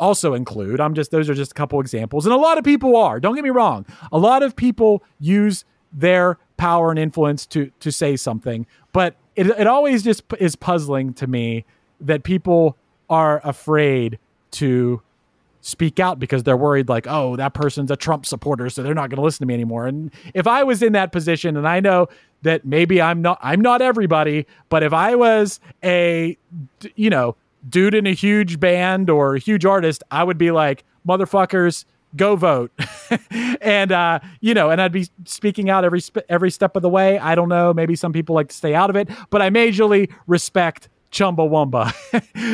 also 0.00 0.34
include. 0.34 0.80
I'm 0.80 0.94
just 0.94 1.10
those 1.10 1.30
are 1.30 1.34
just 1.34 1.52
a 1.52 1.54
couple 1.54 1.80
examples. 1.80 2.26
And 2.26 2.34
a 2.34 2.38
lot 2.38 2.58
of 2.58 2.64
people 2.64 2.96
are. 2.96 3.20
Don't 3.20 3.34
get 3.34 3.44
me 3.44 3.50
wrong. 3.50 3.86
A 4.10 4.18
lot 4.18 4.42
of 4.42 4.56
people 4.56 5.02
use 5.20 5.64
their 5.92 6.38
power 6.56 6.90
and 6.90 6.98
influence 6.98 7.46
to 7.46 7.70
to 7.80 7.92
say 7.92 8.16
something, 8.16 8.66
but 8.92 9.16
it 9.36 9.46
it 9.46 9.66
always 9.66 10.02
just 10.02 10.24
is 10.38 10.56
puzzling 10.56 11.14
to 11.14 11.26
me 11.26 11.64
that 12.00 12.24
people 12.24 12.76
are 13.08 13.40
afraid 13.44 14.18
to 14.50 15.02
speak 15.62 16.00
out 16.00 16.18
because 16.18 16.42
they're 16.42 16.56
worried 16.56 16.88
like 16.88 17.06
oh 17.08 17.36
that 17.36 17.54
person's 17.54 17.90
a 17.90 17.96
trump 17.96 18.26
supporter 18.26 18.68
so 18.68 18.82
they're 18.82 18.94
not 18.94 19.08
going 19.08 19.16
to 19.16 19.22
listen 19.22 19.38
to 19.38 19.46
me 19.46 19.54
anymore. 19.54 19.86
And 19.86 20.12
if 20.34 20.46
i 20.46 20.62
was 20.62 20.82
in 20.82 20.92
that 20.92 21.12
position 21.12 21.56
and 21.56 21.66
i 21.66 21.80
know 21.80 22.08
that 22.42 22.64
maybe 22.64 23.00
i'm 23.00 23.22
not 23.22 23.38
i'm 23.40 23.60
not 23.60 23.80
everybody 23.80 24.46
but 24.68 24.82
if 24.82 24.92
i 24.92 25.14
was 25.14 25.60
a 25.82 26.36
you 26.96 27.08
know 27.08 27.36
dude 27.68 27.94
in 27.94 28.06
a 28.06 28.12
huge 28.12 28.58
band 28.58 29.08
or 29.08 29.36
a 29.36 29.38
huge 29.38 29.64
artist 29.64 30.02
i 30.10 30.24
would 30.24 30.36
be 30.36 30.50
like 30.50 30.84
motherfuckers 31.08 31.84
go 32.14 32.36
vote. 32.36 32.70
And 33.60 33.92
uh 33.92 34.18
you 34.40 34.54
know 34.54 34.70
and 34.70 34.82
i'd 34.82 34.90
be 34.92 35.06
speaking 35.24 35.70
out 35.70 35.84
every 35.84 36.00
sp- 36.02 36.26
every 36.28 36.50
step 36.50 36.74
of 36.74 36.82
the 36.82 36.88
way. 36.88 37.18
I 37.18 37.36
don't 37.36 37.48
know 37.48 37.72
maybe 37.72 37.94
some 37.94 38.12
people 38.12 38.34
like 38.34 38.48
to 38.48 38.56
stay 38.56 38.74
out 38.74 38.90
of 38.90 38.96
it 38.96 39.08
but 39.30 39.40
i 39.40 39.50
majorly 39.50 40.12
respect 40.26 40.88
chumbawamba 41.12 41.92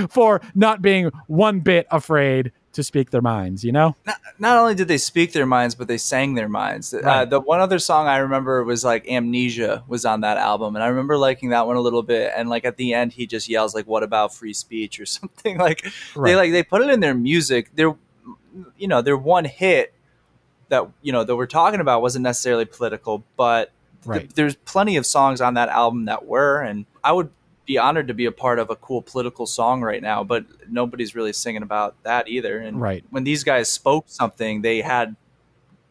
for 0.10 0.42
not 0.54 0.82
being 0.82 1.10
one 1.28 1.60
bit 1.60 1.86
afraid 1.90 2.52
to 2.72 2.82
speak 2.82 3.10
their 3.10 3.22
minds 3.22 3.64
you 3.64 3.72
know 3.72 3.96
not, 4.06 4.16
not 4.38 4.58
only 4.58 4.74
did 4.74 4.86
they 4.88 4.98
speak 4.98 5.32
their 5.32 5.46
minds, 5.46 5.74
but 5.74 5.88
they 5.88 5.98
sang 5.98 6.34
their 6.34 6.48
minds. 6.48 6.94
Uh, 6.94 7.24
the 7.24 7.40
one 7.40 7.60
other 7.60 7.78
song 7.80 8.06
I 8.06 8.18
remember 8.18 8.62
was 8.62 8.84
like 8.84 9.08
"Amnesia" 9.08 9.82
was 9.88 10.04
on 10.04 10.20
that 10.20 10.36
album, 10.36 10.76
and 10.76 10.82
I 10.84 10.86
remember 10.88 11.16
liking 11.18 11.48
that 11.48 11.66
one 11.66 11.74
a 11.76 11.80
little 11.80 12.04
bit. 12.04 12.32
And 12.36 12.48
like 12.48 12.64
at 12.64 12.76
the 12.76 12.94
end, 12.94 13.12
he 13.14 13.26
just 13.26 13.48
yells 13.48 13.74
like, 13.74 13.86
"What 13.88 14.04
about 14.04 14.32
free 14.32 14.52
speech?" 14.52 15.00
or 15.00 15.06
something. 15.18 15.58
Like 15.58 15.84
Right. 16.14 16.30
they 16.30 16.36
like 16.36 16.52
they 16.52 16.62
put 16.62 16.82
it 16.82 16.90
in 16.90 17.00
their 17.00 17.14
music. 17.14 17.74
Their 17.74 17.96
you 18.76 18.86
know 18.86 19.02
their 19.02 19.16
one 19.16 19.44
hit 19.44 19.92
that 20.68 20.88
you 21.02 21.10
know 21.12 21.24
that 21.24 21.34
we're 21.34 21.46
talking 21.46 21.80
about 21.80 22.00
wasn't 22.02 22.22
necessarily 22.22 22.64
political, 22.64 23.24
but 23.36 23.72
th- 24.20 24.34
there's 24.34 24.54
plenty 24.54 24.96
of 24.96 25.04
songs 25.04 25.40
on 25.40 25.54
that 25.54 25.68
album 25.68 26.04
that 26.04 26.26
were, 26.26 26.60
and 26.60 26.86
I 27.02 27.10
would 27.12 27.30
be 27.68 27.78
honored 27.78 28.08
to 28.08 28.14
be 28.14 28.24
a 28.24 28.32
part 28.32 28.58
of 28.58 28.70
a 28.70 28.76
cool 28.76 29.02
political 29.02 29.46
song 29.46 29.82
right 29.82 30.02
now, 30.02 30.24
but 30.24 30.44
nobody's 30.68 31.14
really 31.14 31.34
singing 31.34 31.62
about 31.62 32.02
that 32.02 32.26
either. 32.26 32.58
And 32.58 32.80
Right. 32.80 33.04
when 33.10 33.22
these 33.24 33.44
guys 33.44 33.68
spoke 33.68 34.06
something, 34.08 34.62
they 34.62 34.80
had, 34.80 35.14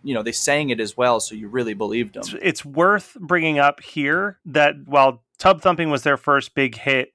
you 0.03 0.15
know, 0.15 0.23
they 0.23 0.31
sang 0.31 0.71
it 0.71 0.79
as 0.79 0.97
well, 0.97 1.19
so 1.19 1.35
you 1.35 1.47
really 1.47 1.75
believed 1.75 2.15
them. 2.15 2.23
it's, 2.25 2.35
it's 2.41 2.65
worth 2.65 3.15
bringing 3.21 3.59
up 3.59 3.79
here 3.81 4.39
that 4.43 4.73
while 4.87 5.21
Tub 5.37 5.61
Thumping 5.61 5.91
was 5.91 6.01
their 6.01 6.17
first 6.17 6.55
big 6.55 6.75
hit 6.75 7.13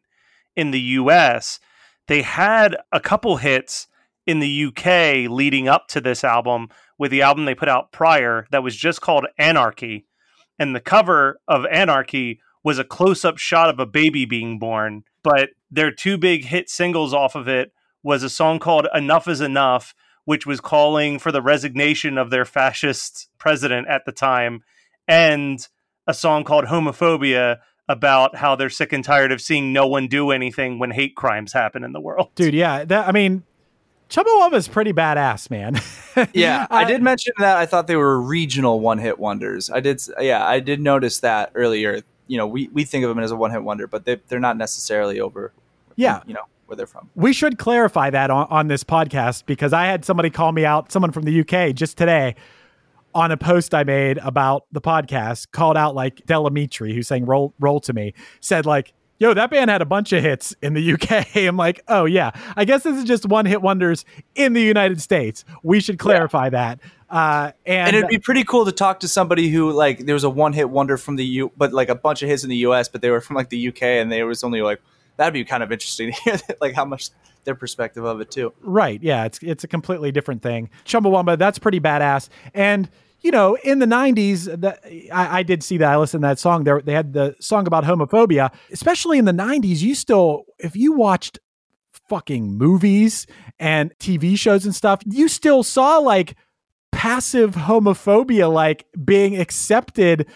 in 0.54 0.70
the 0.70 0.80
US, 0.80 1.58
they 2.06 2.22
had 2.22 2.76
a 2.92 3.00
couple 3.00 3.38
hits 3.38 3.88
in 4.28 4.38
the 4.38 4.64
UK 4.66 5.28
leading 5.28 5.66
up 5.66 5.88
to 5.88 6.00
this 6.00 6.22
album 6.22 6.68
with 6.98 7.10
the 7.10 7.22
album 7.22 7.46
they 7.46 7.54
put 7.56 7.68
out 7.68 7.90
prior 7.90 8.46
that 8.52 8.62
was 8.62 8.76
just 8.76 9.00
called 9.00 9.26
Anarchy. 9.38 10.06
And 10.56 10.76
the 10.76 10.80
cover 10.80 11.40
of 11.48 11.66
Anarchy 11.66 12.38
was 12.64 12.78
a 12.78 12.84
close 12.84 13.24
up 13.24 13.38
shot 13.38 13.68
of 13.68 13.78
a 13.78 13.86
baby 13.86 14.24
being 14.24 14.58
born. 14.58 15.04
But 15.22 15.50
their 15.70 15.90
two 15.90 16.18
big 16.18 16.44
hit 16.44 16.68
singles 16.68 17.14
off 17.14 17.34
of 17.34 17.48
it 17.48 17.72
was 18.02 18.22
a 18.22 18.30
song 18.30 18.58
called 18.58 18.88
Enough 18.94 19.28
is 19.28 19.40
Enough, 19.40 19.94
which 20.24 20.46
was 20.46 20.60
calling 20.60 21.18
for 21.18 21.32
the 21.32 21.42
resignation 21.42 22.18
of 22.18 22.30
their 22.30 22.44
fascist 22.44 23.28
president 23.38 23.88
at 23.88 24.04
the 24.04 24.12
time, 24.12 24.62
and 25.08 25.66
a 26.06 26.14
song 26.14 26.44
called 26.44 26.66
Homophobia 26.66 27.58
about 27.88 28.36
how 28.36 28.54
they're 28.54 28.70
sick 28.70 28.92
and 28.92 29.04
tired 29.04 29.32
of 29.32 29.40
seeing 29.40 29.72
no 29.72 29.86
one 29.86 30.06
do 30.06 30.30
anything 30.30 30.78
when 30.78 30.92
hate 30.92 31.16
crimes 31.16 31.52
happen 31.52 31.82
in 31.84 31.92
the 31.92 32.00
world. 32.00 32.30
dude 32.36 32.54
yeah 32.54 32.84
that 32.84 33.08
i 33.08 33.12
mean 33.12 33.42
chumbawamba 34.08 34.54
is 34.54 34.68
pretty 34.68 34.92
badass 34.92 35.50
man 35.50 35.78
Yeah, 36.32 36.66
I 36.70 36.84
uh, 36.84 36.88
did 36.88 37.02
mention 37.02 37.32
that 37.38 37.56
I 37.56 37.66
thought 37.66 37.86
they 37.86 37.96
were 37.96 38.20
regional 38.20 38.80
one-hit 38.80 39.18
wonders. 39.18 39.70
I 39.70 39.80
did, 39.80 40.02
yeah, 40.20 40.44
I 40.46 40.60
did 40.60 40.80
notice 40.80 41.20
that 41.20 41.50
earlier. 41.54 42.02
You 42.32 42.38
know, 42.38 42.46
we, 42.46 42.68
we 42.72 42.84
think 42.84 43.04
of 43.04 43.10
them 43.10 43.18
as 43.18 43.30
a 43.30 43.36
one-hit 43.36 43.62
wonder, 43.62 43.86
but 43.86 44.06
they 44.06 44.16
they're 44.28 44.40
not 44.40 44.56
necessarily 44.56 45.20
over. 45.20 45.52
Yeah. 45.96 46.22
you 46.26 46.32
know 46.32 46.46
where 46.64 46.76
they're 46.76 46.86
from. 46.86 47.10
we 47.14 47.34
should 47.34 47.58
clarify 47.58 48.08
that 48.08 48.30
on, 48.30 48.46
on 48.48 48.68
this 48.68 48.82
podcast 48.82 49.44
because 49.44 49.74
I 49.74 49.84
had 49.84 50.06
somebody 50.06 50.30
call 50.30 50.52
me 50.52 50.64
out, 50.64 50.90
someone 50.90 51.12
from 51.12 51.24
the 51.24 51.40
UK 51.40 51.74
just 51.74 51.98
today 51.98 52.34
on 53.14 53.30
a 53.30 53.36
post 53.36 53.74
I 53.74 53.84
made 53.84 54.16
about 54.16 54.64
the 54.72 54.80
podcast, 54.80 55.50
called 55.50 55.76
out 55.76 55.94
like 55.94 56.24
Del 56.24 56.48
Amitri, 56.48 56.94
who 56.94 57.02
sang 57.02 57.26
roll 57.26 57.52
roll 57.60 57.80
to 57.80 57.92
me, 57.92 58.14
said 58.40 58.64
like, 58.64 58.94
yo, 59.22 59.32
that 59.32 59.50
band 59.50 59.70
had 59.70 59.80
a 59.80 59.86
bunch 59.86 60.12
of 60.12 60.20
hits 60.20 60.52
in 60.62 60.74
the 60.74 60.92
UK. 60.94 61.36
I'm 61.36 61.56
like, 61.56 61.80
oh 61.86 62.04
yeah, 62.04 62.32
I 62.56 62.64
guess 62.64 62.82
this 62.82 62.98
is 62.98 63.04
just 63.04 63.24
one 63.24 63.46
hit 63.46 63.62
wonders 63.62 64.04
in 64.34 64.52
the 64.52 64.60
United 64.60 65.00
States. 65.00 65.44
We 65.62 65.80
should 65.80 65.98
clarify 65.98 66.50
that. 66.50 66.80
Uh, 67.08 67.52
and, 67.64 67.88
And 67.88 67.96
it'd 67.96 68.08
be 68.08 68.18
pretty 68.18 68.42
cool 68.42 68.64
to 68.64 68.72
talk 68.72 69.00
to 69.00 69.08
somebody 69.08 69.48
who 69.48 69.70
like 69.70 70.06
there 70.06 70.14
was 70.14 70.24
a 70.24 70.30
one 70.30 70.52
hit 70.52 70.68
wonder 70.68 70.96
from 70.96 71.16
the 71.16 71.24
U, 71.24 71.52
but 71.56 71.72
like 71.72 71.88
a 71.88 71.94
bunch 71.94 72.22
of 72.22 72.28
hits 72.28 72.42
in 72.42 72.50
the 72.50 72.56
U.S., 72.56 72.88
but 72.88 73.00
they 73.00 73.10
were 73.10 73.20
from 73.20 73.36
like 73.36 73.48
the 73.48 73.68
UK, 73.68 73.82
and 73.82 74.10
they 74.10 74.24
was 74.24 74.42
only 74.42 74.60
like 74.60 74.82
that'd 75.18 75.32
be 75.32 75.44
kind 75.44 75.62
of 75.62 75.70
interesting 75.70 76.12
to 76.12 76.20
hear 76.22 76.40
like 76.60 76.74
how 76.74 76.84
much 76.84 77.10
their 77.44 77.54
perspective 77.54 78.04
of 78.04 78.20
it 78.20 78.30
too. 78.30 78.52
Right. 78.60 79.00
Yeah. 79.02 79.24
It's 79.24 79.38
it's 79.42 79.62
a 79.62 79.68
completely 79.68 80.10
different 80.10 80.42
thing. 80.42 80.68
Chumbawamba, 80.84 81.38
that's 81.38 81.58
pretty 81.60 81.80
badass. 81.80 82.28
And 82.54 82.88
you 83.22 83.30
know, 83.30 83.56
in 83.62 83.78
the 83.78 83.86
'90s, 83.86 84.60
that 84.60 84.80
I, 85.12 85.38
I 85.38 85.42
did 85.42 85.62
see 85.62 85.78
that. 85.78 85.92
I 85.92 85.96
listened 85.96 86.22
to 86.22 86.28
that 86.28 86.38
song. 86.38 86.64
There, 86.64 86.80
they 86.80 86.92
had 86.92 87.12
the 87.12 87.36
song 87.40 87.66
about 87.66 87.84
homophobia. 87.84 88.52
Especially 88.70 89.18
in 89.18 89.24
the 89.24 89.32
'90s, 89.32 89.80
you 89.80 89.94
still, 89.94 90.44
if 90.58 90.76
you 90.76 90.92
watched 90.92 91.38
fucking 92.08 92.58
movies 92.58 93.26
and 93.58 93.96
TV 93.98 94.36
shows 94.36 94.64
and 94.64 94.74
stuff, 94.74 95.00
you 95.06 95.28
still 95.28 95.62
saw 95.62 95.98
like 95.98 96.34
passive 96.90 97.54
homophobia, 97.54 98.52
like 98.52 98.86
being 99.04 99.36
accepted 99.40 100.26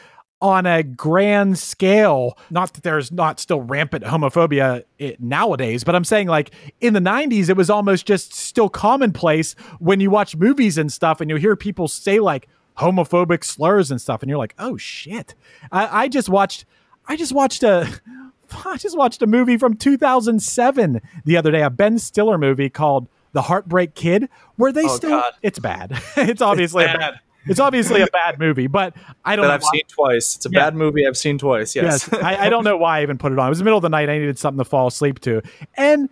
on 0.40 0.66
a 0.66 0.82
grand 0.82 1.58
scale. 1.58 2.36
Not 2.50 2.74
that 2.74 2.82
there's 2.82 3.10
not 3.10 3.40
still 3.40 3.62
rampant 3.62 4.04
homophobia 4.04 4.84
i 5.00 5.16
nowadays, 5.18 5.84
but 5.84 5.94
I'm 5.94 6.04
saying 6.04 6.28
like 6.28 6.50
in 6.80 6.94
the 6.94 7.00
90s, 7.00 7.48
it 7.48 7.56
was 7.56 7.70
almost 7.70 8.06
just 8.06 8.34
still 8.34 8.68
commonplace 8.68 9.54
when 9.78 10.00
you 10.00 10.10
watch 10.10 10.36
movies 10.36 10.78
and 10.78 10.92
stuff 10.92 11.20
and 11.20 11.30
you 11.30 11.36
hear 11.36 11.56
people 11.56 11.88
say 11.88 12.20
like 12.20 12.48
homophobic 12.78 13.44
slurs 13.44 13.90
and 13.90 14.00
stuff, 14.00 14.22
and 14.22 14.28
you're 14.28 14.38
like, 14.38 14.54
oh 14.58 14.76
shit. 14.76 15.34
I, 15.72 16.04
I 16.04 16.08
just 16.08 16.28
watched, 16.28 16.64
I 17.06 17.16
just 17.16 17.32
watched 17.32 17.62
a. 17.62 17.88
I 18.64 18.76
just 18.76 18.96
watched 18.96 19.22
a 19.22 19.26
movie 19.26 19.56
from 19.56 19.74
2007 19.74 21.00
the 21.24 21.36
other 21.36 21.50
day, 21.50 21.62
a 21.62 21.70
Ben 21.70 21.98
Stiller 21.98 22.38
movie 22.38 22.70
called 22.70 23.08
The 23.32 23.42
Heartbreak 23.42 23.94
Kid, 23.94 24.28
where 24.54 24.70
they 24.70 24.84
Oh, 24.84 24.96
still 24.96 25.10
God. 25.10 25.32
it's 25.42 25.58
bad. 25.58 26.00
it's 26.16 26.40
obviously 26.40 26.84
a 26.84 26.86
bad. 26.86 26.98
bad. 26.98 27.14
It's 27.48 27.58
obviously 27.60 28.02
a 28.02 28.06
bad 28.08 28.38
movie, 28.38 28.66
but 28.68 28.94
I 29.24 29.34
don't 29.36 29.44
That 29.44 29.48
know 29.48 29.54
I've 29.54 29.62
why- 29.62 29.70
seen 29.72 29.82
twice. 29.88 30.36
It's 30.36 30.46
a 30.46 30.50
Yeah. 30.52 30.60
bad 30.60 30.74
movie 30.76 31.06
I've 31.06 31.16
seen 31.16 31.38
twice. 31.38 31.74
Yes. 31.74 32.08
Yes, 32.12 32.22
I, 32.22 32.46
I 32.46 32.48
don't 32.48 32.62
know 32.64 32.76
why 32.76 32.98
I 33.00 33.02
even 33.02 33.18
put 33.18 33.32
it 33.32 33.38
on. 33.38 33.46
It 33.46 33.50
was 33.50 33.58
the 33.58 33.64
middle 33.64 33.78
of 33.78 33.82
the 33.82 33.88
night. 33.88 34.08
I 34.08 34.18
needed 34.18 34.38
something 34.38 34.58
to 34.58 34.64
fall 34.64 34.86
asleep 34.88 35.18
to, 35.20 35.42
and 35.76 36.08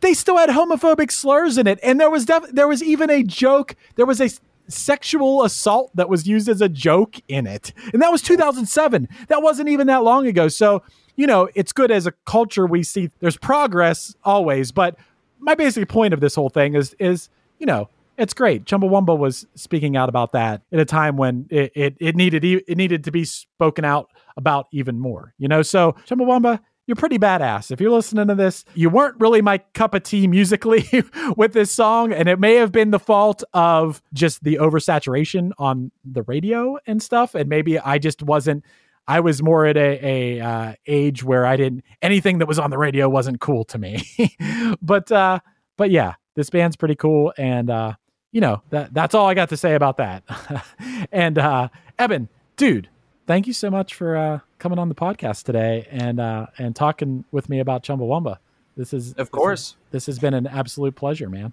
they 0.00 0.12
still 0.14 0.36
had 0.38 0.48
homophobic 0.50 1.10
slurs 1.10 1.56
in 1.58 1.66
it. 1.66 1.78
And 1.82 2.00
there 2.00 2.10
was 2.10 2.24
def- 2.24 2.50
there 2.52 2.68
was 2.68 2.82
even 2.82 3.10
a 3.10 3.22
joke. 3.22 3.74
There 3.96 4.06
was 4.06 4.20
a 4.20 4.28
sexual 4.68 5.44
assault 5.44 5.90
that 5.94 6.08
was 6.08 6.26
used 6.26 6.48
as 6.48 6.60
a 6.60 6.68
joke 6.68 7.16
in 7.28 7.46
it, 7.46 7.72
and 7.92 8.02
that 8.02 8.10
was 8.10 8.22
2007. 8.22 9.08
That 9.28 9.42
wasn't 9.42 9.68
even 9.68 9.86
that 9.88 10.02
long 10.02 10.26
ago. 10.26 10.48
So 10.48 10.82
you 11.16 11.26
know, 11.26 11.48
it's 11.54 11.72
good 11.72 11.90
as 11.90 12.06
a 12.06 12.12
culture. 12.26 12.66
We 12.66 12.82
see 12.82 13.10
there's 13.20 13.36
progress 13.36 14.14
always, 14.22 14.70
but 14.70 14.96
my 15.38 15.54
basic 15.54 15.88
point 15.88 16.14
of 16.14 16.20
this 16.20 16.34
whole 16.34 16.50
thing 16.50 16.74
is 16.74 16.94
is 16.98 17.28
you 17.58 17.66
know 17.66 17.88
it's 18.18 18.34
great. 18.34 18.64
Chumbawamba 18.64 19.16
was 19.16 19.46
speaking 19.54 19.96
out 19.96 20.08
about 20.08 20.32
that 20.32 20.62
at 20.72 20.78
a 20.78 20.84
time 20.84 21.16
when 21.16 21.46
it, 21.50 21.72
it, 21.74 21.96
it 22.00 22.16
needed 22.16 22.44
it 22.44 22.76
needed 22.76 23.04
to 23.04 23.10
be 23.10 23.24
spoken 23.24 23.84
out 23.84 24.10
about 24.36 24.68
even 24.72 24.98
more. 24.98 25.34
You 25.38 25.48
know, 25.48 25.62
so 25.62 25.92
Chumbawamba, 26.06 26.60
you're 26.86 26.96
pretty 26.96 27.18
badass. 27.18 27.70
If 27.70 27.80
you're 27.80 27.90
listening 27.90 28.28
to 28.28 28.34
this, 28.34 28.64
you 28.74 28.88
weren't 28.88 29.16
really 29.18 29.42
my 29.42 29.58
cup 29.74 29.94
of 29.94 30.04
tea 30.04 30.26
musically 30.26 30.88
with 31.36 31.52
this 31.52 31.72
song, 31.72 32.12
and 32.12 32.28
it 32.28 32.38
may 32.38 32.54
have 32.54 32.72
been 32.72 32.90
the 32.90 32.98
fault 32.98 33.42
of 33.52 34.02
just 34.12 34.44
the 34.44 34.56
oversaturation 34.56 35.50
on 35.58 35.90
the 36.04 36.22
radio 36.22 36.78
and 36.86 37.02
stuff, 37.02 37.34
and 37.34 37.48
maybe 37.48 37.78
I 37.78 37.98
just 37.98 38.22
wasn't. 38.22 38.64
I 39.08 39.20
was 39.20 39.40
more 39.40 39.66
at 39.66 39.76
a, 39.76 40.38
a 40.38 40.44
uh, 40.44 40.74
age 40.86 41.22
where 41.22 41.46
I 41.46 41.56
didn't 41.56 41.84
anything 42.02 42.38
that 42.38 42.46
was 42.46 42.58
on 42.58 42.70
the 42.70 42.78
radio 42.78 43.08
wasn't 43.08 43.40
cool 43.40 43.64
to 43.66 43.78
me. 43.78 44.02
but 44.82 45.10
uh, 45.12 45.40
but 45.76 45.90
yeah, 45.90 46.14
this 46.34 46.50
band's 46.50 46.76
pretty 46.76 46.96
cool, 46.96 47.32
and 47.36 47.70
uh, 47.70 47.94
you 48.32 48.40
know 48.40 48.62
that 48.70 48.94
that's 48.94 49.14
all 49.14 49.26
I 49.26 49.34
got 49.34 49.48
to 49.50 49.56
say 49.56 49.74
about 49.74 49.96
that. 49.98 50.22
and 51.12 51.38
uh, 51.38 51.68
Eben, 51.98 52.28
dude, 52.56 52.88
thank 53.26 53.46
you 53.46 53.52
so 53.52 53.70
much 53.70 53.94
for 53.94 54.16
uh, 54.16 54.40
coming 54.58 54.78
on 54.78 54.88
the 54.88 54.94
podcast 54.94 55.44
today 55.44 55.86
and 55.90 56.20
uh, 56.20 56.46
and 56.58 56.74
talking 56.74 57.24
with 57.30 57.48
me 57.48 57.60
about 57.60 57.82
Chumbawamba. 57.82 58.38
This 58.76 58.92
is 58.92 59.14
Of 59.14 59.30
course. 59.30 59.76
This, 59.90 60.06
has 60.06 60.18
been 60.18 60.34
an 60.34 60.46
absolute 60.46 60.94
pleasure, 60.94 61.30
man. 61.30 61.52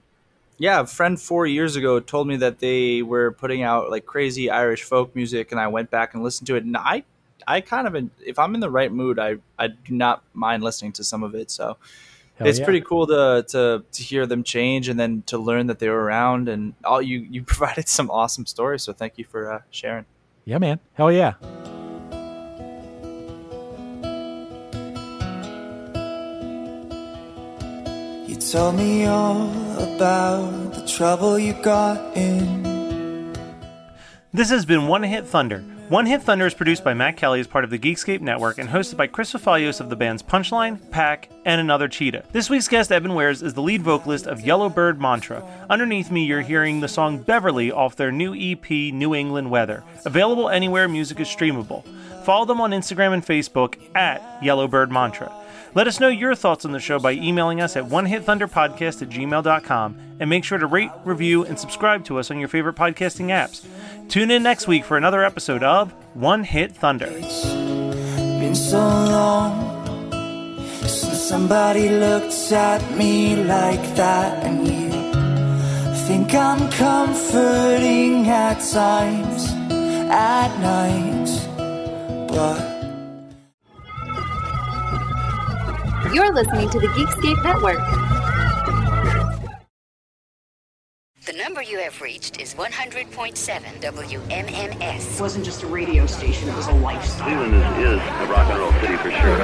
Yeah, 0.57 0.81
a 0.81 0.85
friend 0.85 1.19
four 1.19 1.47
years 1.47 1.75
ago 1.75 1.99
told 1.99 2.27
me 2.27 2.35
that 2.37 2.59
they 2.59 3.01
were 3.01 3.31
putting 3.31 3.63
out 3.63 3.89
like 3.89 4.05
crazy 4.05 4.49
Irish 4.49 4.83
folk 4.83 5.15
music, 5.15 5.51
and 5.51 5.59
I 5.59 5.67
went 5.67 5.89
back 5.89 6.13
and 6.13 6.23
listened 6.23 6.47
to 6.47 6.55
it. 6.55 6.63
And 6.63 6.75
I, 6.77 7.03
I 7.47 7.61
kind 7.61 7.87
of, 7.87 8.09
if 8.25 8.37
I'm 8.37 8.53
in 8.55 8.61
the 8.61 8.69
right 8.69 8.91
mood, 8.91 9.19
I, 9.19 9.37
I 9.57 9.67
do 9.67 9.93
not 9.93 10.23
mind 10.33 10.63
listening 10.63 10.91
to 10.93 11.03
some 11.03 11.23
of 11.23 11.33
it. 11.33 11.49
So 11.49 11.77
Hell 12.35 12.47
it's 12.47 12.59
yeah. 12.59 12.65
pretty 12.65 12.81
cool 12.81 13.07
to, 13.07 13.45
to 13.49 13.83
to 13.91 14.03
hear 14.03 14.25
them 14.25 14.43
change, 14.43 14.89
and 14.89 14.99
then 14.99 15.23
to 15.27 15.37
learn 15.37 15.67
that 15.67 15.79
they 15.79 15.89
were 15.89 16.03
around. 16.03 16.49
And 16.49 16.73
all 16.83 17.01
you 17.01 17.19
you 17.19 17.43
provided 17.45 17.87
some 17.87 18.09
awesome 18.11 18.45
stories. 18.45 18.83
So 18.83 18.93
thank 18.93 19.17
you 19.17 19.23
for 19.23 19.51
uh, 19.51 19.59
sharing. 19.71 20.05
Yeah, 20.45 20.57
man. 20.57 20.79
Hell 20.93 21.11
yeah. 21.11 21.33
Told 28.53 28.75
me 28.75 29.07
all 29.07 29.49
about 29.79 30.73
the 30.75 30.85
trouble 30.85 31.39
you 31.39 31.53
got 31.63 32.15
in. 32.15 33.33
This 34.31 34.51
has 34.51 34.63
been 34.63 34.85
One 34.87 35.01
Hit 35.01 35.25
Thunder. 35.25 35.61
One 35.89 36.05
Hit 36.05 36.21
Thunder 36.21 36.45
is 36.45 36.53
produced 36.53 36.83
by 36.83 36.93
Matt 36.93 37.17
Kelly 37.17 37.39
as 37.39 37.47
part 37.47 37.63
of 37.63 37.71
the 37.71 37.79
Geekscape 37.79 38.21
Network 38.21 38.59
and 38.59 38.69
hosted 38.69 38.95
by 38.95 39.07
Chris 39.07 39.33
Fafalios 39.33 39.79
of 39.79 39.89
the 39.89 39.95
bands 39.95 40.21
Punchline, 40.21 40.77
Pack, 40.91 41.29
and 41.45 41.59
Another 41.59 41.87
Cheetah. 41.87 42.25
This 42.31 42.47
week's 42.47 42.67
guest, 42.67 42.91
Eben 42.91 43.15
Wares, 43.15 43.41
is 43.41 43.55
the 43.55 43.61
lead 43.63 43.81
vocalist 43.81 44.27
of 44.27 44.41
Yellowbird 44.41 45.01
Mantra. 45.01 45.43
Underneath 45.67 46.11
me, 46.11 46.23
you're 46.23 46.41
hearing 46.41 46.79
the 46.79 46.87
song 46.87 47.17
Beverly 47.17 47.71
off 47.71 47.95
their 47.95 48.11
new 48.11 48.35
EP, 48.35 48.69
New 48.69 49.15
England 49.15 49.49
Weather. 49.49 49.83
Available 50.05 50.47
anywhere 50.47 50.87
music 50.87 51.19
is 51.19 51.27
streamable. 51.27 51.83
Follow 52.23 52.45
them 52.45 52.61
on 52.61 52.69
Instagram 52.69 53.13
and 53.13 53.25
Facebook 53.25 53.79
at 53.95 54.21
Yellowbird 54.43 54.91
Mantra. 54.91 55.33
Let 55.75 55.87
us 55.87 55.99
know 55.99 56.07
your 56.07 56.35
thoughts 56.35 56.65
on 56.65 56.71
the 56.71 56.79
show 56.79 56.99
by 56.99 57.13
emailing 57.13 57.59
us 57.59 57.75
at 57.75 57.85
onehitthunderpodcast 57.85 59.01
at 59.01 59.09
gmail.com 59.09 59.97
and 60.19 60.29
make 60.29 60.43
sure 60.43 60.59
to 60.59 60.67
rate, 60.67 60.91
review, 61.03 61.43
and 61.45 61.57
subscribe 61.57 62.05
to 62.05 62.19
us 62.19 62.29
on 62.29 62.37
your 62.39 62.47
favorite 62.47 62.75
podcasting 62.75 63.27
apps. 63.27 63.65
Tune 64.07 64.29
in 64.29 64.43
next 64.43 64.67
week 64.67 64.85
for 64.85 64.97
another 64.97 65.23
episode 65.23 65.63
of 65.63 65.91
One 66.13 66.43
Hit 66.43 66.75
Thunder. 66.75 67.09
Been 67.09 68.53
so 68.53 68.77
long 68.77 70.61
since 70.81 71.19
somebody 71.19 71.89
looked 71.89 72.51
at 72.51 72.95
me 72.95 73.37
like 73.37 73.95
that, 73.95 74.43
and 74.43 74.67
you 74.67 74.91
think 76.05 76.35
I'm 76.35 76.69
comforting 76.69 78.27
at 78.27 78.59
times, 78.59 79.47
at 80.11 80.55
night, 80.59 82.27
but. 82.27 82.72
You're 86.13 86.31
listening 86.31 86.69
to 86.69 86.79
the 86.79 86.85
Geekscape 86.89 87.43
Network. 87.43 87.79
The 91.25 91.33
number 91.33 91.63
you 91.63 91.79
have 91.79 91.99
reached 92.01 92.39
is 92.39 92.53
100.7 92.53 93.35
WMMS. 93.81 95.15
It 95.15 95.19
wasn't 95.19 95.43
just 95.43 95.63
a 95.63 95.67
radio 95.67 96.05
station, 96.05 96.49
it 96.49 96.55
was 96.55 96.67
a 96.67 96.71
lifestyle. 96.73 97.25
Cleveland 97.25 97.55
is, 97.55 97.63
is 97.63 97.99
a 97.99 98.27
rock 98.31 98.47
and 98.51 98.59
roll 98.59 98.71
city 98.73 98.95
for 98.97 99.09
sure. 99.09 99.41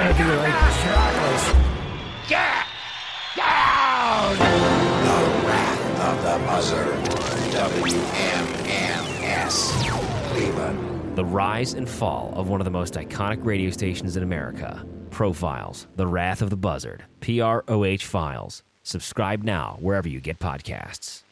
of 6.00 6.22
the 6.22 6.38
buzzer. 6.46 6.86
WMMS. 7.82 8.70
Cleveland. 10.32 11.16
The 11.18 11.26
rise 11.26 11.74
and 11.74 11.90
fall 11.90 12.32
of 12.36 12.48
one 12.48 12.62
of 12.62 12.66
the 12.66 12.72
most 12.72 12.94
iconic 12.94 13.44
radio 13.44 13.72
stations 13.72 14.16
in 14.16 14.22
America. 14.22 14.86
Profiles, 15.10 15.88
The 15.96 16.08
Wrath 16.08 16.42
of 16.42 16.50
the 16.50 16.56
Buzzard, 16.56 17.04
PROH 17.22 18.04
Files. 18.04 18.64
Subscribe 18.84 19.44
now 19.44 19.78
wherever 19.80 20.08
you 20.08 20.20
get 20.20 20.40
podcasts. 20.40 21.24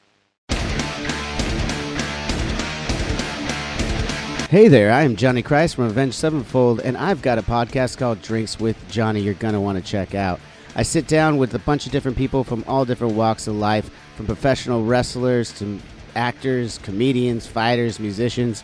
Hey 4.50 4.70
there, 4.70 4.92
I 4.94 5.02
am 5.02 5.18
Johnny 5.18 5.42
Christ 5.42 5.76
from 5.76 5.86
Avenged 5.86 6.16
Sevenfold, 6.16 6.80
and 6.80 6.96
I've 6.96 7.22
got 7.22 7.38
a 7.38 7.42
podcast 7.42 7.98
called 7.98 8.22
Drinks 8.22 8.60
with 8.60 8.78
Johnny 8.90 9.20
you're 9.20 9.34
going 9.34 9.54
to 9.54 9.60
want 9.60 9.78
to 9.78 9.84
check 9.84 10.16
out. 10.16 10.40
I 10.76 10.84
sit 10.84 11.08
down 11.08 11.38
with 11.38 11.54
a 11.54 11.60
bunch 11.60 11.86
of 11.86 11.92
different 11.92 12.18
people 12.18 12.44
from 12.44 12.64
all 12.68 12.86
different 12.86 13.16
walks 13.16 13.48
of 13.48 13.56
life, 13.56 13.90
from 14.16 14.26
professional 14.26 14.86
wrestlers 14.86 15.52
to 15.60 15.80
actors, 16.16 16.78
comedians, 16.78 17.46
fighters, 17.46 18.00
musicians, 18.00 18.64